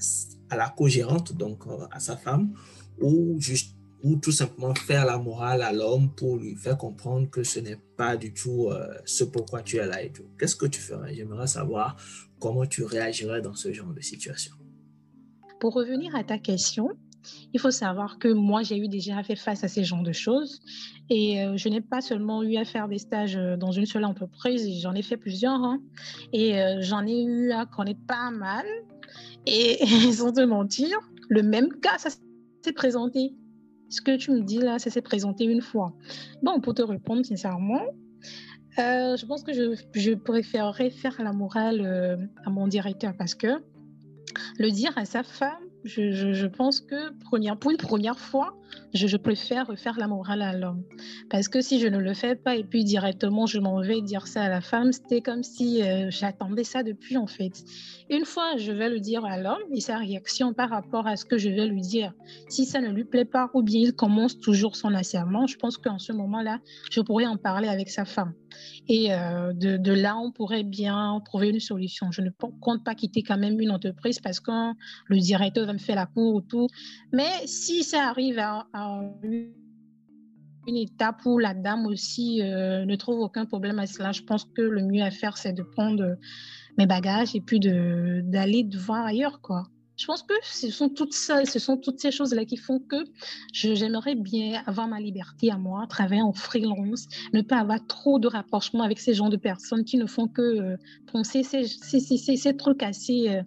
à 0.50 0.56
la 0.56 0.68
co-gérante, 0.68 1.34
donc 1.36 1.64
à 1.90 2.00
sa 2.00 2.16
femme, 2.16 2.54
ou 3.00 3.36
juste 3.40 3.73
ou 4.04 4.16
tout 4.16 4.30
simplement 4.30 4.74
faire 4.74 5.04
la 5.04 5.18
morale 5.18 5.62
à 5.62 5.72
l'homme 5.72 6.14
pour 6.14 6.36
lui 6.36 6.54
faire 6.54 6.78
comprendre 6.78 7.28
que 7.28 7.42
ce 7.42 7.58
n'est 7.58 7.80
pas 7.96 8.16
du 8.16 8.32
tout 8.32 8.68
ce 9.04 9.24
pourquoi 9.24 9.62
tu 9.62 9.78
es 9.78 9.86
là 9.86 10.02
et 10.02 10.12
tout. 10.12 10.26
Qu'est-ce 10.38 10.54
que 10.54 10.66
tu 10.66 10.80
ferais? 10.80 11.14
J'aimerais 11.14 11.46
savoir 11.46 11.96
comment 12.38 12.66
tu 12.66 12.84
réagirais 12.84 13.40
dans 13.40 13.54
ce 13.54 13.72
genre 13.72 13.92
de 13.92 14.02
situation. 14.02 14.54
Pour 15.58 15.72
revenir 15.72 16.14
à 16.14 16.22
ta 16.22 16.38
question, 16.38 16.90
il 17.52 17.60
faut 17.60 17.70
savoir 17.70 18.18
que 18.18 18.28
moi, 18.28 18.62
j'ai 18.62 18.76
eu 18.76 18.88
déjà 18.88 19.22
fait 19.22 19.36
face 19.36 19.64
à 19.64 19.68
ces 19.68 19.84
genres 19.84 20.02
de 20.02 20.12
choses. 20.12 20.60
Et 21.10 21.42
euh, 21.42 21.56
je 21.56 21.68
n'ai 21.68 21.80
pas 21.80 22.00
seulement 22.00 22.42
eu 22.42 22.56
à 22.56 22.64
faire 22.64 22.88
des 22.88 22.98
stages 22.98 23.36
euh, 23.36 23.56
dans 23.56 23.72
une 23.72 23.86
seule 23.86 24.04
entreprise, 24.04 24.68
j'en 24.80 24.94
ai 24.94 25.02
fait 25.02 25.16
plusieurs. 25.16 25.62
Hein. 25.62 25.80
et 26.32 26.60
euh, 26.60 26.78
j'en 26.80 27.06
ai 27.06 27.22
eu 27.22 27.52
à 27.52 27.66
connaître 27.66 28.04
pas 28.06 28.30
mal. 28.30 28.66
Et 29.46 29.78
sans 30.12 30.32
te 30.32 30.40
mentir, 30.40 30.98
le 31.28 31.42
même 31.42 31.68
cas, 31.80 31.98
ça 31.98 32.10
s'est 32.10 32.72
présenté. 32.72 33.34
Ce 33.94 34.00
que 34.00 34.16
tu 34.16 34.32
me 34.32 34.40
dis 34.42 34.58
là, 34.58 34.80
ça 34.80 34.90
s'est 34.90 35.02
présenté 35.02 35.44
une 35.44 35.60
fois. 35.60 35.92
Bon, 36.42 36.60
pour 36.60 36.74
te 36.74 36.82
répondre 36.82 37.24
sincèrement, 37.24 37.84
je 38.76 39.24
pense 39.24 39.44
que 39.44 39.52
je, 39.52 39.80
je, 39.94 40.14
préférerais 40.14 40.90
faire 40.90 41.22
la 41.22 41.32
morale 41.32 42.28
à 42.44 42.50
mon 42.50 42.66
directeur 42.66 43.14
parce 43.16 43.36
que 43.36 43.62
le 44.58 44.70
dire 44.70 44.92
à 44.96 45.04
sa 45.04 45.22
femme, 45.22 45.62
je, 45.84 46.46
pense 46.46 46.80
que 46.80 47.12
première, 47.24 47.58
pour 47.58 47.70
une 47.70 47.76
première 47.76 48.18
fois, 48.18 48.56
je, 48.94 49.16
préfère 49.16 49.70
faire 49.76 49.98
la 49.98 50.08
morale 50.08 50.42
à 50.42 50.56
l'homme. 50.56 50.82
Parce 51.30 51.48
que 51.48 51.60
si 51.60 51.78
je 51.78 51.88
ne 51.88 51.98
le 51.98 52.14
fais 52.14 52.34
pas 52.34 52.56
et 52.56 52.64
puis 52.64 52.84
directement 52.84 53.46
je 53.46 53.58
m'en 53.58 53.80
vais 53.80 54.00
dire 54.00 54.26
ça 54.26 54.42
à 54.42 54.48
la 54.48 54.60
femme, 54.60 54.92
c'était 54.92 55.20
comme 55.20 55.42
si 55.42 55.82
euh, 55.82 56.10
j'attendais 56.10 56.64
ça 56.64 56.82
depuis 56.82 57.16
en 57.16 57.26
fait. 57.26 57.64
Une 58.10 58.24
fois, 58.24 58.56
je 58.56 58.72
vais 58.72 58.88
le 58.88 59.00
dire 59.00 59.24
à 59.24 59.38
l'homme 59.38 59.62
et 59.72 59.80
sa 59.80 59.98
réaction 59.98 60.52
par 60.52 60.70
rapport 60.70 61.06
à 61.06 61.16
ce 61.16 61.24
que 61.24 61.38
je 61.38 61.48
vais 61.48 61.66
lui 61.66 61.80
dire, 61.80 62.12
si 62.48 62.64
ça 62.64 62.80
ne 62.80 62.88
lui 62.88 63.04
plaît 63.04 63.24
pas 63.24 63.50
ou 63.54 63.62
bien 63.62 63.80
il 63.80 63.92
commence 63.92 64.38
toujours 64.40 64.76
son 64.76 64.94
asserment, 64.94 65.46
je 65.46 65.56
pense 65.56 65.78
qu'en 65.78 65.98
ce 65.98 66.12
moment-là, 66.12 66.60
je 66.90 67.00
pourrais 67.00 67.26
en 67.26 67.36
parler 67.36 67.68
avec 67.68 67.90
sa 67.90 68.04
femme. 68.04 68.32
Et 68.88 69.12
euh, 69.12 69.52
de, 69.54 69.92
là, 69.92 70.16
on 70.16 70.30
pourrait 70.30 70.62
bien 70.62 71.20
trouver 71.24 71.50
une 71.50 71.60
solution. 71.60 72.10
Je 72.10 72.20
ne 72.20 72.30
compte 72.60 72.84
pas 72.84 72.94
quitter 72.94 73.22
quand 73.22 73.38
même 73.38 73.60
une 73.60 73.70
entreprise 73.70 74.20
parce 74.20 74.40
que 74.40 74.72
le 75.06 75.18
directeur 75.18 75.66
va 75.66 75.72
me 75.72 75.78
faire 75.78 75.96
la 75.96 76.06
cour 76.06 76.34
ou 76.34 76.40
tout. 76.40 76.68
Mais 77.12 77.46
si 77.46 77.82
ça 77.82 78.08
arrive 78.08 78.38
à 78.38 78.66
une 80.66 80.76
étape 80.76 81.24
où 81.24 81.38
la 81.38 81.54
dame 81.54 81.86
aussi 81.86 82.42
euh, 82.42 82.84
ne 82.84 82.96
trouve 82.96 83.20
aucun 83.20 83.46
problème 83.46 83.78
à 83.78 83.86
cela, 83.86 84.12
je 84.12 84.22
pense 84.22 84.44
que 84.44 84.62
le 84.62 84.82
mieux 84.82 85.02
à 85.02 85.10
faire, 85.10 85.36
c'est 85.38 85.52
de 85.52 85.62
prendre 85.62 86.16
mes 86.76 86.86
bagages 86.86 87.34
et 87.34 87.40
puis 87.40 87.60
d'aller 87.60 88.68
voir 88.74 89.06
ailleurs, 89.06 89.40
quoi. 89.40 89.66
Je 89.96 90.06
pense 90.06 90.22
que 90.24 90.34
ce 90.42 90.70
sont 90.70 90.88
toutes 90.88 91.12
ces 91.12 92.10
choses-là 92.10 92.44
qui 92.44 92.56
font 92.56 92.80
que 92.80 92.96
j'aimerais 93.52 94.16
bien 94.16 94.62
avoir 94.66 94.88
ma 94.88 94.98
liberté 94.98 95.52
à 95.52 95.56
moi, 95.56 95.86
travailler 95.88 96.22
en 96.22 96.32
freelance, 96.32 97.06
ne 97.32 97.42
pas 97.42 97.58
avoir 97.58 97.86
trop 97.86 98.18
de 98.18 98.26
rapprochement 98.26 98.82
avec 98.82 98.98
ces 98.98 99.14
gens 99.14 99.28
de 99.28 99.36
personnes 99.36 99.84
qui 99.84 99.96
ne 99.96 100.06
font 100.06 100.26
que 100.26 100.42
euh, 100.42 100.76
penser 101.12 101.44
ces, 101.44 102.56
trucs 102.56 102.82
assez, 102.82 103.28
euh, 103.28 103.42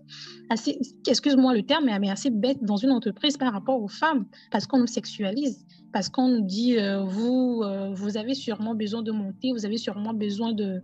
assez 0.49 0.79
excuse-moi 1.05 1.53
le 1.53 1.63
terme, 1.63 1.85
mais 1.99 2.09
assez 2.09 2.29
bêtes 2.29 2.63
dans 2.63 2.77
une 2.77 2.91
entreprise 2.91 3.35
par 3.35 3.51
rapport 3.51 3.81
aux 3.81 3.89
femmes, 3.89 4.25
parce 4.49 4.67
qu'on 4.67 4.79
nous 4.79 4.87
sexualise 4.87 5.65
parce 5.93 6.09
qu'on 6.09 6.27
nous 6.27 6.41
dit, 6.41 6.77
euh, 6.77 7.01
vous, 7.01 7.63
vous 7.93 8.17
avez 8.17 8.35
sûrement 8.35 8.75
besoin 8.75 9.01
de 9.01 9.11
monter, 9.11 9.51
vous 9.53 9.65
avez 9.65 9.77
sûrement 9.77 10.13
besoin 10.13 10.51
de, 10.51 10.81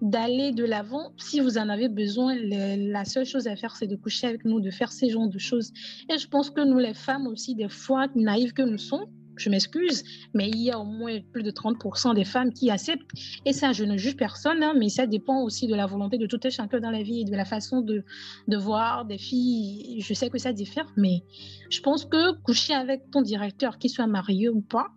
d'aller 0.00 0.52
de 0.52 0.64
l'avant. 0.64 1.12
Si 1.18 1.40
vous 1.40 1.58
en 1.58 1.68
avez 1.68 1.88
besoin, 1.88 2.34
la 2.36 3.04
seule 3.04 3.26
chose 3.26 3.46
à 3.46 3.56
faire, 3.56 3.76
c'est 3.76 3.86
de 3.86 3.96
coucher 3.96 4.26
avec 4.26 4.44
nous, 4.44 4.60
de 4.60 4.70
faire 4.70 4.92
ces 4.92 5.10
genres 5.10 5.28
de 5.28 5.38
choses. 5.38 5.72
Et 6.12 6.18
je 6.18 6.28
pense 6.28 6.50
que 6.50 6.60
nous, 6.60 6.78
les 6.78 6.94
femmes 6.94 7.26
aussi, 7.26 7.54
des 7.54 7.68
fois, 7.68 8.06
naïves 8.14 8.52
que 8.52 8.62
nous 8.62 8.78
sommes, 8.78 9.06
je 9.40 9.48
m'excuse, 9.48 10.04
mais 10.34 10.48
il 10.48 10.60
y 10.60 10.70
a 10.70 10.78
au 10.78 10.84
moins 10.84 11.18
plus 11.32 11.42
de 11.42 11.50
30% 11.50 12.14
des 12.14 12.24
femmes 12.24 12.52
qui 12.52 12.70
acceptent. 12.70 13.10
Et 13.46 13.52
ça, 13.52 13.72
je 13.72 13.84
ne 13.84 13.96
juge 13.96 14.16
personne, 14.16 14.62
hein, 14.62 14.74
mais 14.78 14.88
ça 14.88 15.06
dépend 15.06 15.42
aussi 15.42 15.66
de 15.66 15.74
la 15.74 15.86
volonté 15.86 16.18
de 16.18 16.26
tout 16.26 16.40
un 16.44 16.50
chacun 16.50 16.80
dans 16.80 16.90
la 16.90 17.02
vie 17.02 17.20
et 17.20 17.24
de 17.24 17.34
la 17.34 17.44
façon 17.44 17.80
de, 17.80 18.04
de 18.48 18.56
voir 18.56 19.06
des 19.06 19.18
filles. 19.18 20.00
Je 20.00 20.14
sais 20.14 20.28
que 20.28 20.38
ça 20.38 20.52
diffère, 20.52 20.86
mais 20.96 21.22
je 21.70 21.80
pense 21.80 22.04
que 22.04 22.32
coucher 22.42 22.74
avec 22.74 23.10
ton 23.10 23.22
directeur, 23.22 23.78
qu'il 23.78 23.90
soit 23.90 24.06
marié 24.06 24.48
ou 24.48 24.60
pas, 24.60 24.88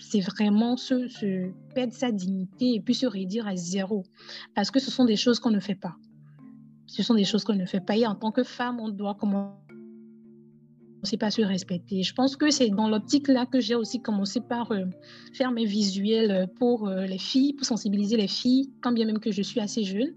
c'est 0.00 0.20
vraiment 0.20 0.76
se, 0.76 1.50
perdre 1.74 1.92
sa 1.92 2.12
dignité 2.12 2.74
et 2.74 2.80
puis 2.80 2.94
se 2.94 3.06
réduire 3.06 3.46
à 3.46 3.56
zéro. 3.56 4.04
Parce 4.54 4.70
que 4.70 4.80
ce 4.80 4.90
sont 4.90 5.04
des 5.04 5.16
choses 5.16 5.40
qu'on 5.40 5.50
ne 5.50 5.60
fait 5.60 5.74
pas. 5.74 5.96
Ce 6.86 7.02
sont 7.02 7.14
des 7.14 7.24
choses 7.24 7.44
qu'on 7.44 7.54
ne 7.54 7.66
fait 7.66 7.80
pas. 7.80 7.96
Et 7.96 8.06
en 8.06 8.14
tant 8.14 8.30
que 8.30 8.44
femme, 8.44 8.78
on 8.80 8.88
doit 8.88 9.16
comment 9.18 9.63
sait 11.04 11.16
pas 11.16 11.30
se 11.30 11.42
respecter. 11.42 12.02
Je 12.02 12.14
pense 12.14 12.36
que 12.36 12.50
c'est 12.50 12.70
dans 12.70 12.88
l'optique 12.88 13.28
là 13.28 13.46
que 13.46 13.60
j'ai 13.60 13.74
aussi 13.74 14.00
commencé 14.00 14.40
par 14.40 14.72
euh, 14.72 14.84
faire 15.32 15.50
mes 15.50 15.64
visuels 15.64 16.48
pour 16.58 16.88
euh, 16.88 17.06
les 17.06 17.18
filles, 17.18 17.52
pour 17.52 17.66
sensibiliser 17.66 18.16
les 18.16 18.28
filles, 18.28 18.70
quand 18.80 18.92
bien 18.92 19.06
même 19.06 19.18
que 19.18 19.30
je 19.30 19.42
suis 19.42 19.60
assez 19.60 19.84
jeune. 19.84 20.12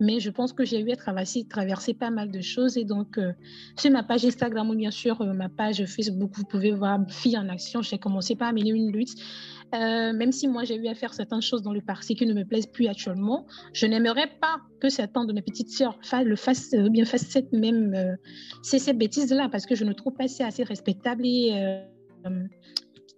Mais 0.00 0.20
je 0.20 0.30
pense 0.30 0.52
que 0.52 0.64
j'ai 0.64 0.80
eu 0.80 0.90
à 0.90 0.96
traverser, 0.96 1.44
traverser 1.44 1.94
pas 1.94 2.10
mal 2.10 2.30
de 2.30 2.40
choses. 2.40 2.76
Et 2.76 2.84
donc, 2.84 3.18
euh, 3.18 3.32
sur 3.76 3.90
ma 3.90 4.02
page 4.02 4.24
Instagram 4.24 4.70
ou 4.70 4.74
bien 4.74 4.90
sûr 4.90 5.24
ma 5.34 5.48
page 5.48 5.84
Facebook, 5.86 6.30
vous 6.34 6.44
pouvez 6.44 6.72
voir 6.72 6.98
Filles 7.08 7.38
en 7.38 7.48
action. 7.48 7.82
J'ai 7.82 7.98
commencé 7.98 8.34
par 8.34 8.52
mener 8.52 8.70
une 8.70 8.90
lutte 8.90 9.16
euh, 9.74 10.12
même 10.12 10.32
si 10.32 10.48
moi 10.48 10.64
j'ai 10.64 10.76
eu 10.76 10.86
à 10.88 10.94
faire 10.94 11.14
certaines 11.14 11.40
choses 11.40 11.62
dans 11.62 11.72
le 11.72 11.80
passé 11.80 12.14
qui 12.14 12.26
ne 12.26 12.34
me 12.34 12.44
plaisent 12.44 12.66
plus 12.66 12.88
actuellement, 12.88 13.46
je 13.72 13.86
n'aimerais 13.86 14.28
pas 14.40 14.58
que 14.80 14.88
certains 14.88 15.24
de 15.24 15.32
mes 15.32 15.42
petites 15.42 15.70
sœurs 15.70 15.98
le 16.24 16.36
fassent, 16.36 16.74
euh, 16.74 17.04
fassent 17.04 17.28
cette 17.28 17.52
même, 17.52 17.94
euh, 17.94 18.14
ces, 18.62 18.92
bêtises-là, 18.92 19.48
parce 19.50 19.64
que 19.64 19.74
je 19.74 19.84
ne 19.84 19.92
trouve 19.92 20.14
pas 20.14 20.28
c'est 20.28 20.44
assez 20.44 20.62
respectable 20.64 21.24
et 21.24 21.80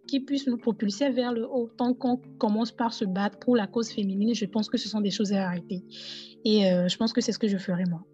qui 0.07 0.21
puisse 0.21 0.47
nous 0.47 0.59
propulser 0.59 1.11
vers 1.11 1.33
le 1.33 1.47
haut. 1.47 1.71
Tant 1.77 1.95
qu'on 1.95 2.19
commence 2.39 2.73
par 2.73 2.93
se 2.93 3.05
battre 3.05 3.39
pour 3.39 3.57
la 3.57 3.67
cause 3.67 3.91
féminine, 3.91 4.35
je 4.35 4.45
pense 4.45 4.69
que 4.69 4.79
ce 4.79 4.89
sont 4.89 5.01
des 5.01 5.11
choses 5.11 5.33
à 5.33 5.47
arrêter. 5.47 5.83
Et 6.45 6.63
je 6.63 6.97
pense 6.97 7.13
que 7.13 7.21
c'est 7.21 7.33
ce 7.33 7.39
que 7.39 7.49
je 7.49 7.59
ferai 7.59 7.85
moi. 7.85 8.05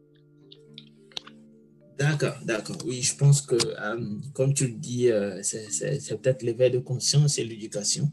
D'accord, 2.00 2.38
d'accord. 2.46 2.78
Oui, 2.86 3.02
je 3.02 3.14
pense 3.14 3.42
que, 3.42 3.56
comme 4.32 4.54
tu 4.54 4.66
le 4.68 4.72
dis, 4.72 5.10
c'est 5.42 6.20
peut-être 6.20 6.42
l'éveil 6.42 6.70
de 6.70 6.78
conscience 6.78 7.38
et 7.38 7.44
l'éducation 7.44 8.10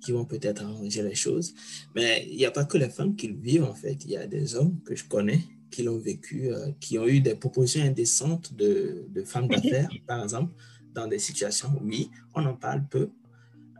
qui 0.00 0.10
vont 0.12 0.24
peut-être 0.24 0.62
arranger 0.62 1.02
les 1.02 1.14
choses. 1.14 1.54
Mais 1.94 2.26
il 2.28 2.36
n'y 2.36 2.46
a 2.46 2.50
pas 2.50 2.64
que 2.64 2.76
les 2.78 2.90
femmes 2.90 3.14
qui 3.14 3.28
le 3.28 3.38
vivent, 3.38 3.64
en 3.64 3.74
fait. 3.74 4.04
Il 4.04 4.10
y 4.10 4.16
a 4.16 4.26
des 4.26 4.56
hommes 4.56 4.80
que 4.84 4.96
je 4.96 5.04
connais 5.04 5.40
qui 5.70 5.82
l'ont 5.82 5.98
vécu, 5.98 6.52
euh, 6.52 6.72
qui 6.80 6.98
ont 6.98 7.06
eu 7.06 7.20
des 7.20 7.34
propositions 7.34 7.82
indécentes 7.82 8.54
de, 8.54 9.06
de 9.08 9.22
femmes 9.22 9.48
d'affaires, 9.48 9.88
par 10.06 10.22
exemple, 10.22 10.52
dans 10.94 11.06
des 11.06 11.18
situations, 11.18 11.68
oui, 11.82 12.10
on 12.34 12.44
en 12.46 12.54
parle 12.54 12.86
peu, 12.88 13.10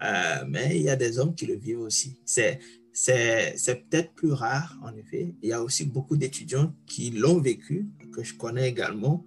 euh, 0.04 0.44
mais 0.46 0.76
il 0.76 0.82
y 0.82 0.90
a 0.90 0.96
des 0.96 1.18
hommes 1.18 1.34
qui 1.34 1.46
le 1.46 1.56
vivent 1.56 1.80
aussi. 1.80 2.20
C'est 2.24 2.60
peut-être 3.06 4.12
plus 4.14 4.32
rare, 4.32 4.78
en 4.82 4.94
effet. 4.96 5.34
Il 5.42 5.48
y 5.48 5.52
a 5.52 5.62
aussi 5.62 5.84
beaucoup 5.84 6.16
d'étudiants 6.16 6.74
qui 6.86 7.10
l'ont 7.10 7.40
vécu, 7.40 7.88
que 8.12 8.22
je 8.22 8.34
connais 8.34 8.68
également, 8.68 9.24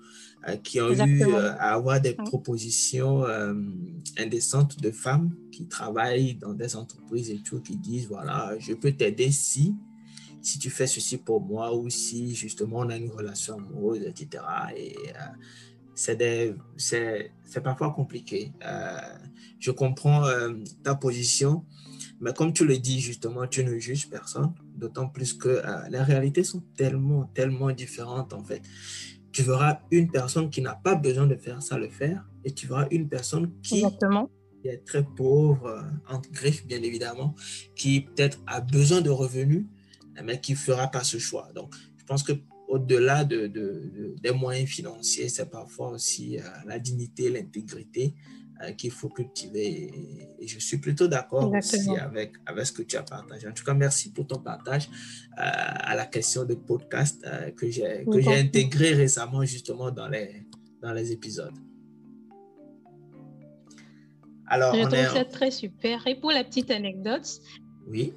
euh, 0.47 0.55
qui 0.55 0.81
ont 0.81 0.91
eu 0.91 1.23
euh, 1.23 1.51
à 1.60 1.73
avoir 1.73 2.01
des 2.01 2.13
propositions 2.13 3.23
euh, 3.25 3.53
indécentes 4.17 4.81
de 4.81 4.89
femmes 4.89 5.36
qui 5.51 5.67
travaillent 5.67 6.34
dans 6.34 6.53
des 6.53 6.75
entreprises 6.75 7.29
et 7.29 7.38
tout, 7.43 7.60
qui 7.62 7.77
disent, 7.77 8.07
voilà, 8.07 8.55
je 8.57 8.73
peux 8.73 8.91
t'aider 8.91 9.31
si, 9.31 9.75
si 10.41 10.57
tu 10.57 10.71
fais 10.71 10.88
ceci 10.88 11.17
pour 11.17 11.41
moi 11.41 11.75
ou 11.75 11.91
si 11.91 12.34
justement 12.34 12.79
on 12.79 12.89
a 12.89 12.97
une 12.97 13.12
relation 13.12 13.57
amoureuse, 13.57 14.01
etc. 14.01 14.43
Et 14.75 14.95
c'est 15.93 16.55
parfois 17.63 17.91
compliqué. 17.91 18.51
je 19.60 19.69
comprends 19.69 20.23
ta 20.81 20.95
position, 20.95 21.63
mais 22.21 22.34
comme 22.34 22.53
tu 22.53 22.65
le 22.65 22.77
dis 22.77 23.01
justement, 23.01 23.45
tu 23.47 23.63
ne 23.63 23.77
juges 23.79 24.10
personne, 24.10 24.53
d'autant 24.75 25.10
plus 25.10 25.34
que 25.34 25.62
les 25.89 26.01
réalités 26.01 26.43
sont 26.43 26.63
tellement, 26.77 27.25
tellement 27.34 27.71
différentes 27.71 28.34
en 28.34 28.43
fait 28.43 28.62
tu 29.31 29.43
verras 29.43 29.79
une 29.91 30.10
personne 30.10 30.49
qui 30.49 30.62
n'a 30.62 30.75
pas 30.75 30.95
besoin 30.95 31.25
de 31.25 31.36
faire 31.36 31.62
ça 31.62 31.77
le 31.77 31.89
faire 31.89 32.25
et 32.43 32.51
tu 32.51 32.67
verras 32.67 32.88
une 32.91 33.07
personne 33.07 33.51
qui, 33.62 33.84
est 34.63 34.86
très 34.86 35.03
pauvre, 35.03 35.65
euh, 35.65 35.81
entre 36.07 36.29
griffes 36.31 36.65
bien 36.67 36.81
évidemment, 36.84 37.36
qui 37.75 38.01
peut-être 38.01 38.39
a 38.45 38.62
besoin 38.62 39.01
de 39.01 39.10
revenus, 39.10 39.65
mais 40.23 40.39
qui 40.39 40.51
ne 40.51 40.57
fera 40.57 40.88
pas 40.88 41.03
ce 41.03 41.17
choix. 41.17 41.49
Donc, 41.55 41.73
je 41.97 42.03
pense 42.03 42.23
que 42.23 42.34
au-delà 42.67 43.23
de, 43.23 43.47
des 44.21 44.31
moyens 44.31 44.69
financiers, 44.69 45.29
c'est 45.29 45.49
parfois 45.49 45.89
aussi 45.89 46.38
euh, 46.38 46.43
la 46.65 46.79
dignité, 46.79 47.29
l'intégrité 47.29 48.13
euh, 48.63 48.71
qu'il 48.74 48.91
faut 48.91 49.10
cultiver. 49.10 49.91
Et, 50.39 50.47
je 50.47 50.60
suis 50.60 50.78
plutôt 50.78 51.08
d'accord 51.08 51.52
aussi 51.52 51.89
avec, 51.97 52.34
avec 52.45 52.65
ce 52.65 52.71
que 52.71 52.82
tu 52.82 52.97
as 52.97 53.04
partagé. 53.04 53.47
En 53.47 53.54
tout 53.54 53.63
cas, 53.63 53.74
merci 53.74 54.12
pour 54.12 54.28
ton 54.28 54.39
partage 54.39 54.88
euh, 54.88 55.41
à 55.43 55.95
la 55.95 56.06
question 56.06 56.45
de 56.45 56.56
podcast 56.56 57.24
euh, 57.26 57.52
que 57.52 57.69
j'ai 57.69 58.06
intégré 58.28 58.93
récemment 58.93 59.45
justement 59.45 59.91
dans 59.91 60.08
les, 60.08 60.45
dans 60.82 60.93
les 60.93 61.12
épisodes. 61.12 61.54
Alors, 64.47 64.76
je 64.76 64.82
trouve 64.82 65.13
ça 65.13 65.26
très 65.26 65.52
super. 65.52 66.06
Et 66.08 66.15
pour 66.15 66.32
la 66.32 66.43
petite 66.43 66.71
anecdote, 66.71 67.28
oui. 67.88 68.13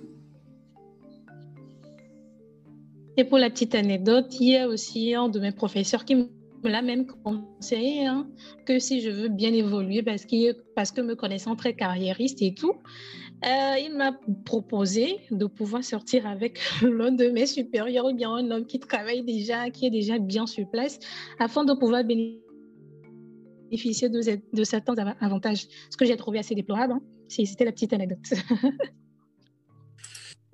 Et 3.16 3.24
pour 3.24 3.38
la 3.38 3.50
petite 3.50 3.74
anecdote, 3.76 4.34
il 4.40 4.48
y 4.48 4.56
a 4.56 4.66
aussi 4.66 5.14
un 5.14 5.28
de 5.28 5.38
mes 5.38 5.52
professeurs 5.52 6.04
qui 6.04 6.16
me 6.16 6.28
l'a 6.68 6.82
même 6.82 7.06
conseillé 7.06 8.06
hein, 8.06 8.28
que 8.66 8.78
si 8.78 9.00
je 9.00 9.10
veux 9.10 9.28
bien 9.28 9.52
évoluer, 9.52 10.02
parce, 10.02 10.24
que 10.24 10.52
parce 10.74 10.92
que 10.92 11.00
me 11.00 11.14
connaissant 11.14 11.56
très 11.56 11.74
carriériste 11.74 12.42
et 12.42 12.54
tout, 12.54 12.74
euh, 13.44 13.78
il 13.78 13.94
m'a 13.94 14.18
proposé 14.44 15.20
de 15.30 15.46
pouvoir 15.46 15.84
sortir 15.84 16.26
avec 16.26 16.58
l'un 16.82 17.12
de 17.12 17.28
mes 17.28 17.46
supérieurs 17.46 18.06
ou 18.06 18.14
bien 18.14 18.32
un 18.32 18.50
homme 18.50 18.66
qui 18.66 18.78
travaille 18.78 19.22
déjà, 19.22 19.70
qui 19.70 19.86
est 19.86 19.90
déjà 19.90 20.18
bien 20.18 20.46
sur 20.46 20.68
place, 20.70 20.98
afin 21.38 21.64
de 21.64 21.74
pouvoir 21.74 22.04
bénéficier 22.04 24.08
de, 24.08 24.40
de 24.52 24.64
certains 24.64 24.94
avantages. 25.20 25.66
Ce 25.90 25.96
que 25.96 26.06
j'ai 26.06 26.16
trouvé 26.16 26.38
assez 26.38 26.54
déplorable, 26.54 26.94
hein. 26.94 27.02
c'était 27.28 27.64
la 27.64 27.72
petite 27.72 27.92
anecdote. 27.92 28.32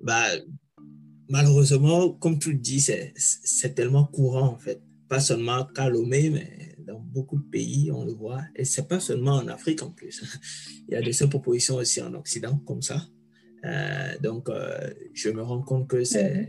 bah, 0.01 0.25
malheureusement, 1.29 2.09
comme 2.09 2.39
tu 2.39 2.51
le 2.51 2.59
dis, 2.59 2.85
c'est 3.15 3.73
tellement 3.73 4.05
courant 4.05 4.49
en 4.49 4.57
fait. 4.57 4.81
Pas 5.11 5.19
seulement 5.19 5.67
à 5.75 5.89
Lomé, 5.89 6.29
mais 6.29 6.73
dans 6.87 6.97
beaucoup 6.97 7.37
de 7.37 7.43
pays, 7.43 7.91
on 7.91 8.05
le 8.05 8.13
voit. 8.13 8.43
Et 8.55 8.63
c'est 8.63 8.87
pas 8.87 9.01
seulement 9.01 9.33
en 9.33 9.47
Afrique 9.49 9.83
en 9.83 9.91
plus. 9.91 10.23
Il 10.87 10.93
y 10.93 10.95
a 10.95 11.01
de 11.01 11.11
ces 11.11 11.27
propositions 11.27 11.75
aussi 11.75 12.01
en 12.01 12.13
Occident 12.13 12.57
comme 12.65 12.81
ça. 12.81 13.05
Euh, 13.65 14.17
donc, 14.23 14.47
euh, 14.47 14.89
je 15.13 15.29
me 15.29 15.41
rends 15.41 15.63
compte 15.63 15.89
que 15.89 16.05
c'est 16.05 16.47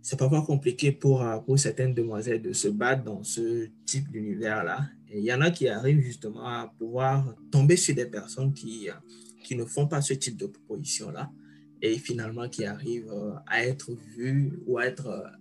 c'est 0.00 0.16
pas 0.16 0.28
pas 0.28 0.42
compliqué 0.42 0.92
pour, 0.92 1.24
euh, 1.24 1.38
pour 1.38 1.58
certaines 1.58 1.92
demoiselles 1.92 2.40
de 2.40 2.52
se 2.52 2.68
battre 2.68 3.02
dans 3.02 3.24
ce 3.24 3.66
type 3.84 4.08
d'univers-là. 4.12 4.88
Il 5.12 5.24
y 5.24 5.34
en 5.34 5.40
a 5.40 5.50
qui 5.50 5.66
arrivent 5.66 6.02
justement 6.02 6.46
à 6.46 6.72
pouvoir 6.78 7.34
tomber 7.50 7.74
sur 7.74 7.96
des 7.96 8.06
personnes 8.06 8.54
qui, 8.54 8.88
qui 9.42 9.56
ne 9.56 9.64
font 9.64 9.88
pas 9.88 10.02
ce 10.02 10.14
type 10.14 10.36
de 10.36 10.46
proposition-là 10.46 11.32
et 11.82 11.98
finalement 11.98 12.48
qui 12.48 12.64
arrivent 12.64 13.12
à 13.48 13.64
être 13.64 13.92
vues 14.16 14.52
ou 14.66 14.78
à 14.78 14.86
être 14.86 15.32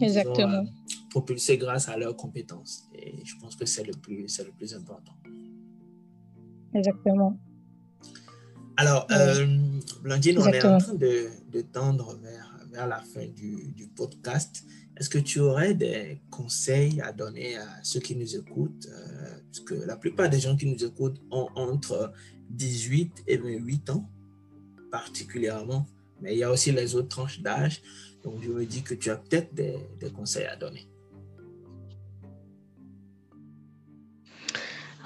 Exactement 0.00 0.64
propulsés 1.12 1.58
grâce 1.58 1.88
à 1.88 1.96
leurs 1.98 2.16
compétences. 2.16 2.88
Et 2.94 3.22
je 3.24 3.34
pense 3.36 3.54
que 3.54 3.66
c'est 3.66 3.84
le 3.84 3.92
plus, 3.92 4.28
c'est 4.28 4.44
le 4.44 4.52
plus 4.52 4.74
important. 4.74 5.12
Exactement. 6.74 7.38
Alors, 8.78 9.06
euh, 9.10 9.46
Blandine, 10.02 10.38
on 10.38 10.46
est 10.46 10.64
en 10.64 10.78
train 10.78 10.94
de, 10.94 11.28
de 11.50 11.60
tendre 11.60 12.16
vers, 12.22 12.58
vers, 12.72 12.86
la 12.86 13.00
fin 13.00 13.26
du, 13.26 13.72
du 13.76 13.88
podcast. 13.88 14.64
Est-ce 14.96 15.10
que 15.10 15.18
tu 15.18 15.40
aurais 15.40 15.74
des 15.74 16.22
conseils 16.30 17.02
à 17.02 17.12
donner 17.12 17.56
à 17.56 17.66
ceux 17.82 18.00
qui 18.00 18.16
nous 18.16 18.34
écoutent 18.34 18.88
euh, 18.90 19.38
Parce 19.44 19.60
que 19.60 19.74
la 19.74 19.96
plupart 19.96 20.30
des 20.30 20.40
gens 20.40 20.56
qui 20.56 20.66
nous 20.66 20.82
écoutent 20.82 21.20
ont 21.30 21.48
entre 21.54 22.12
18 22.48 23.24
et 23.26 23.36
28 23.36 23.90
ans, 23.90 24.08
particulièrement. 24.90 25.86
Mais 26.22 26.34
il 26.34 26.38
y 26.38 26.44
a 26.44 26.50
aussi 26.50 26.72
les 26.72 26.94
autres 26.94 27.08
tranches 27.08 27.42
d'âge. 27.42 27.82
Donc, 28.24 28.34
je 28.42 28.50
me 28.50 28.64
dis 28.64 28.82
que 28.82 28.94
tu 28.94 29.10
as 29.10 29.16
peut-être 29.16 29.54
des, 29.54 29.76
conseils 30.14 30.46
à 30.46 30.56
donner. 30.56 30.88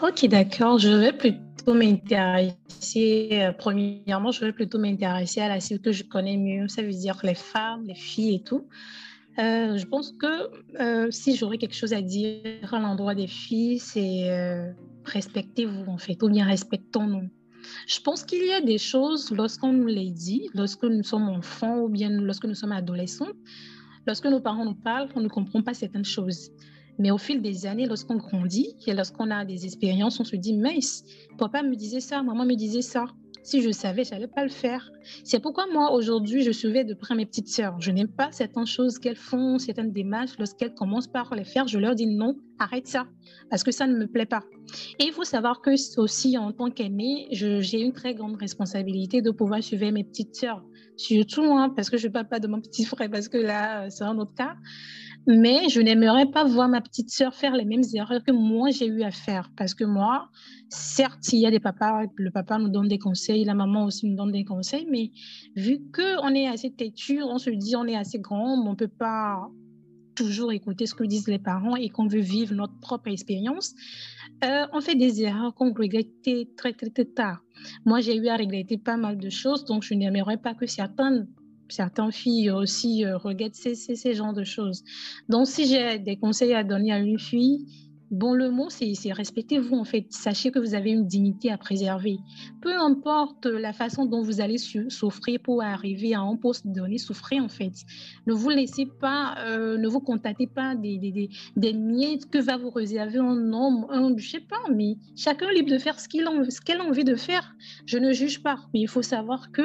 Ok, 0.03 0.27
d'accord. 0.27 0.79
Je 0.79 0.89
vais 0.89 1.13
plutôt 1.13 1.75
m'intéresser, 1.75 3.29
euh, 3.33 3.53
premièrement, 3.53 4.31
je 4.31 4.45
vais 4.45 4.53
plutôt 4.53 4.79
m'intéresser 4.79 5.41
à 5.41 5.49
la 5.49 5.61
cible 5.61 5.81
que 5.81 5.93
je 5.93 6.05
connais 6.05 6.37
mieux, 6.37 6.69
ça 6.69 6.83
veut 6.83 6.91
dire 6.91 7.19
les 7.23 7.35
femmes, 7.35 7.85
les 7.87 7.95
filles 7.95 8.37
et 8.37 8.43
tout. 8.43 8.69
Euh, 9.39 9.77
je 9.77 9.87
pense 9.87 10.13
que 10.13 10.81
euh, 10.81 11.11
si 11.11 11.37
j'aurais 11.37 11.59
quelque 11.59 11.75
chose 11.75 11.93
à 11.93 12.03
dire 12.03 12.73
à 12.73 12.79
l'endroit 12.79 13.15
des 13.15 13.27
filles, 13.27 13.79
c'est 13.79 14.31
respectez-vous 15.05 15.91
en 15.91 15.99
fait, 15.99 16.23
ou 16.23 16.29
bien 16.29 16.45
respectons-nous. 16.45 17.31
Je 17.87 18.01
pense 18.01 18.25
qu'il 18.25 18.45
y 18.47 18.53
a 18.53 18.61
des 18.61 18.79
choses, 18.79 19.31
lorsqu'on 19.31 19.73
nous 19.73 19.87
les 19.87 20.11
dit, 20.11 20.49
lorsque 20.55 20.85
nous 20.85 21.03
sommes 21.03 21.29
enfants 21.29 21.81
ou 21.81 21.89
bien 21.89 22.11
lorsque 22.11 22.45
nous 22.45 22.55
sommes 22.55 22.73
adolescents, 22.73 23.33
lorsque 24.07 24.27
nos 24.27 24.41
parents 24.41 24.65
nous 24.65 24.75
parlent, 24.75 25.09
on 25.15 25.21
ne 25.21 25.29
comprend 25.29 25.63
pas 25.63 25.75
certaines 25.75 26.05
choses. 26.05 26.51
Mais 26.99 27.11
au 27.11 27.19
fil 27.19 27.43
des 27.43 27.67
années, 27.67 27.87
lorsqu'on 27.87 28.17
grandit 28.17 28.75
et 28.87 28.95
lorsqu'on 28.95 29.31
a 29.31 29.45
des 29.45 29.65
expériences, 29.67 30.19
on 30.19 30.25
se 30.25 30.37
dit, 30.37 30.55
mince, 30.55 31.05
papa 31.39 31.63
me 31.63 31.75
disait 31.75 32.01
ça, 32.01 32.23
maman 32.23 32.45
me 32.45 32.55
disait 32.55 32.83
ça. 32.83 33.07
Si 33.47 33.63
je 33.63 33.71
savais, 33.71 34.03
je 34.03 34.11
n'allais 34.11 34.27
pas 34.27 34.43
le 34.43 34.51
faire. 34.51 34.91
C'est 35.23 35.39
pourquoi 35.39 35.67
moi, 35.73 35.93
aujourd'hui, 35.93 36.43
je 36.43 36.51
surveille 36.51 36.85
de 36.85 36.95
près 36.95 37.15
mes 37.15 37.27
petites 37.27 37.47
sœurs. 37.47 37.81
Je 37.81 37.93
n'aime 37.93 38.09
pas 38.09 38.33
certaines 38.33 38.67
choses 38.67 38.99
qu'elles 38.99 39.15
font, 39.15 39.61
certaines 39.61 39.93
démarches. 39.93 40.37
Lorsqu'elles 40.37 40.75
commencent 40.75 41.07
par 41.07 41.33
les 41.33 41.45
faire, 41.45 41.69
je 41.69 41.79
leur 41.79 41.95
dis 41.95 42.09
non, 42.09 42.35
arrête 42.59 42.89
ça, 42.89 43.07
parce 43.49 43.63
que 43.63 43.71
ça 43.71 43.87
ne 43.87 43.97
me 43.97 44.09
plaît 44.09 44.27
pas. 44.27 44.43
Et 44.99 45.05
il 45.05 45.13
faut 45.13 45.23
savoir 45.23 45.61
que 45.61 45.71
aussi, 46.01 46.37
en 46.37 46.51
tant 46.51 46.73
qu'aînée, 46.73 47.29
j'ai 47.31 47.81
une 47.81 47.93
très 47.93 48.17
grande 48.17 48.35
responsabilité 48.37 49.23
de 49.23 49.31
pouvoir 49.31 49.63
suivre 49.63 49.89
mes 49.93 50.03
petites 50.03 50.35
sœurs. 50.35 50.65
Surtout, 50.97 51.45
hein, 51.45 51.73
parce 51.77 51.89
que 51.89 51.99
je 51.99 52.09
ne 52.09 52.13
parle 52.13 52.27
pas 52.27 52.41
de 52.41 52.49
mon 52.49 52.61
petit 52.61 52.85
frère, 52.85 53.09
parce 53.09 53.29
que 53.29 53.39
là, 53.39 53.89
c'est 53.91 54.03
un 54.03 54.19
autre 54.19 54.35
cas. 54.35 54.57
Mais 55.27 55.69
je 55.69 55.81
n'aimerais 55.81 56.27
pas 56.27 56.45
voir 56.45 56.69
ma 56.69 56.81
petite 56.81 57.11
sœur 57.11 57.35
faire 57.35 57.55
les 57.55 57.65
mêmes 57.65 57.83
erreurs 57.95 58.23
que 58.23 58.31
moi 58.31 58.71
j'ai 58.71 58.87
eu 58.87 59.03
à 59.03 59.11
faire. 59.11 59.51
Parce 59.57 59.75
que 59.75 59.85
moi, 59.85 60.29
certes, 60.69 61.33
il 61.33 61.41
y 61.41 61.47
a 61.47 61.51
des 61.51 61.59
papas, 61.59 62.05
le 62.17 62.31
papa 62.31 62.59
nous 62.59 62.69
donne 62.69 62.87
des 62.89 62.99
conseils, 62.99 63.45
la 63.45 63.55
maman 63.55 63.85
aussi 63.87 64.07
nous 64.07 64.17
donne 64.17 64.33
des 64.33 64.45
conseils, 64.45 64.87
mais 64.91 65.11
vu 65.57 65.81
qu'on 65.93 66.33
est 66.35 66.47
assez 66.47 66.73
têtu, 66.73 67.23
on 67.23 67.39
se 67.39 67.51
dit 67.51 67.75
on 67.75 67.87
est 67.87 67.97
assez 67.97 68.21
grand, 68.21 68.55
on 68.55 68.71
ne 68.71 68.77
peut 68.77 68.89
pas 68.89 69.49
toujours 70.15 70.53
écouter 70.53 70.87
ce 70.87 70.95
que 70.95 71.05
disent 71.05 71.29
les 71.29 71.39
parents 71.39 71.77
et 71.77 71.91
qu'on 71.91 72.07
veut 72.07 72.21
vivre 72.21 72.55
notre 72.55 72.79
propre 72.81 73.09
expérience, 73.09 73.75
euh, 74.45 74.67
on 74.73 74.81
fait 74.81 74.95
des 74.95 75.23
erreurs 75.23 75.55
qu'on 75.55 75.73
regrette 75.73 76.09
très, 76.57 76.73
très, 76.73 76.91
très 76.91 77.05
tard. 77.05 77.43
Moi, 77.85 78.01
j'ai 78.01 78.17
eu 78.17 78.29
à 78.29 78.37
regretter 78.37 78.79
pas 78.79 78.97
mal 78.97 79.19
de 79.19 79.29
choses, 79.29 79.65
donc 79.65 79.83
je 79.83 79.95
n'aimerais 79.95 80.39
pas 80.39 80.55
que 80.55 80.67
certaines 80.67 81.27
certaines 81.69 82.13
filles 82.13 82.51
aussi 82.51 83.05
euh, 83.05 83.17
regrettent 83.17 83.55
ces, 83.55 84.15
genres 84.15 84.33
de 84.33 84.45
choses. 84.45 84.83
Donc, 85.29 85.47
si 85.47 85.67
j'ai 85.67 85.99
des 85.99 86.17
conseils 86.17 86.55
à 86.55 86.65
donner 86.65 86.93
à 86.93 86.99
une 86.99 87.19
fille, 87.19 87.67
Bon, 88.11 88.35
le 88.35 88.51
mot, 88.51 88.69
c'est 88.71 88.95
respectez-vous 89.13 89.75
en 89.75 89.85
fait. 89.85 90.07
Sachez 90.11 90.53
que 90.53 90.61
vous 90.61 90.75
avez 90.75 90.91
une 90.91 91.07
dignité 91.07 91.51
à 91.51 91.59
préserver. 91.59 92.19
Peu 92.61 92.73
importe 92.73 93.47
la 93.47 93.73
façon 93.73 94.07
dont 94.07 94.23
vous 94.23 94.41
allez 94.41 94.59
souffrir 94.59 95.41
pour 95.41 95.63
arriver 95.63 96.15
à 96.15 96.21
un 96.21 96.37
poste 96.37 96.67
donné, 96.69 96.99
souffrez 96.99 97.41
en 97.41 97.49
fait. 97.49 97.73
Ne 98.27 98.33
vous 98.33 98.51
laissez 98.51 98.87
pas, 98.87 99.35
euh, 99.47 99.77
ne 99.77 99.89
vous 99.89 100.01
contactez 100.01 100.47
pas 100.47 100.77
des, 100.77 100.99
des, 100.99 101.31
des, 101.57 101.73
miettes 101.73 102.31
que 102.31 102.39
va 102.39 102.57
vous 102.57 102.71
réserver 102.71 103.19
un 103.19 103.53
homme, 103.53 103.87
un, 103.91 104.17
je 104.17 104.31
sais 104.31 104.41
pas, 104.41 104.63
mais 104.73 104.97
chacun 105.17 105.49
est 105.49 105.55
libre 105.55 105.71
de 105.71 105.79
faire 105.79 105.99
ce 105.99 106.09
qu'il 106.09 106.25
qu'elle 106.65 106.81
a 106.81 106.85
envie 106.85 107.05
de 107.05 107.17
faire. 107.17 107.55
Je 107.87 107.99
ne 107.99 108.13
juge 108.13 108.43
pas, 108.43 108.59
mais 108.73 108.81
il 108.81 108.89
faut 108.89 109.03
savoir 109.03 109.51
que 109.53 109.63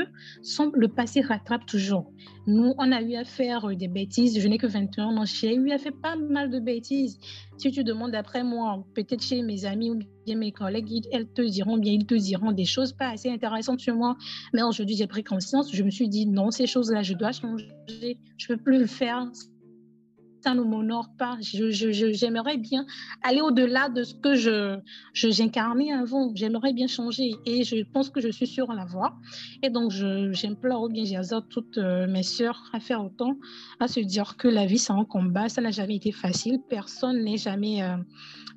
le 0.75 0.87
passé 0.87 1.21
rattrape 1.21 1.65
toujours. 1.65 2.11
Nous, 2.47 2.73
on 2.77 2.91
a 2.91 3.01
eu 3.01 3.15
à 3.15 3.23
faire 3.23 3.67
des 3.75 3.87
bêtises. 3.87 4.39
Je 4.39 4.47
n'ai 4.47 4.57
que 4.57 4.67
21 4.67 5.17
ans. 5.17 5.25
J'ai 5.25 5.53
eu 5.53 5.71
à 5.71 5.77
faire 5.77 5.93
pas 6.01 6.15
mal 6.15 6.49
de 6.49 6.59
bêtises. 6.59 7.19
Si 7.57 7.71
tu 7.71 7.83
demandes 7.83 8.15
après 8.15 8.43
moi, 8.43 8.83
peut-être 8.95 9.21
chez 9.21 9.43
mes 9.43 9.65
amis 9.65 9.91
ou 9.91 9.99
bien 10.25 10.35
mes 10.35 10.51
collègues, 10.51 11.07
elles 11.11 11.27
te 11.27 11.41
diront 11.41 11.77
bien, 11.77 11.93
ils 11.93 12.05
te 12.05 12.15
diront 12.15 12.51
des 12.51 12.65
choses 12.65 12.93
pas 12.93 13.09
assez 13.09 13.29
intéressantes 13.29 13.79
sur 13.79 13.95
moi. 13.95 14.17
Mais 14.53 14.63
aujourd'hui, 14.63 14.95
j'ai 14.95 15.07
pris 15.07 15.23
conscience. 15.23 15.71
Je 15.71 15.83
me 15.83 15.91
suis 15.91 16.09
dit, 16.09 16.25
non, 16.25 16.49
ces 16.49 16.65
choses-là, 16.65 17.03
je 17.03 17.13
dois 17.13 17.31
changer. 17.31 17.69
Je 18.37 18.51
ne 18.51 18.57
peux 18.57 18.63
plus 18.63 18.79
le 18.79 18.87
faire 18.87 19.29
ça 20.41 20.53
ne 20.53 20.61
m'honore 20.61 21.09
pas. 21.17 21.37
J'aimerais 21.41 22.57
bien 22.57 22.85
aller 23.21 23.41
au-delà 23.41 23.89
de 23.89 24.03
ce 24.03 24.13
que 24.13 24.35
je 24.35 24.79
j'incarnais 25.13 25.91
avant. 25.91 26.31
J'aimerais 26.35 26.73
bien 26.73 26.87
changer 26.87 27.35
et 27.45 27.63
je 27.63 27.83
pense 27.83 28.09
que 28.09 28.21
je 28.21 28.29
suis 28.29 28.47
sur 28.47 28.73
la 28.73 28.85
voie. 28.85 29.13
Et 29.63 29.69
donc, 29.69 29.91
j'implore 29.91 30.83
ou 30.83 30.89
bien 30.89 31.05
j'exhorte 31.05 31.49
toutes 31.49 31.77
euh, 31.77 32.07
mes 32.07 32.23
sœurs 32.23 32.69
à 32.73 32.79
faire 32.79 33.03
autant, 33.03 33.37
à 33.79 33.87
se 33.87 33.99
dire 33.99 34.37
que 34.37 34.47
la 34.47 34.65
vie, 34.65 34.79
c'est 34.79 34.93
un 34.93 35.05
combat. 35.05 35.49
Ça 35.49 35.61
n'a 35.61 35.71
jamais 35.71 35.95
été 35.95 36.11
facile. 36.11 36.59
Personne 36.69 37.23
n'est 37.23 37.37
jamais... 37.37 37.83
Euh, 37.83 37.97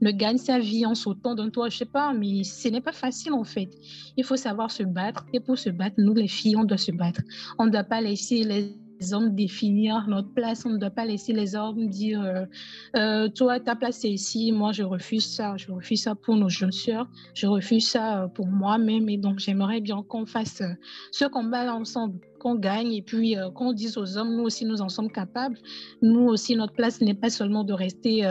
ne 0.00 0.10
gagne 0.10 0.38
sa 0.38 0.58
vie 0.58 0.84
en 0.84 0.94
sautant 0.94 1.34
d'un 1.34 1.50
toit, 1.50 1.68
je 1.68 1.78
sais 1.78 1.84
pas, 1.84 2.12
mais 2.12 2.42
ce 2.42 2.68
n'est 2.68 2.80
pas 2.80 2.92
facile 2.92 3.32
en 3.32 3.44
fait. 3.44 3.70
Il 4.16 4.24
faut 4.24 4.36
savoir 4.36 4.70
se 4.70 4.82
battre 4.82 5.24
et 5.32 5.40
pour 5.40 5.56
se 5.56 5.70
battre, 5.70 5.94
nous 5.98 6.14
les 6.14 6.28
filles, 6.28 6.56
on 6.56 6.64
doit 6.64 6.78
se 6.78 6.90
battre. 6.90 7.20
On 7.58 7.66
ne 7.66 7.70
doit 7.70 7.84
pas 7.84 8.00
laisser 8.00 8.42
les 8.42 8.76
hommes 9.12 9.34
définir 9.34 10.06
notre 10.08 10.32
place. 10.32 10.64
On 10.64 10.70
ne 10.70 10.78
doit 10.78 10.90
pas 10.90 11.04
laisser 11.04 11.32
les 11.32 11.54
hommes 11.54 11.88
dire 11.88 12.22
euh, 12.22 12.46
euh, 12.96 13.28
Toi, 13.28 13.60
ta 13.60 13.76
place 13.76 14.04
est 14.04 14.10
ici, 14.10 14.52
moi, 14.52 14.72
je 14.72 14.82
refuse 14.82 15.26
ça. 15.26 15.56
Je 15.56 15.70
refuse 15.70 16.02
ça 16.02 16.14
pour 16.14 16.36
nos 16.36 16.48
jeunes 16.48 16.72
sœurs. 16.72 17.08
Je 17.34 17.46
refuse 17.46 17.88
ça 17.88 18.22
euh, 18.22 18.28
pour 18.28 18.46
moi-même. 18.46 19.08
Et 19.08 19.18
donc, 19.18 19.38
j'aimerais 19.40 19.80
bien 19.80 20.02
qu'on 20.02 20.26
fasse 20.26 20.62
ce 21.10 21.24
combat 21.26 21.74
ensemble, 21.74 22.18
qu'on 22.38 22.54
gagne 22.54 22.92
et 22.92 23.02
puis 23.02 23.36
qu'on 23.54 23.72
dise 23.72 23.98
aux 23.98 24.16
hommes 24.16 24.36
Nous 24.36 24.44
aussi, 24.44 24.64
nous 24.64 24.80
en 24.80 24.88
sommes 24.88 25.10
capables. 25.10 25.58
Nous 26.00 26.26
aussi, 26.26 26.56
notre 26.56 26.72
place 26.72 27.00
n'est 27.00 27.14
pas 27.14 27.30
seulement 27.30 27.64
de 27.64 27.72
rester 27.72 28.24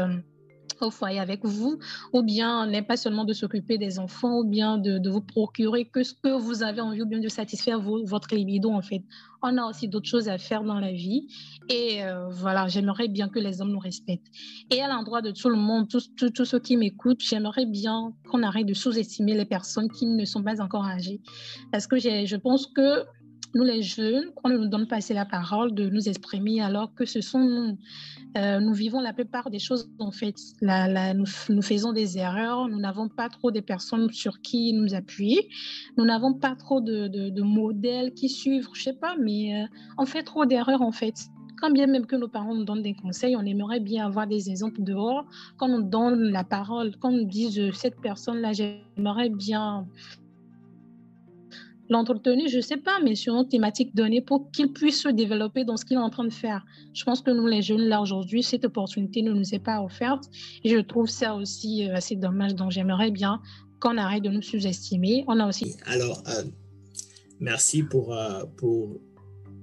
au 0.84 0.92
foyer 0.92 1.20
avec 1.20 1.46
vous, 1.46 1.80
ou 2.14 2.22
bien 2.22 2.68
n'est 2.68 2.82
pas 2.82 2.98
seulement 2.98 3.26
de 3.26 3.34
s'occuper 3.34 3.78
des 3.78 4.00
enfants, 4.00 4.40
ou 4.40 4.44
bien 4.44 4.78
de, 4.78 5.10
vous 5.10 5.22
procurer 5.22 5.86
que 5.86 6.04
ce 6.04 6.14
que 6.14 6.38
vous 6.40 6.64
avez 6.64 6.82
envie, 6.82 7.02
ou 7.02 7.06
bien 7.06 7.20
de 7.20 7.28
satisfaire 7.28 7.80
votre 7.82 8.34
libido, 8.36 8.70
en 8.72 8.82
fait. 8.82 9.04
On 9.42 9.58
a 9.58 9.66
aussi 9.70 9.90
d'autres 9.90 10.08
choses 10.08 10.30
à 10.30 10.38
faire 10.38 10.64
dans 10.64 10.80
la 10.80 10.94
vie. 10.94 11.28
Et 11.70 12.04
euh, 12.04 12.30
voilà, 12.30 12.68
j'aimerais 12.68 13.10
bien 13.10 13.28
que 13.28 13.40
les 13.40 13.62
hommes 13.62 13.72
nous 13.72 13.80
respectent. 13.80 14.32
Et 14.72 14.82
à 14.82 14.88
l'endroit 14.88 15.22
de 15.22 15.32
tout 15.32 15.50
le 15.50 15.58
monde, 15.58 15.88
tous 15.90 16.46
ceux 16.46 16.60
qui 16.60 16.78
m'écoutent, 16.78 17.22
j'aimerais 17.22 17.66
bien 17.66 18.14
qu'on 18.30 18.42
arrête 18.42 18.66
de 18.66 18.74
sous-estimer 18.74 19.34
les 19.34 19.46
personnes 19.46 19.90
qui 19.90 20.06
ne 20.06 20.26
sont 20.26 20.44
pas 20.44 20.62
encore 20.62 20.86
âgées. 20.86 21.20
Parce 21.72 21.88
que 21.88 22.00
je 22.00 22.36
pense 22.38 22.68
que 22.68 23.06
nous 23.54 23.64
les 23.64 23.82
jeunes, 23.82 24.32
qu'on 24.36 24.50
ne 24.50 24.58
nous 24.58 24.68
donne 24.68 24.88
pas 24.88 24.98
assez 24.98 25.14
la 25.14 25.26
parole 25.26 25.74
de 25.74 25.90
nous 25.90 26.10
exprimer 26.10 26.62
alors 26.62 26.94
que 26.94 27.06
ce 27.06 27.22
sont 27.22 27.40
nous. 27.40 27.78
Euh, 28.36 28.60
nous 28.60 28.74
vivons 28.74 29.00
la 29.00 29.14
plupart 29.14 29.52
des 29.52 29.60
choses 29.60 29.90
en 30.00 30.12
fait. 30.12 30.36
La, 30.62 31.14
nous, 31.14 31.26
nous, 31.50 31.62
faisons 31.62 31.94
des 31.94 32.18
erreurs, 32.18 32.68
nous 32.68 32.80
n'avons 32.80 33.08
pas 33.08 33.30
trop 33.30 33.52
de 33.52 33.60
personnes 33.60 34.12
sur 34.12 34.42
qui 34.42 34.74
nous 34.74 34.96
appuyer, 34.96 35.48
nous 35.98 36.06
n'avons 36.06 36.34
pas 36.34 36.56
trop 36.56 36.82
de, 36.82 37.08
de, 37.08 37.42
modèles 37.44 38.14
qui 38.14 38.30
suivent, 38.30 38.70
je 38.74 38.82
sais 38.82 38.94
pas, 38.94 39.16
mais 39.20 39.64
euh, 39.64 39.68
on 40.00 40.06
fait 40.06 40.24
trop 40.24 40.46
d'erreurs 40.46 40.82
en 40.82 40.92
fait. 40.92 41.14
Quand 41.62 41.70
bien 41.70 41.88
même 41.88 42.08
que 42.08 42.16
nos 42.16 42.28
parents 42.28 42.56
nous 42.56 42.66
donnent 42.66 42.82
des 42.82 42.96
conseils, 42.96 43.36
on 43.36 43.46
aimerait 43.46 43.80
bien 43.80 44.06
avoir 44.06 44.28
des 44.28 44.50
exemples 44.50 44.82
dehors. 44.82 45.26
Quand 45.58 45.70
on 45.70 45.80
donne 45.80 46.32
la 46.32 46.44
parole, 46.44 46.96
quand 47.00 47.12
on 47.12 47.24
dit 47.24 47.58
cette 47.74 48.02
personne-là, 48.02 48.52
j'aimerais 48.52 49.30
bien 49.30 49.88
l'entretenir, 51.94 52.50
je 52.50 52.58
ne 52.58 52.62
sais 52.62 52.78
pas, 52.78 53.00
mais 53.04 53.16
sur 53.16 53.34
une 53.36 53.48
thématique 53.48 53.96
donnée 53.96 54.22
pour 54.22 54.52
qu'il 54.52 54.74
puisse 54.74 55.02
se 55.02 55.10
développer 55.10 55.64
dans 55.64 55.78
ce 55.78 55.86
qu'il 55.86 55.96
est 55.96 56.02
en 56.02 56.10
train 56.10 56.26
de 56.26 56.34
faire. 56.34 56.66
Je 56.94 57.04
pense 57.04 57.22
que 57.22 57.32
nous, 57.32 57.48
les 57.48 57.62
jeunes, 57.62 57.88
là, 57.88 58.02
aujourd'hui, 58.02 58.44
cette 58.44 58.66
opportunité 58.66 59.22
ne 59.22 59.32
nous 59.32 59.56
est 59.56 59.60
pas 59.60 59.82
offerte. 59.82 60.30
Et 60.64 60.70
je 60.70 60.80
trouve 60.80 61.08
ça 61.08 61.36
aussi 61.36 61.88
euh, 61.88 61.96
assez 61.96 62.16
dommage. 62.16 62.56
Donc, 62.56 62.72
j'aimerais 62.72 63.12
bien 63.12 63.42
qu'on 63.80 63.98
arrête 63.98 64.24
de 64.24 64.30
nous 64.30 64.42
sous-estimer. 64.42 65.24
On 65.28 65.40
a 65.40 65.48
aussi... 65.48 65.76
Alors, 65.86 66.22
euh, 66.28 66.44
merci 67.40 67.84
pour, 67.84 68.14
euh, 68.14 68.44
pour 68.58 69.00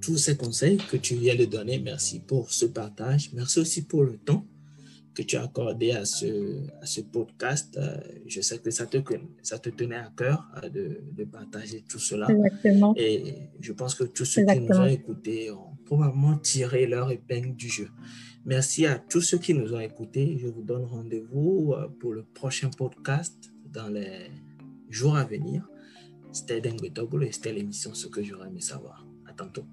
tous 0.00 0.16
ces 0.16 0.36
conseils 0.36 0.78
que 0.78 0.96
tu 0.96 1.14
viens 1.16 1.36
de 1.36 1.44
donner. 1.44 1.78
Merci 1.78 2.20
pour 2.20 2.50
ce 2.50 2.66
partage. 2.66 3.30
Merci 3.34 3.60
aussi 3.60 3.82
pour 3.82 4.04
le 4.04 4.16
temps 4.16 4.44
que 5.14 5.22
tu 5.22 5.36
as 5.36 5.44
accordé 5.44 5.92
à 5.92 6.04
ce, 6.04 6.66
à 6.80 6.86
ce 6.86 7.00
podcast. 7.00 7.76
Euh, 7.76 7.96
je 8.26 8.40
sais 8.40 8.58
que 8.58 8.70
ça 8.70 8.86
te, 8.86 8.98
ça 9.42 9.58
te 9.58 9.70
tenait 9.70 9.96
à 9.96 10.12
cœur 10.16 10.46
euh, 10.62 10.68
de, 10.68 11.00
de 11.12 11.24
partager 11.24 11.84
tout 11.88 11.98
cela. 11.98 12.28
Exactement. 12.30 12.94
Et 12.96 13.50
je 13.60 13.72
pense 13.72 13.94
que 13.94 14.04
tous 14.04 14.24
ceux 14.24 14.44
qui 14.44 14.60
nous 14.60 14.76
ont 14.76 14.86
écoutés 14.86 15.50
ont 15.50 15.76
probablement 15.84 16.38
tiré 16.38 16.86
leur 16.86 17.10
épingle 17.10 17.54
du 17.54 17.68
jeu. 17.68 17.88
Merci 18.44 18.86
à 18.86 18.98
tous 18.98 19.20
ceux 19.20 19.38
qui 19.38 19.52
nous 19.54 19.74
ont 19.74 19.80
écoutés. 19.80 20.38
Je 20.38 20.46
vous 20.46 20.62
donne 20.62 20.84
rendez-vous 20.84 21.74
euh, 21.76 21.88
pour 21.88 22.12
le 22.12 22.22
prochain 22.22 22.70
podcast 22.70 23.52
dans 23.66 23.88
les 23.88 24.30
jours 24.88 25.16
à 25.16 25.24
venir. 25.24 25.68
C'était 26.32 26.60
Dengue 26.60 26.92
et 27.22 27.32
c'était 27.32 27.52
l'émission 27.52 27.92
Ce 27.92 28.06
que 28.06 28.22
j'aurais 28.22 28.48
aimé 28.48 28.60
savoir. 28.60 29.06
À 29.26 29.32
tantôt. 29.32 29.64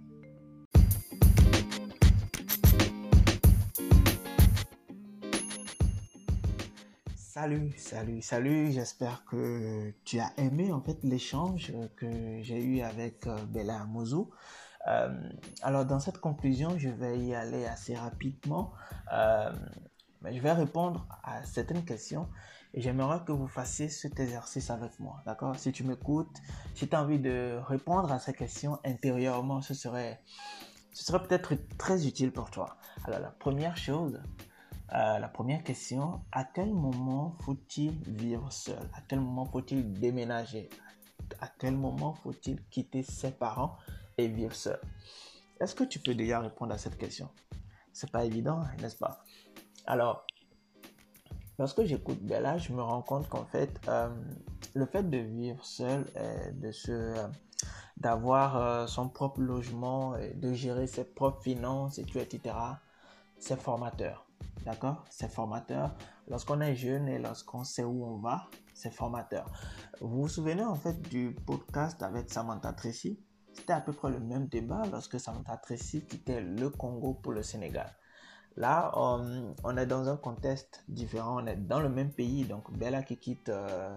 Salut, 7.39 7.71
salut, 7.77 8.21
salut. 8.23 8.71
J'espère 8.71 9.23
que 9.25 9.93
tu 10.03 10.19
as 10.19 10.31
aimé 10.37 10.71
en 10.71 10.81
fait 10.81 10.97
l'échange 11.03 11.71
que 11.95 12.41
j'ai 12.41 12.63
eu 12.63 12.81
avec 12.81 13.27
euh, 13.27 13.37
Bella 13.45 13.85
Mozou. 13.85 14.31
Euh, 14.87 15.15
alors 15.61 15.85
dans 15.85 15.99
cette 15.99 16.17
conclusion, 16.17 16.79
je 16.79 16.89
vais 16.89 17.19
y 17.19 17.35
aller 17.35 17.67
assez 17.67 17.93
rapidement. 17.93 18.73
Euh, 19.13 19.53
mais 20.23 20.33
je 20.33 20.41
vais 20.41 20.51
répondre 20.51 21.07
à 21.23 21.43
certaines 21.43 21.85
questions 21.85 22.27
et 22.73 22.81
j'aimerais 22.81 23.23
que 23.23 23.33
vous 23.33 23.47
fassiez 23.47 23.87
cet 23.87 24.19
exercice 24.19 24.71
avec 24.71 24.99
moi. 24.99 25.21
D'accord? 25.27 25.55
Si 25.57 25.71
tu 25.71 25.83
m'écoutes, 25.83 26.37
si 26.73 26.87
tu 26.87 26.95
as 26.95 27.03
envie 27.03 27.19
de 27.19 27.59
répondre 27.67 28.11
à 28.11 28.17
ces 28.17 28.33
questions 28.33 28.79
intérieurement, 28.83 29.61
ce 29.61 29.75
serait, 29.75 30.23
ce 30.91 31.05
serait 31.05 31.21
peut-être 31.21 31.53
très 31.77 32.07
utile 32.07 32.31
pour 32.31 32.49
toi. 32.49 32.77
Alors 33.05 33.19
la 33.19 33.29
première 33.29 33.77
chose, 33.77 34.19
euh, 34.93 35.19
la 35.19 35.27
première 35.27 35.63
question, 35.63 36.21
à 36.31 36.45
quel 36.45 36.73
moment 36.73 37.35
faut-il 37.41 37.91
vivre 38.07 38.51
seul? 38.51 38.79
À 38.93 39.01
quel 39.01 39.19
moment 39.19 39.45
faut-il 39.45 39.91
déménager? 39.91 40.69
À 41.41 41.49
quel 41.59 41.75
moment 41.75 42.13
faut-il 42.13 42.63
quitter 42.69 43.03
ses 43.03 43.31
parents 43.31 43.75
et 44.17 44.29
vivre 44.29 44.55
seul? 44.55 44.79
Est-ce 45.59 45.75
que 45.75 45.83
tu 45.83 45.99
peux 45.99 46.15
déjà 46.15 46.39
répondre 46.39 46.73
à 46.73 46.77
cette 46.77 46.97
question? 46.97 47.29
C'est 47.91 48.11
pas 48.11 48.23
évident, 48.23 48.63
n'est-ce 48.81 48.95
pas? 48.95 49.19
Alors, 49.85 50.25
lorsque 51.59 51.83
j'écoute 51.83 52.21
Bella, 52.21 52.57
je 52.57 52.71
me 52.71 52.81
rends 52.81 53.01
compte 53.01 53.27
qu'en 53.27 53.45
fait, 53.45 53.81
euh, 53.89 54.09
le 54.73 54.85
fait 54.85 55.03
de 55.03 55.17
vivre 55.17 55.65
seul, 55.65 56.05
euh, 56.15 57.27
d'avoir 57.97 58.87
son 58.87 59.09
propre 59.09 59.41
logement, 59.41 60.13
de 60.35 60.53
gérer 60.53 60.87
ses 60.87 61.03
propres 61.03 61.41
finances 61.41 61.97
et 61.97 62.03
tout, 62.03 62.19
etc., 62.19 62.55
c'est 63.39 63.59
formateur. 63.59 64.26
D'accord? 64.65 65.03
C'est 65.09 65.31
formateur. 65.31 65.95
Lorsqu'on 66.27 66.59
est 66.61 66.75
jeune 66.75 67.07
et 67.07 67.19
lorsqu'on 67.19 67.63
sait 67.63 67.83
où 67.83 68.05
on 68.05 68.17
va, 68.17 68.47
c'est 68.73 68.91
formateur. 68.93 69.49
Vous 70.01 70.21
vous 70.23 70.27
souvenez 70.27 70.63
en 70.63 70.75
fait 70.75 71.01
du 71.09 71.35
podcast 71.45 72.03
avec 72.03 72.29
Samantha 72.29 72.73
Tracy? 72.73 73.19
C'était 73.53 73.73
à 73.73 73.81
peu 73.81 73.93
près 73.93 74.11
le 74.11 74.19
même 74.19 74.47
débat 74.47 74.83
lorsque 74.91 75.19
Samantha 75.19 75.57
Tracy 75.57 76.05
quittait 76.05 76.41
le 76.41 76.69
Congo 76.69 77.13
pour 77.15 77.33
le 77.33 77.41
Sénégal. 77.41 77.91
Là, 78.57 78.91
on, 78.95 79.77
est 79.77 79.85
dans 79.85 80.09
un 80.09 80.17
contexte 80.17 80.83
différent. 80.87 81.43
On 81.43 81.45
est 81.45 81.55
dans 81.55 81.79
le 81.79 81.89
même 81.89 82.11
pays. 82.11 82.43
Donc, 82.43 82.75
Bella 82.75 83.03
qui 83.03 83.17
quitte, 83.17 83.49
euh, 83.49 83.95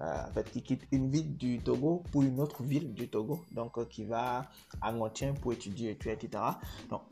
euh, 0.00 0.26
en 0.26 0.32
fait, 0.32 0.50
qui 0.50 0.62
quitte 0.62 0.86
une 0.92 1.10
ville 1.10 1.36
du 1.36 1.58
Togo 1.58 2.02
pour 2.10 2.22
une 2.22 2.40
autre 2.40 2.62
ville 2.62 2.94
du 2.94 3.08
Togo. 3.10 3.44
Donc, 3.52 3.76
euh, 3.76 3.84
qui 3.84 4.04
va 4.04 4.46
à 4.80 4.92
Montien 4.92 5.34
pour 5.34 5.52
étudier, 5.52 5.90
etc. 5.90 6.42
Donc, 6.88 7.02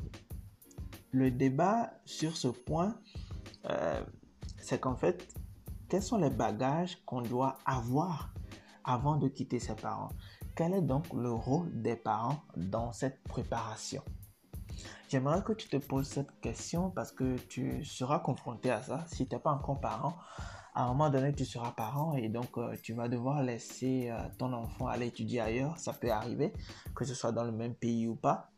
le 1.10 1.30
débat 1.30 1.92
sur 2.04 2.36
ce 2.36 2.48
point, 2.48 2.96
euh, 3.70 4.02
c'est 4.58 4.80
qu'en 4.80 4.96
fait, 4.96 5.26
quels 5.88 6.02
sont 6.02 6.18
les 6.18 6.30
bagages 6.30 6.98
qu'on 7.04 7.22
doit 7.22 7.58
avoir 7.64 8.34
avant 8.84 9.16
de 9.16 9.28
quitter 9.28 9.58
ses 9.58 9.74
parents? 9.74 10.10
Quel 10.54 10.74
est 10.74 10.82
donc 10.82 11.12
le 11.12 11.30
rôle 11.30 11.70
des 11.82 11.96
parents 11.96 12.42
dans 12.56 12.92
cette 12.92 13.22
préparation? 13.24 14.02
J'aimerais 15.08 15.42
que 15.42 15.52
tu 15.52 15.68
te 15.68 15.76
poses 15.76 16.08
cette 16.08 16.40
question 16.40 16.90
parce 16.90 17.12
que 17.12 17.36
tu 17.48 17.84
seras 17.84 18.18
confronté 18.18 18.70
à 18.70 18.82
ça. 18.82 19.04
Si 19.06 19.28
tu 19.28 19.34
n'es 19.34 19.40
pas 19.40 19.52
encore 19.52 19.80
parent, 19.80 20.16
à 20.74 20.82
un 20.82 20.88
moment 20.88 21.10
donné, 21.10 21.32
tu 21.32 21.44
seras 21.44 21.70
parent 21.70 22.14
et 22.16 22.28
donc 22.28 22.58
euh, 22.58 22.76
tu 22.82 22.92
vas 22.92 23.08
devoir 23.08 23.42
laisser 23.42 24.10
euh, 24.10 24.18
ton 24.38 24.52
enfant 24.52 24.86
aller 24.86 25.06
étudier 25.06 25.40
ailleurs. 25.40 25.78
Ça 25.78 25.92
peut 25.92 26.10
arriver, 26.10 26.52
que 26.94 27.04
ce 27.04 27.14
soit 27.14 27.32
dans 27.32 27.44
le 27.44 27.52
même 27.52 27.74
pays 27.74 28.08
ou 28.08 28.16
pas. 28.16 28.50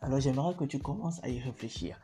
Alors 0.00 0.20
j'aimerais 0.20 0.54
que 0.54 0.64
tu 0.64 0.78
commences 0.78 1.22
à 1.24 1.28
y 1.28 1.40
réfléchir. 1.40 2.00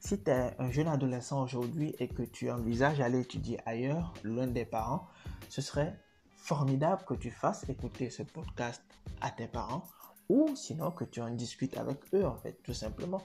Si 0.00 0.22
tu 0.22 0.30
es 0.30 0.54
un 0.58 0.70
jeune 0.70 0.88
adolescent 0.88 1.42
aujourd'hui 1.42 1.94
et 1.98 2.08
que 2.08 2.22
tu 2.22 2.50
envisages 2.50 3.00
aller 3.00 3.20
étudier 3.20 3.58
ailleurs, 3.64 4.12
loin 4.22 4.46
des 4.46 4.66
parents, 4.66 5.06
ce 5.48 5.62
serait 5.62 5.98
formidable 6.36 7.02
que 7.06 7.14
tu 7.14 7.30
fasses 7.30 7.68
écouter 7.68 8.10
ce 8.10 8.22
podcast 8.22 8.82
à 9.20 9.30
tes 9.30 9.46
parents 9.46 9.82
ou 10.28 10.54
sinon 10.56 10.90
que 10.90 11.04
tu 11.04 11.22
en 11.22 11.30
discutes 11.30 11.76
avec 11.78 11.98
eux 12.12 12.26
en 12.26 12.36
fait 12.36 12.62
tout 12.62 12.74
simplement. 12.74 13.22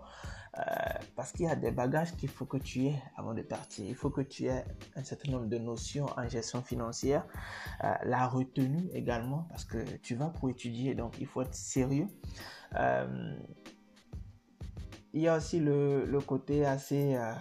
Euh, 0.57 0.61
parce 1.15 1.31
qu'il 1.31 1.47
y 1.47 1.49
a 1.49 1.55
des 1.55 1.71
bagages 1.71 2.15
qu'il 2.15 2.29
faut 2.29 2.45
que 2.45 2.57
tu 2.57 2.85
aies 2.85 3.01
avant 3.17 3.33
de 3.33 3.41
partir. 3.41 3.85
Il 3.87 3.95
faut 3.95 4.11
que 4.11 4.21
tu 4.21 4.45
aies 4.45 4.63
un 4.95 5.03
certain 5.03 5.31
nombre 5.31 5.47
de 5.47 5.57
notions 5.57 6.05
en 6.15 6.29
gestion 6.29 6.61
financière 6.61 7.25
euh, 7.83 7.91
la 8.03 8.27
retenue 8.27 8.87
également 8.93 9.47
parce 9.49 9.65
que 9.65 9.83
tu 10.03 10.13
vas 10.15 10.29
pour 10.29 10.49
étudier 10.49 10.93
donc 10.93 11.15
il 11.19 11.25
faut 11.25 11.41
être 11.41 11.55
sérieux. 11.55 12.07
Euh, 12.75 13.35
il 15.13 15.21
y 15.21 15.27
a 15.27 15.37
aussi 15.37 15.59
le, 15.59 16.05
le 16.05 16.19
côté 16.21 16.65
assez... 16.65 17.15
Euh, 17.15 17.33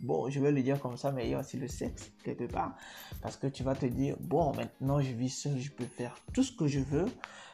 bon, 0.00 0.28
je 0.28 0.40
vais 0.40 0.52
le 0.52 0.62
dire 0.62 0.80
comme 0.80 0.96
ça, 0.96 1.12
mais 1.12 1.26
il 1.26 1.30
y 1.30 1.34
a 1.34 1.40
aussi 1.40 1.56
le 1.56 1.68
sexe, 1.68 2.12
quelque 2.22 2.44
part. 2.44 2.76
Parce 3.22 3.36
que 3.36 3.46
tu 3.46 3.62
vas 3.62 3.74
te 3.74 3.86
dire, 3.86 4.16
bon, 4.20 4.54
maintenant 4.54 5.00
je 5.00 5.12
vis 5.12 5.30
seul, 5.30 5.58
je 5.58 5.70
peux 5.70 5.86
faire 5.86 6.16
tout 6.32 6.42
ce 6.42 6.52
que 6.52 6.66
je 6.66 6.80
veux. 6.80 7.06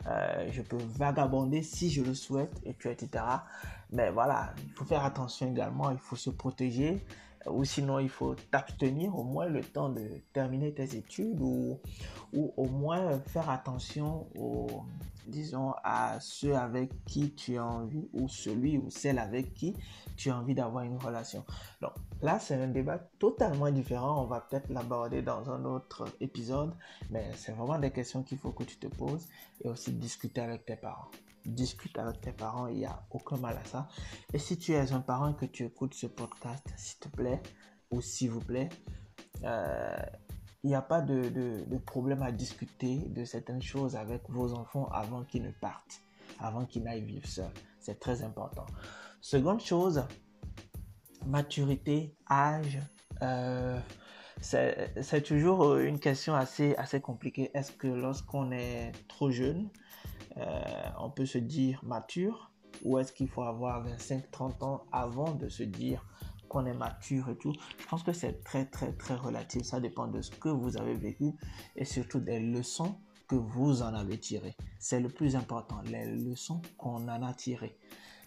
Euh, 0.07 0.49
je 0.51 0.63
peux 0.63 0.79
vagabonder 0.97 1.63
si 1.63 1.91
je 1.91 2.03
le 2.03 2.15
souhaite, 2.15 2.61
et 2.65 2.73
puis, 2.73 2.91
etc. 2.91 3.25
Mais 3.93 4.11
voilà, 4.11 4.53
il 4.65 4.73
faut 4.73 4.85
faire 4.85 5.05
attention 5.05 5.51
également, 5.51 5.91
il 5.91 5.99
faut 5.99 6.17
se 6.17 6.31
protéger 6.31 7.05
ou 7.47 7.65
sinon 7.65 7.99
il 7.99 8.09
faut 8.09 8.35
t'abstenir 8.51 9.17
au 9.17 9.25
moins 9.25 9.47
le 9.47 9.63
temps 9.63 9.89
de 9.89 10.09
terminer 10.33 10.73
tes 10.73 10.97
études 10.97 11.41
ou, 11.41 11.79
au 12.33 12.67
moins 12.67 13.19
faire 13.21 13.51
attention 13.51 14.27
disons, 15.27 15.75
à 15.85 16.19
ceux 16.21 16.55
avec 16.57 17.05
qui 17.05 17.33
tu 17.35 17.57
as 17.57 17.65
envie 17.65 18.09
ou 18.13 18.29
celui 18.29 18.79
ou 18.79 18.91
celle 18.91 19.19
avec 19.19 19.55
qui 19.55 19.77
tu 20.17 20.31
as 20.31 20.37
envie 20.37 20.55
d'avoir 20.55 20.85
une 20.85 20.97
relation. 20.97 21.45
Donc 21.81 21.93
là, 22.21 22.39
c'est 22.39 22.55
un 22.55 22.69
débat 22.69 22.99
totalement 23.19 23.71
différent. 23.71 24.23
On 24.23 24.27
va 24.27 24.41
peut-être 24.41 24.69
l'aborder 24.71 25.23
dans 25.23 25.51
un 25.51 25.65
autre 25.65 26.07
épisode, 26.21 26.75
mais 27.11 27.31
c'est 27.37 27.53
vraiment 27.53 27.79
des 27.79 27.91
questions 27.91 28.23
qu'il 28.23 28.39
faut 28.39 28.53
que 28.53 28.65
tu 28.65 28.77
te 28.77 28.87
poses 28.87 29.29
et 29.65 29.69
aussi 29.69 29.93
discuter 29.93 30.41
avec 30.41 30.65
tes 30.65 30.77
parents 30.77 31.11
discute 31.45 31.99
avec 31.99 32.21
tes 32.21 32.33
parents, 32.33 32.67
il 32.67 32.79
n'y 32.79 32.87
a 32.87 33.03
aucun 33.11 33.37
mal 33.37 33.57
à 33.57 33.65
ça. 33.65 33.89
Et 34.33 34.39
si 34.39 34.59
tu 34.59 34.73
es 34.73 34.93
un 34.93 35.01
parent 35.01 35.29
et 35.29 35.35
que 35.35 35.47
tu 35.47 35.65
écoutes 35.65 35.95
ce 35.95 36.07
podcast, 36.07 36.65
s'il 36.77 36.99
te 36.99 37.09
plaît, 37.09 37.43
ou 37.91 38.01
s'il 38.01 38.31
vous 38.31 38.41
plaît, 38.41 38.69
euh, 39.45 39.97
il 40.65 40.69
n'y 40.69 40.75
a 40.75 40.83
pas 40.83 41.01
de, 41.01 41.77
problème 41.85 42.23
à 42.23 42.31
discuter 42.31 42.99
de 43.09 43.25
certaines 43.25 43.63
choses 43.63 43.97
avec 43.97 44.23
vos 44.29 44.55
enfants 44.55 44.89
avant 44.93 45.25
qu'ils 45.25 45.43
ne 45.43 45.51
partent, 45.51 46.01
avant 46.39 46.65
qu'ils 46.65 46.85
n'aillent 46.85 47.05
vivre 47.05 47.27
seuls. 47.27 47.53
C'est 47.81 47.99
très 47.99 48.23
important. 48.23 48.67
Seconde 49.21 49.61
chose, 49.61 50.05
maturité, 51.27 52.15
âge. 52.31 52.79
Euh, 53.23 53.79
c'est 54.41 55.23
toujours 55.23 55.77
une 55.77 55.99
question 55.99 56.35
assez, 56.35 56.75
assez 56.77 57.01
compliquée. 57.01 57.51
Est-ce 57.55 57.73
que 57.73 57.87
lorsqu'on 57.87 58.51
est 58.53 58.93
trop 59.09 59.31
jeune, 59.31 59.69
on 60.99 61.11
peut 61.11 61.27
se 61.27 61.39
dire 61.39 61.81
mature 61.85 62.53
ou 62.85 62.99
est-ce 62.99 63.13
qu'il 63.13 63.29
faut 63.29 63.43
avoir 63.43 63.87
25-30 63.87 64.65
ans 64.65 64.85
avant 64.93 65.33
de 65.33 65.49
se 65.49 65.63
dire 65.63 66.05
qu'on 66.49 66.67
est 66.67 66.75
mature 66.75 67.29
et 67.31 67.37
tout? 67.37 67.53
Je 67.79 67.87
pense 67.87 68.03
que 68.03 68.13
c'est 68.13 68.43
très, 68.43 68.65
très, 68.67 68.93
très 68.93 69.15
relatif. 69.15 69.63
Ça 69.63 69.81
dépend 69.81 70.09
de 70.09 70.21
ce 70.23 70.31
que 70.31 70.49
vous 70.49 70.77
avez 70.77 70.95
vécu 70.95 71.33
et 71.77 71.85
surtout 71.85 72.21
des 72.21 72.41
leçons 72.41 72.97
que 73.29 73.37
vous 73.37 73.83
en 73.83 73.95
avez 73.95 74.19
tirées. 74.19 74.57
C'est 74.79 75.01
le 75.01 75.09
plus 75.09 75.37
important, 75.37 75.81
les 75.87 76.07
leçons 76.07 76.61
qu'on 76.77 77.09
en 77.09 77.23
a 77.23 77.35
tirées. 77.35 77.79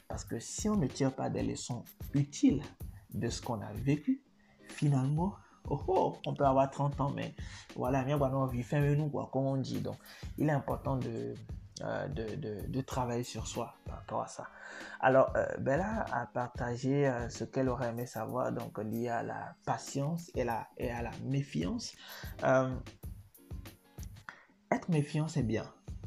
Parce 0.08 0.24
que 0.24 0.39
si 0.39 0.70
on 0.70 0.76
ne 0.76 0.88
tire 0.88 1.14
pas 1.14 1.30
des 1.30 1.43
leçons 1.43 1.84
utiles 2.14 2.62
de 3.14 3.30
ce 3.30 3.41
qu'on 3.41 3.62
a 3.62 3.72
vécu, 3.74 4.22
finalement, 4.68 5.34
oh, 5.70 5.82
oh, 5.88 6.18
on 6.26 6.34
peut 6.34 6.45
avoir 6.45 6.70
30 6.70 7.01
ans, 7.01 7.12
mais 7.16 7.36
voilà, 7.76 8.03
bien, 8.03 8.20
on 8.20 8.45
vit 8.45 8.64
fin 8.64 8.82
nous, 8.95 9.10
quoi, 9.10 9.30
comme 9.32 9.45
on 9.45 9.58
dit. 9.58 9.82
Donc, 9.82 9.97
il 10.38 10.47
est 10.47 10.53
important 10.53 10.97
de, 10.97 11.34
euh, 11.82 12.07
de, 12.07 12.67
de, 12.69 12.82
travailler 12.82 13.23
sur 13.23 13.47
soi 13.47 13.76
par 13.86 13.95
rapport 13.95 14.21
à 14.21 14.28
ça. 14.30 14.47
Alors, 15.01 15.34
euh, 15.36 15.45
Bella 15.59 16.05
a 16.09 16.26
partagé 16.26 17.05
euh, 17.05 17.28
ce 17.28 17.43
qu'elle 17.43 17.67
aurait 17.67 17.89
aimé 17.89 18.05
savoir, 18.05 18.53
donc 18.53 18.78
lié 18.78 19.09
à 19.09 19.23
la 19.23 19.55
patience 19.65 20.32
et, 20.36 20.45
la, 20.45 20.69
et 20.78 20.89
à 20.89 21.01
la 21.01 21.11
méfiance. 21.26 21.93
être 24.71 24.88
méfiant, 24.88 25.28
c'est 25.28 25.43
bien. 25.43 25.65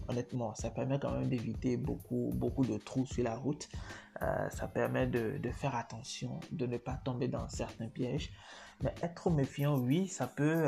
Honnêtement, 0.08 0.54
ça 0.54 0.70
permet 0.70 0.98
quand 0.98 1.12
même 1.12 1.28
d'éviter 1.28 1.76
beaucoup, 1.76 2.30
beaucoup 2.34 2.64
de 2.64 2.78
trous 2.78 3.04
sur 3.04 3.24
la 3.24 3.36
route. 3.36 3.68
ça 4.20 4.68
permet 4.68 5.06
de, 5.06 5.36
de, 5.36 5.50
faire 5.50 5.76
attention, 5.76 6.40
de 6.50 6.64
ne 6.64 6.78
pas 6.78 6.94
tomber 6.94 7.28
dans 7.28 7.46
certains 7.48 7.88
pièges. 7.88 8.30
Mais 8.82 8.94
être 9.02 9.28
méfiant, 9.28 9.76
oui, 9.76 10.08
ça 10.08 10.26
peut, 10.28 10.66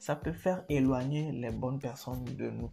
ça 0.00 0.16
peut 0.16 0.32
faire 0.32 0.64
éloigner 0.68 1.30
les 1.30 1.50
bonnes 1.52 1.78
personnes 1.78 2.24
de 2.24 2.50
nous. 2.50 2.72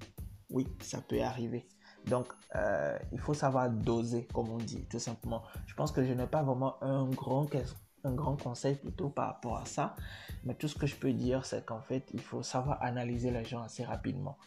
Oui, 0.52 0.68
ça 0.82 1.00
peut 1.02 1.22
arriver. 1.22 1.68
Donc, 2.06 2.28
euh, 2.56 2.98
il 3.12 3.20
faut 3.20 3.34
savoir 3.34 3.70
doser, 3.70 4.28
comme 4.34 4.50
on 4.50 4.58
dit, 4.58 4.86
tout 4.90 5.00
simplement. 5.00 5.44
Je 5.68 5.74
pense 5.76 5.92
que 5.92 6.04
je 6.04 6.14
n'ai 6.14 6.28
pas 6.28 6.44
vraiment 6.44 6.82
un 6.84 7.08
grand, 7.10 7.48
un 8.04 8.14
grand 8.14 8.36
conseil 8.36 8.76
plutôt 8.76 9.10
par 9.10 9.28
rapport 9.28 9.58
à 9.58 9.66
ça. 9.66 9.96
Mais 10.44 10.56
tout 10.56 10.68
ce 10.68 10.76
que 10.76 10.88
je 10.88 10.96
peux 10.96 11.14
dire, 11.14 11.46
c'est 11.46 11.66
qu'en 11.66 11.82
fait, 11.82 12.10
il 12.14 12.22
faut 12.22 12.44
savoir 12.44 12.82
analyser 12.82 13.32
les 13.32 13.46
gens 13.46 13.62
assez 13.62 13.84
rapidement. 13.84 14.38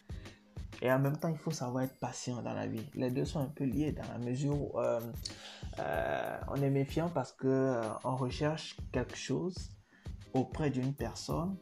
Et 0.83 0.91
en 0.91 0.99
même 0.99 1.17
temps, 1.17 1.29
il 1.29 1.39
faut 1.39 1.53
savoir 1.53 1.85
être 1.85 1.99
patient 2.01 2.43
dans 2.43 2.53
la 2.53 2.67
vie. 2.67 2.85
Les 2.95 3.11
deux 3.11 3.25
sont 3.25 3.41
un 3.41 3.49
peu 3.49 3.65
liés 3.65 3.93
dans 3.93 4.09
la 4.13 4.19
mesure 4.19 4.61
où 4.61 4.79
euh, 4.81 5.01
euh, 5.79 6.39
on 6.49 6.57
est 6.57 6.71
méfiant 6.71 7.09
parce 7.09 7.33
que 7.33 7.81
on 8.03 8.17
recherche 8.17 8.77
quelque 8.93 9.17
chose 9.17 9.71
auprès 10.35 10.71
d'une 10.71 10.93
personne, 10.93 11.57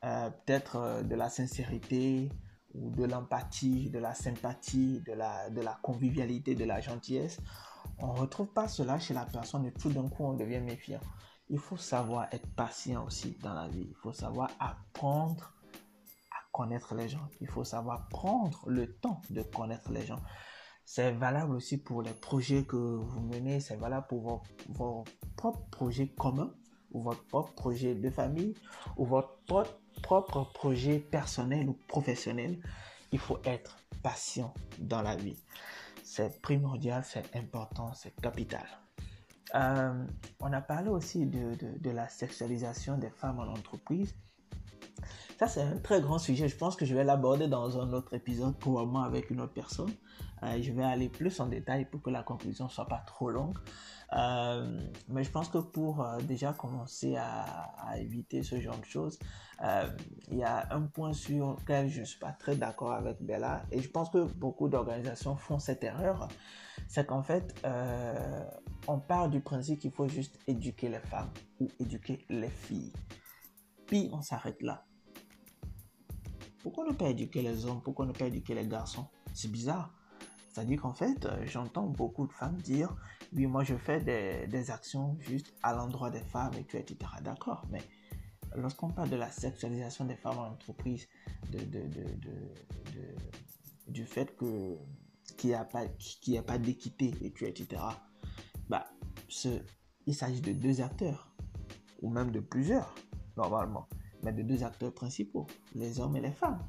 peut-être 0.00 1.04
de 1.04 1.14
la 1.14 1.28
sincérité, 1.28 2.28
ou 2.74 2.90
de 2.90 3.04
l'empathie, 3.04 3.90
de 3.90 3.98
la 3.98 4.14
sympathie, 4.14 5.00
de 5.00 5.12
la, 5.12 5.50
de 5.50 5.60
la 5.60 5.78
convivialité, 5.82 6.54
de 6.54 6.64
la 6.64 6.80
gentillesse, 6.80 7.38
on 7.98 8.14
ne 8.14 8.18
retrouve 8.18 8.48
pas 8.48 8.68
cela 8.68 8.98
chez 8.98 9.14
la 9.14 9.26
personne 9.26 9.66
et 9.66 9.72
tout 9.72 9.90
d'un 9.90 10.08
coup 10.08 10.24
on 10.24 10.34
devient 10.34 10.60
méfiant. 10.60 11.00
Il 11.48 11.58
faut 11.58 11.76
savoir 11.76 12.28
être 12.32 12.48
patient 12.54 13.04
aussi 13.04 13.36
dans 13.42 13.54
la 13.54 13.68
vie. 13.68 13.86
Il 13.88 13.96
faut 13.96 14.12
savoir 14.12 14.50
apprendre 14.58 15.52
à 16.30 16.36
connaître 16.50 16.94
les 16.94 17.08
gens. 17.08 17.28
Il 17.40 17.46
faut 17.46 17.64
savoir 17.64 18.08
prendre 18.08 18.62
le 18.68 18.94
temps 18.94 19.20
de 19.30 19.42
connaître 19.42 19.92
les 19.92 20.06
gens. 20.06 20.20
C'est 20.84 21.12
valable 21.12 21.54
aussi 21.54 21.78
pour 21.78 22.02
les 22.02 22.12
projets 22.12 22.64
que 22.64 22.76
vous 22.76 23.20
menez. 23.20 23.60
C'est 23.60 23.76
valable 23.76 24.06
pour 24.08 24.20
vos, 24.20 24.42
vos 24.68 25.04
propres 25.36 25.68
projets 25.70 26.08
communs 26.08 26.54
ou 26.90 27.02
votre 27.02 27.24
propre 27.26 27.52
projet 27.52 27.94
de 27.94 28.10
famille 28.10 28.54
ou 28.96 29.04
votre 29.04 29.36
propre 29.46 29.81
propre 30.02 30.44
projet 30.54 30.98
personnel 30.98 31.68
ou 31.68 31.76
professionnel, 31.88 32.58
il 33.12 33.18
faut 33.18 33.38
être 33.44 33.76
patient 34.02 34.52
dans 34.78 35.02
la 35.02 35.16
vie. 35.16 35.36
C'est 36.02 36.40
primordial, 36.42 37.04
c'est 37.04 37.36
important, 37.36 37.92
c'est 37.94 38.14
capital. 38.20 38.66
Euh, 39.54 40.06
on 40.40 40.52
a 40.52 40.60
parlé 40.60 40.88
aussi 40.88 41.26
de, 41.26 41.54
de, 41.78 41.90
la 41.90 42.08
sexualisation 42.08 42.96
des 42.96 43.10
femmes 43.10 43.38
en 43.38 43.48
entreprise. 43.48 44.14
Ça, 45.42 45.48
c'est 45.48 45.62
un 45.62 45.76
très 45.78 46.00
grand 46.00 46.20
sujet. 46.20 46.46
Je 46.46 46.56
pense 46.56 46.76
que 46.76 46.84
je 46.84 46.94
vais 46.94 47.02
l'aborder 47.02 47.48
dans 47.48 47.76
un 47.80 47.92
autre 47.94 48.14
épisode, 48.14 48.56
probablement 48.58 49.02
avec 49.02 49.28
une 49.28 49.40
autre 49.40 49.52
personne. 49.52 49.90
Euh, 50.44 50.62
je 50.62 50.70
vais 50.70 50.84
aller 50.84 51.08
plus 51.08 51.40
en 51.40 51.48
détail 51.48 51.84
pour 51.84 52.00
que 52.00 52.10
la 52.10 52.22
conclusion 52.22 52.68
soit 52.68 52.86
pas 52.86 53.02
trop 53.08 53.28
longue. 53.28 53.58
Euh, 54.12 54.78
mais 55.08 55.24
je 55.24 55.32
pense 55.32 55.48
que 55.48 55.58
pour 55.58 56.00
euh, 56.00 56.20
déjà 56.20 56.52
commencer 56.52 57.16
à, 57.16 57.98
éviter 57.98 58.44
ce 58.44 58.60
genre 58.60 58.78
de 58.78 58.84
choses, 58.84 59.18
il 60.30 60.38
y 60.38 60.44
a 60.44 60.68
un 60.70 60.82
point 60.82 61.12
sur 61.12 61.56
lequel 61.58 61.88
je 61.88 62.02
ne 62.02 62.04
suis 62.04 62.20
pas 62.20 62.30
très 62.30 62.54
d'accord 62.54 62.92
avec 62.92 63.20
Bella 63.20 63.64
et 63.72 63.80
je 63.80 63.90
pense 63.90 64.10
que 64.10 64.22
beaucoup 64.34 64.68
d'organisations 64.68 65.34
font 65.34 65.58
cette 65.58 65.82
erreur, 65.82 66.28
c'est 66.86 67.04
qu'en 67.04 67.24
fait, 67.24 67.52
on 68.86 69.00
part 69.00 69.28
du 69.28 69.40
principe 69.40 69.80
qu'il 69.80 69.90
faut 69.90 70.06
juste 70.06 70.38
éduquer 70.46 70.88
les 70.88 71.00
femmes 71.00 71.30
ou 71.58 71.66
éduquer 71.80 72.24
les 72.28 72.48
filles. 72.48 72.92
Puis 73.86 74.08
on 74.12 74.22
s'arrête 74.22 74.62
là. 74.62 74.84
Pourquoi 76.62 76.86
ne 76.86 76.92
pas 76.92 77.08
éduquer 77.08 77.42
les 77.42 77.66
hommes? 77.66 77.80
Pourquoi 77.82 78.06
ne 78.06 78.12
pas 78.12 78.26
éduquer 78.26 78.54
les 78.54 78.66
garçons? 78.66 79.06
C'est 79.34 79.50
bizarre. 79.50 79.92
C'est-à-dire 80.52 80.82
qu'en 80.82 80.92
fait, 80.92 81.24
euh, 81.24 81.44
j'entends 81.46 81.86
beaucoup 81.86 82.26
de 82.26 82.32
femmes 82.32 82.56
dire, 82.56 82.94
oui, 83.32 83.46
moi 83.46 83.64
je 83.64 83.74
fais 83.74 84.00
des, 84.00 84.70
actions 84.70 85.16
juste 85.20 85.52
à 85.62 85.74
l'endroit 85.74 86.10
des 86.10 86.20
femmes 86.20 86.52
et 86.58 86.64
tout, 86.64 86.76
etc. 86.76 86.98
D'accord, 87.22 87.66
mais 87.70 87.80
lorsqu'on 88.54 88.90
parle 88.90 89.08
de 89.08 89.16
la 89.16 89.30
sexualisation 89.30 90.04
des 90.04 90.16
femmes 90.16 90.38
en 90.38 90.48
entreprise, 90.48 91.08
du 93.88 94.04
fait 94.04 94.36
que 94.36 94.76
qu'il 95.38 95.50
n'y 95.50 95.56
a 95.56 95.64
pas, 95.64 96.58
d'équité 96.58 97.14
et 97.22 97.30
tout, 97.30 97.46
etc. 97.46 97.82
Bah, 98.68 98.86
il 100.06 100.14
s'agit 100.14 100.42
de 100.42 100.52
deux 100.52 100.82
acteurs, 100.82 101.34
ou 102.02 102.10
même 102.10 102.30
de 102.30 102.40
plusieurs, 102.40 102.94
normalement, 103.36 103.88
mais 104.22 104.32
de 104.32 104.42
deux 104.42 104.62
acteurs 104.62 104.92
principaux, 104.92 105.46
les 105.74 106.00
hommes 106.00 106.16
et 106.16 106.20
les 106.20 106.32
femmes. 106.32 106.62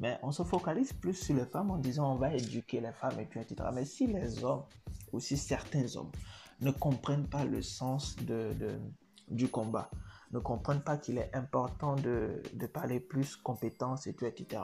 Mais 0.00 0.18
on 0.22 0.30
se 0.30 0.42
focalise 0.42 0.92
plus 0.92 1.14
sur 1.14 1.34
les 1.34 1.44
femmes 1.44 1.70
en 1.70 1.78
disant 1.78 2.12
on 2.12 2.16
va 2.16 2.32
éduquer 2.34 2.80
les 2.80 2.92
femmes 2.92 3.18
et 3.18 3.26
tout, 3.26 3.38
etc. 3.38 3.68
Mais 3.74 3.84
si 3.84 4.06
les 4.06 4.44
hommes, 4.44 4.62
ou 5.12 5.20
si 5.20 5.36
certains 5.36 5.96
hommes, 5.96 6.12
ne 6.60 6.70
comprennent 6.70 7.28
pas 7.28 7.44
le 7.44 7.62
sens 7.62 8.16
de, 8.16 8.52
du 9.28 9.48
combat, 9.48 9.90
ne 10.32 10.38
comprennent 10.38 10.82
pas 10.82 10.98
qu'il 10.98 11.18
est 11.18 11.34
important 11.34 11.96
de, 11.96 12.42
de, 12.52 12.66
parler 12.66 13.00
plus 13.00 13.36
compétences 13.36 14.06
et 14.06 14.14
tout, 14.14 14.26
etc. 14.26 14.62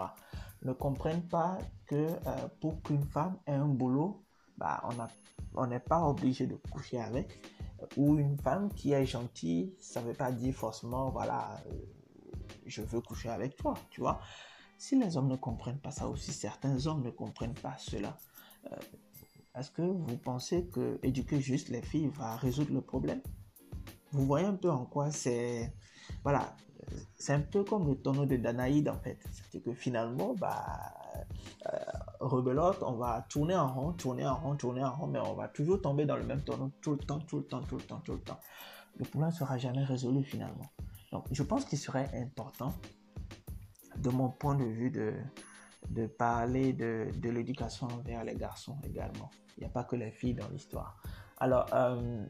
Ne 0.62 0.73
comprennent 0.73 1.27
pas 1.27 1.59
que 1.87 1.95
euh, 1.95 2.49
pour 2.61 2.83
qu'une 2.83 3.05
femme 3.05 3.37
ait 3.47 3.53
un 3.53 3.69
boulot, 3.69 4.25
bah, 4.59 4.83
on 5.55 5.67
n'est 5.67 5.77
on 5.77 5.81
pas 5.81 6.03
obligé 6.03 6.47
de 6.47 6.57
coucher 6.71 7.01
avec. 7.01 7.41
Ou 7.97 8.19
une 8.19 8.39
femme 8.39 8.73
qui 8.73 8.93
est 8.93 9.05
gentille, 9.05 9.75
ça 9.79 10.01
ne 10.01 10.09
veut 10.09 10.15
pas 10.15 10.33
dire 10.33 10.55
forcément, 10.55 11.11
voilà, 11.11 11.61
euh, 11.67 11.73
je 12.67 12.83
veux 12.83 13.01
coucher 13.01 13.31
avec 13.31 13.57
toi, 13.57 13.75
tu 13.91 14.01
vois. 14.01 14.21
Si 14.79 14.99
les 14.99 15.17
hommes 15.17 15.29
ne 15.29 15.37
comprennent 15.37 15.79
pas 15.79 15.91
ça 15.91 16.09
aussi, 16.09 16.33
certains 16.33 16.87
hommes 16.87 17.03
ne 17.03 17.11
comprennent 17.11 17.55
pas 17.55 17.77
cela. 17.79 18.17
Euh, 18.73 18.77
est-ce 19.57 19.71
que 19.71 19.83
vous 19.83 20.17
pensez 20.17 20.67
que 20.67 20.99
éduquer 21.03 21.41
juste 21.41 21.69
les 21.69 21.83
filles 21.83 22.09
va 22.09 22.37
résoudre 22.37 22.73
le 22.73 22.81
problème? 22.81 23.23
Vous 24.11 24.27
voyez 24.27 24.47
un 24.47 24.57
peu 24.57 24.71
en 24.71 24.85
quoi 24.85 25.11
c'est... 25.11 25.73
Voilà, 26.23 26.55
c'est 27.17 27.33
un 27.33 27.41
peu 27.41 27.65
comme 27.65 27.89
le 27.89 27.97
tonneau 27.97 28.27
de 28.27 28.37
Danaïde 28.37 28.89
en 28.89 28.99
fait. 28.99 29.19
C'est 29.51 29.61
que 29.61 29.73
finalement, 29.73 30.35
bah, 30.35 30.67
euh, 31.73 31.79
rebelote, 32.21 32.83
on 32.83 32.95
va 32.95 33.25
tourner 33.29 33.57
en 33.57 33.73
rond, 33.73 33.93
tourner 33.93 34.27
en 34.27 34.37
rond, 34.37 34.57
tourner 34.57 34.85
en 34.85 34.95
rond, 34.95 35.07
mais 35.07 35.21
on 35.21 35.35
va 35.35 35.49
toujours 35.49 35.81
tomber 35.81 36.05
dans 36.05 36.17
le 36.17 36.25
même 36.25 36.43
tonneau 36.43 36.71
tout 36.81 36.93
le 36.93 36.99
temps, 36.99 37.21
tout 37.21 37.39
le 37.39 37.45
temps, 37.45 37.62
tout 37.62 37.77
le 37.77 37.83
temps, 37.83 38.01
tout 38.01 38.12
le 38.12 38.21
temps. 38.21 38.41
Le 38.97 39.05
problème 39.05 39.31
ne 39.31 39.35
sera 39.35 39.59
jamais 39.59 39.85
résolu 39.85 40.23
finalement. 40.23 40.71
Donc, 41.15 41.29
je 41.31 41.45
pense 41.45 41.65
qu'il 41.65 41.79
serait 41.79 42.11
important 42.12 42.75
de 43.97 44.11
mon 44.11 44.31
point 44.31 44.57
de 44.57 44.65
vue, 44.65 44.91
de, 44.91 45.15
de 45.91 46.09
parler 46.09 46.73
de, 46.73 47.09
de 47.17 47.31
l'éducation 47.31 47.87
vers 48.05 48.25
les 48.25 48.35
garçons 48.35 48.77
également. 48.83 49.31
Il 49.57 49.61
n'y 49.61 49.67
a 49.67 49.71
pas 49.71 49.85
que 49.85 49.95
les 49.95 50.11
filles 50.11 50.35
dans 50.35 50.49
l'histoire. 50.49 51.01
Alors, 51.39 51.73
euh, 51.73 52.27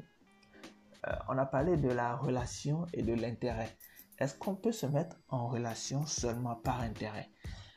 euh, 1.07 1.13
on 1.31 1.39
a 1.39 1.47
parlé 1.47 1.79
de 1.79 1.89
la 1.89 2.15
relation 2.15 2.85
et 2.93 3.03
de 3.03 3.15
l'intérêt. 3.15 3.75
Est-ce 4.19 4.35
qu'on 4.37 4.55
peut 4.55 4.71
se 4.71 4.85
mettre 4.85 5.17
en 5.29 5.49
relation 5.49 6.05
seulement 6.05 6.57
par 6.57 6.83
intérêt? 6.83 7.31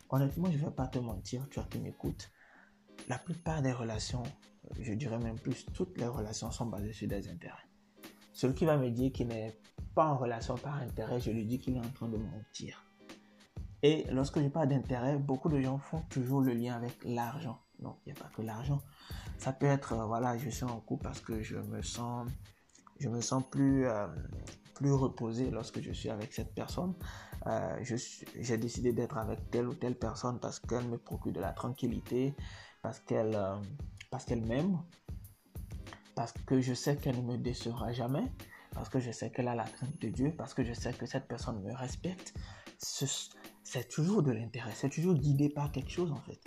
Honnêtement, 0.10 0.52
je 0.52 0.58
ne 0.58 0.66
vais 0.66 0.72
pas 0.72 0.88
te 0.88 1.00
mentir, 1.00 1.48
tu 1.50 1.62
as 1.62 1.64
qui 1.64 1.80
m'écoutes. 1.80 2.30
La 3.08 3.18
plupart 3.18 3.62
des 3.62 3.72
relations, 3.72 4.24
je 4.78 4.92
dirais 4.92 5.20
même 5.20 5.40
plus, 5.40 5.66
toutes 5.68 5.98
les 6.00 6.08
relations 6.08 6.52
sont 6.52 6.66
basées 6.66 6.92
sur 6.92 7.08
des 7.08 7.30
intérêts. 7.30 7.64
Celui 8.34 8.56
qui 8.56 8.66
va 8.66 8.76
me 8.76 8.90
dire 8.90 9.14
qu'il 9.14 9.28
n'est 9.30 9.58
pas 9.98 10.06
en 10.06 10.18
relation 10.18 10.54
par 10.60 10.76
intérêt, 10.76 11.20
je 11.20 11.32
lui 11.32 11.44
dis 11.44 11.58
qu'il 11.58 11.76
est 11.76 11.80
en 11.80 11.90
train 11.90 12.08
de 12.08 12.18
mentir. 12.18 12.84
Et 13.82 14.06
lorsque 14.12 14.40
je 14.40 14.48
parle 14.48 14.68
d'intérêt, 14.68 15.18
beaucoup 15.18 15.50
de 15.50 15.60
gens 15.60 15.80
font 15.80 16.02
toujours 16.08 16.42
le 16.42 16.54
lien 16.54 16.76
avec 16.76 16.94
l'argent. 17.04 17.60
Non, 17.80 17.96
il 18.06 18.14
n'y 18.14 18.20
a 18.20 18.22
pas 18.22 18.30
que 18.30 18.44
l'argent. 18.44 18.80
Ça 19.40 19.54
peut 19.54 19.66
être, 19.66 19.94
euh, 19.94 20.06
voilà, 20.06 20.38
je 20.38 20.52
suis 20.52 20.66
en 20.66 20.80
couple 20.82 21.06
parce 21.06 21.20
que 21.20 21.42
je 21.42 21.58
me 21.58 21.82
sens, 21.82 22.30
je 23.00 23.10
me 23.10 23.22
sens 23.22 23.44
plus, 23.50 23.88
euh, 23.88 24.06
plus 24.76 24.92
reposé 24.92 25.50
lorsque 25.50 25.82
je 25.82 25.92
suis 25.92 26.12
avec 26.12 26.32
cette 26.32 26.54
personne. 26.54 26.94
Euh, 27.48 27.84
j'ai 28.36 28.58
décidé 28.60 28.94
d'être 28.94 29.18
avec 29.18 29.50
telle 29.50 29.68
ou 29.68 29.74
telle 29.74 29.96
personne 29.96 30.40
parce 30.40 30.60
qu'elle 30.60 30.88
me 30.88 31.00
procure 31.00 31.34
de 31.34 31.40
la 31.40 31.54
tranquillité, 31.54 32.36
parce 32.84 33.00
qu'elle 33.00 33.34
euh, 33.34 33.56
parce 34.12 34.26
qu'elle 34.26 34.46
m'aime, 34.46 34.78
parce 36.14 36.34
que 36.46 36.62
je 36.62 36.76
sais 36.76 36.98
qu'elle 36.98 37.18
ne 37.26 37.32
me 37.32 37.38
décevra 37.38 37.94
jamais, 37.94 38.32
parce 38.78 38.90
que 38.90 39.00
je 39.00 39.12
sais 39.12 39.32
qu'elle 39.32 39.48
a 39.48 39.56
la 39.56 39.64
crainte 39.64 40.00
de 40.00 40.10
Dieu, 40.10 40.32
parce 40.38 40.54
que 40.54 40.64
je 40.64 40.72
sais 40.72 40.94
que 40.94 41.08
cette 41.08 41.28
personne 41.28 41.60
me 41.64 41.74
respecte. 41.74 42.36
C'est 42.78 43.90
toujours 43.90 44.22
de 44.22 44.32
l'intérêt, 44.32 44.72
c'est 44.76 44.90
toujours 44.90 45.16
guidé 45.16 45.50
par 45.50 45.72
quelque 45.72 45.90
chose 45.90 46.12
en 46.12 46.22
fait. 46.22 46.40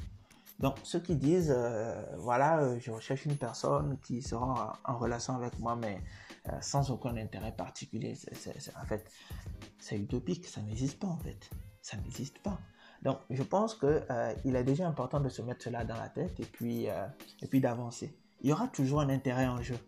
Donc, 0.61 0.77
ceux 0.85 1.01
qui 1.01 1.17
disent, 1.17 1.53
euh, 1.57 2.05
voilà, 2.19 2.61
euh, 2.61 2.79
je 2.79 2.91
recherche 2.91 3.25
une 3.25 3.37
personne 3.37 3.99
qui 4.01 4.23
sera 4.23 4.79
en, 4.85 4.99
relation 4.99 5.35
avec 5.35 5.59
moi, 5.59 5.75
mais 5.75 6.03
euh, 6.49 6.53
sans 6.61 6.91
aucun 6.91 7.17
intérêt 7.17 7.53
particulier, 7.53 8.15
en 8.81 8.85
fait, 8.85 9.11
c'est 9.79 9.99
utopique, 9.99 10.47
ça 10.47 10.61
n'existe 10.61 11.01
pas 11.01 11.09
en 11.09 11.19
fait. 11.19 11.51
Ça 11.83 11.97
n'existe 11.97 12.39
pas. 12.41 12.59
Donc, 13.03 13.19
je 13.31 13.43
pense 13.43 13.75
qu'il 13.75 14.55
est 14.55 14.65
déjà 14.65 14.87
important 14.87 15.19
de 15.19 15.31
se 15.31 15.41
mettre 15.41 15.65
cela 15.65 15.83
dans 15.83 15.97
la 15.97 16.11
tête 16.11 16.39
et 16.39 16.45
puis, 16.45 16.85
et 16.85 17.47
puis 17.49 17.61
d'avancer. 17.61 18.15
Il 18.43 18.51
y 18.51 18.53
aura 18.53 18.69
toujours 18.69 19.01
un 19.01 19.09
intérêt 19.09 19.47
en 19.47 19.63
jeu. 19.63 19.79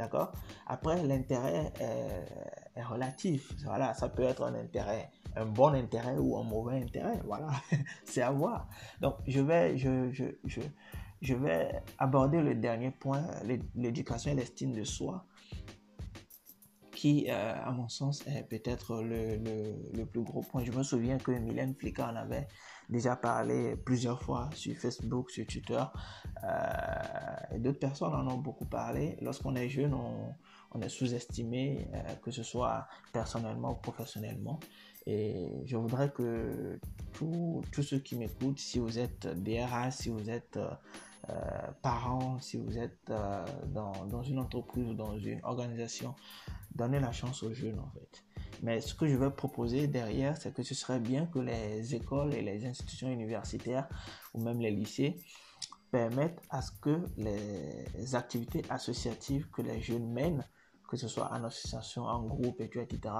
D'accord? 0.00 0.32
Après, 0.66 1.02
l'intérêt 1.06 1.70
est, 1.78 2.82
relatif. 2.82 3.52
Voilà, 3.66 3.92
ça 3.92 4.08
peut 4.08 4.22
être 4.22 4.42
un 4.44 4.54
intérêt, 4.54 5.10
un 5.36 5.44
bon 5.44 5.74
intérêt 5.74 6.16
ou 6.16 6.38
un 6.38 6.42
mauvais 6.42 6.82
intérêt. 6.82 7.20
Voilà, 7.26 7.50
c'est 8.04 8.22
à 8.22 8.30
voir. 8.30 8.66
Donc, 9.02 9.16
je 9.26 9.40
vais, 9.40 9.76
je, 9.76 10.10
je, 10.10 10.24
je, 10.46 10.62
je 11.20 11.34
vais 11.34 11.82
aborder 11.98 12.40
le 12.40 12.54
dernier 12.54 12.90
point, 12.92 13.26
l'éducation 13.74 14.32
et 14.32 14.36
l'estime 14.36 14.72
de 14.72 14.84
soi 14.84 15.26
qui, 16.92 17.26
euh, 17.28 17.54
à 17.62 17.70
mon 17.70 17.90
sens, 17.90 18.26
est 18.26 18.44
peut-être 18.48 19.02
le, 19.02 19.36
le, 19.36 19.74
le, 19.92 20.06
plus 20.06 20.22
gros 20.22 20.40
point. 20.40 20.64
Je 20.64 20.72
me 20.72 20.82
souviens 20.82 21.18
que 21.18 21.30
Mylène 21.32 21.74
Flicker 21.74 22.04
en 22.04 22.16
avait 22.16 22.48
déjà 22.90 23.16
parlé 23.16 23.76
plusieurs 23.76 24.20
fois 24.22 24.50
sur 24.54 24.76
Facebook, 24.76 25.30
sur 25.30 25.46
Twitter. 25.46 25.82
Euh, 26.44 27.58
D'autres 27.58 27.78
personnes 27.78 28.14
en 28.14 28.26
ont 28.28 28.38
beaucoup 28.38 28.66
parlé. 28.66 29.16
Lorsqu'on 29.22 29.54
est 29.54 29.68
jeune, 29.68 29.94
on, 29.94 30.80
est 30.80 30.88
sous-estimé, 30.88 31.88
euh, 31.94 32.14
que 32.22 32.30
ce 32.30 32.42
soit 32.42 32.86
personnellement 33.12 33.72
ou 33.72 33.76
professionnellement. 33.76 34.58
Et 35.06 35.62
je 35.64 35.76
voudrais 35.76 36.10
que 36.10 36.78
tous 37.12 37.62
ceux 37.82 37.98
qui 37.98 38.16
m'écoutent, 38.16 38.58
si 38.58 38.78
vous 38.78 38.98
êtes 38.98 39.26
DRH, 39.42 39.94
si 39.94 40.08
vous 40.10 40.28
êtes 40.28 40.58
euh, 40.58 41.70
parent, 41.82 42.38
si 42.40 42.58
vous 42.58 42.78
êtes 42.78 43.12
dans, 43.66 44.06
dans, 44.06 44.22
une 44.22 44.38
entreprise 44.38 44.86
ou 44.88 44.94
dans 44.94 45.18
une 45.18 45.40
organisation, 45.42 46.14
donnez 46.74 47.00
la 47.00 47.12
chance 47.12 47.42
aux 47.42 47.52
jeunes 47.52 47.78
en 47.78 47.90
fait. 47.90 48.24
Mais 48.62 48.80
ce 48.80 48.94
que 48.94 49.06
je 49.06 49.16
vais 49.16 49.30
proposer 49.30 49.86
derrière, 49.86 50.36
c'est 50.36 50.52
que 50.52 50.62
ce 50.62 50.74
serait 50.74 51.00
bien 51.00 51.26
que 51.26 51.38
les 51.38 51.94
écoles 51.94 52.34
et 52.34 52.42
les 52.42 52.66
institutions 52.66 53.08
universitaires 53.08 53.88
ou 54.34 54.42
même 54.42 54.60
les 54.60 54.70
lycées 54.70 55.16
permettent 55.90 56.40
à 56.50 56.62
ce 56.62 56.70
que 56.72 57.02
les 57.16 58.14
activités 58.14 58.62
associatives 58.68 59.48
que 59.50 59.62
les 59.62 59.80
jeunes 59.80 60.12
mènent, 60.12 60.44
que 60.88 60.96
ce 60.96 61.08
soit 61.08 61.32
en 61.32 61.42
association, 61.44 62.04
en 62.04 62.22
groupe, 62.22 62.60
etc., 62.60 63.14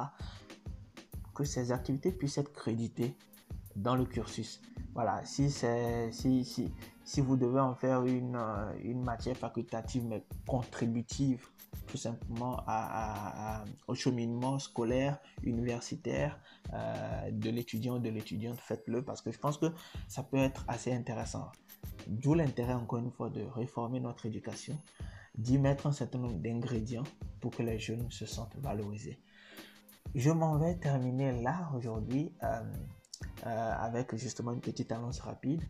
que 1.34 1.44
ces 1.44 1.72
activités 1.72 2.12
puissent 2.12 2.38
être 2.38 2.52
créditées 2.52 3.16
dans 3.76 3.96
le 3.96 4.04
cursus. 4.04 4.60
Voilà, 4.94 5.24
si, 5.24 5.50
si, 5.50 6.44
si, 6.44 6.74
si 7.02 7.20
vous 7.20 7.36
devez 7.36 7.60
en 7.60 7.74
faire 7.74 8.04
une, 8.04 8.36
une 8.82 9.02
matière 9.02 9.36
facultative 9.36 10.04
mais 10.04 10.24
contributive 10.46 11.48
tout 11.86 11.96
simplement 11.96 12.64
au 13.86 13.94
cheminement 13.94 14.58
scolaire, 14.58 15.18
universitaire 15.42 16.38
euh, 16.72 17.30
de 17.30 17.50
l'étudiant 17.50 17.96
ou 17.96 17.98
de 17.98 18.08
l'étudiante, 18.08 18.58
faites-le 18.60 19.02
parce 19.02 19.22
que 19.22 19.30
je 19.30 19.38
pense 19.38 19.58
que 19.58 19.66
ça 20.08 20.22
peut 20.22 20.38
être 20.38 20.64
assez 20.68 20.92
intéressant. 20.92 21.50
D'où 22.06 22.34
l'intérêt, 22.34 22.74
encore 22.74 23.00
une 23.00 23.10
fois, 23.10 23.30
de 23.30 23.42
réformer 23.42 24.00
notre 24.00 24.26
éducation, 24.26 24.78
d'y 25.36 25.58
mettre 25.58 25.86
un 25.86 25.92
certain 25.92 26.18
nombre 26.18 26.38
d'ingrédients 26.38 27.04
pour 27.40 27.50
que 27.50 27.62
les 27.62 27.78
jeunes 27.78 28.10
se 28.10 28.26
sentent 28.26 28.56
valorisés. 28.58 29.18
Je 30.14 30.30
m'en 30.30 30.58
vais 30.58 30.76
terminer 30.76 31.40
là 31.40 31.70
aujourd'hui 31.76 32.32
euh, 32.42 32.62
euh, 33.46 33.72
avec 33.78 34.14
justement 34.16 34.52
une 34.52 34.60
petite 34.60 34.92
annonce 34.92 35.20
rapide. 35.20 35.62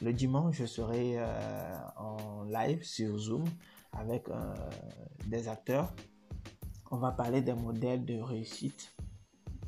Le 0.00 0.12
dimanche, 0.12 0.56
je 0.56 0.66
serai 0.66 1.18
en 1.96 2.42
live 2.44 2.82
sur 2.82 3.16
Zoom 3.16 3.44
avec 3.98 4.28
euh, 4.28 4.54
des 5.26 5.48
acteurs. 5.48 5.92
On 6.90 6.98
va 6.98 7.12
parler 7.12 7.40
des 7.40 7.54
modèles 7.54 8.04
de 8.04 8.20
réussite 8.20 8.94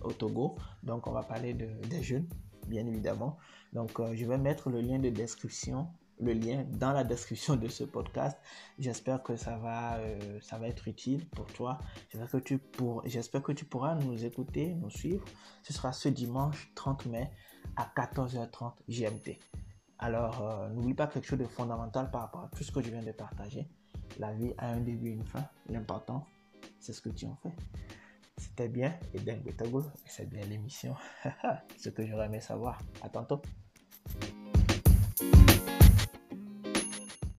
au 0.02 0.12
Togo. 0.12 0.56
Donc, 0.82 1.06
on 1.06 1.12
va 1.12 1.22
parler 1.22 1.54
de, 1.54 1.66
des 1.88 2.02
jeunes, 2.02 2.28
bien 2.66 2.86
évidemment. 2.86 3.38
Donc, 3.72 3.98
euh, 3.98 4.14
je 4.14 4.24
vais 4.24 4.38
mettre 4.38 4.70
le 4.70 4.80
lien 4.80 4.98
de 4.98 5.10
description, 5.10 5.88
le 6.20 6.32
lien 6.32 6.64
dans 6.70 6.92
la 6.92 7.04
description 7.04 7.56
de 7.56 7.68
ce 7.68 7.84
podcast. 7.84 8.38
J'espère 8.78 9.22
que 9.22 9.36
ça 9.36 9.56
va, 9.58 9.96
euh, 9.96 10.38
ça 10.40 10.58
va 10.58 10.68
être 10.68 10.86
utile 10.86 11.28
pour 11.30 11.46
toi. 11.46 11.78
J'espère 12.10 12.30
que, 12.30 12.38
tu 12.38 12.58
pour, 12.58 13.02
j'espère 13.06 13.42
que 13.42 13.52
tu 13.52 13.64
pourras 13.64 13.96
nous 13.96 14.24
écouter, 14.24 14.74
nous 14.74 14.90
suivre. 14.90 15.24
Ce 15.62 15.72
sera 15.72 15.92
ce 15.92 16.08
dimanche 16.08 16.70
30 16.76 17.06
mai 17.06 17.30
à 17.76 17.90
14h30 17.96 18.74
GMT. 18.88 19.38
Alors, 19.98 20.68
n'oublie 20.70 20.94
pas 20.94 21.08
quelque 21.08 21.26
chose 21.26 21.40
de 21.40 21.46
fondamental 21.46 22.08
par 22.12 22.20
rapport 22.20 22.44
à 22.44 22.48
tout 22.56 22.62
ce 22.62 22.70
que 22.70 22.80
je 22.80 22.88
viens 22.88 23.02
de 23.02 23.10
partager 23.10 23.68
la 24.18 24.32
vie 24.32 24.52
a 24.59 24.68
un 24.68 24.80
début 24.80 25.09
et 25.09 25.12
une 25.12 25.24
fin. 25.24 25.44
L'important, 25.68 26.26
c'est 26.80 26.92
ce 26.92 27.00
que 27.00 27.11
tu 27.11 27.26
en 27.26 27.36
fais. 27.36 27.52
C'était 28.36 28.68
bien 28.68 28.94
et 29.14 29.18
c'est 30.06 30.28
bien 30.28 30.44
l'émission. 30.46 30.94
ce 31.76 31.88
que 31.88 32.06
j'aurais 32.06 32.26
aimé 32.26 32.40
savoir. 32.40 32.78
À 33.02 33.09
tantôt. 33.09 33.42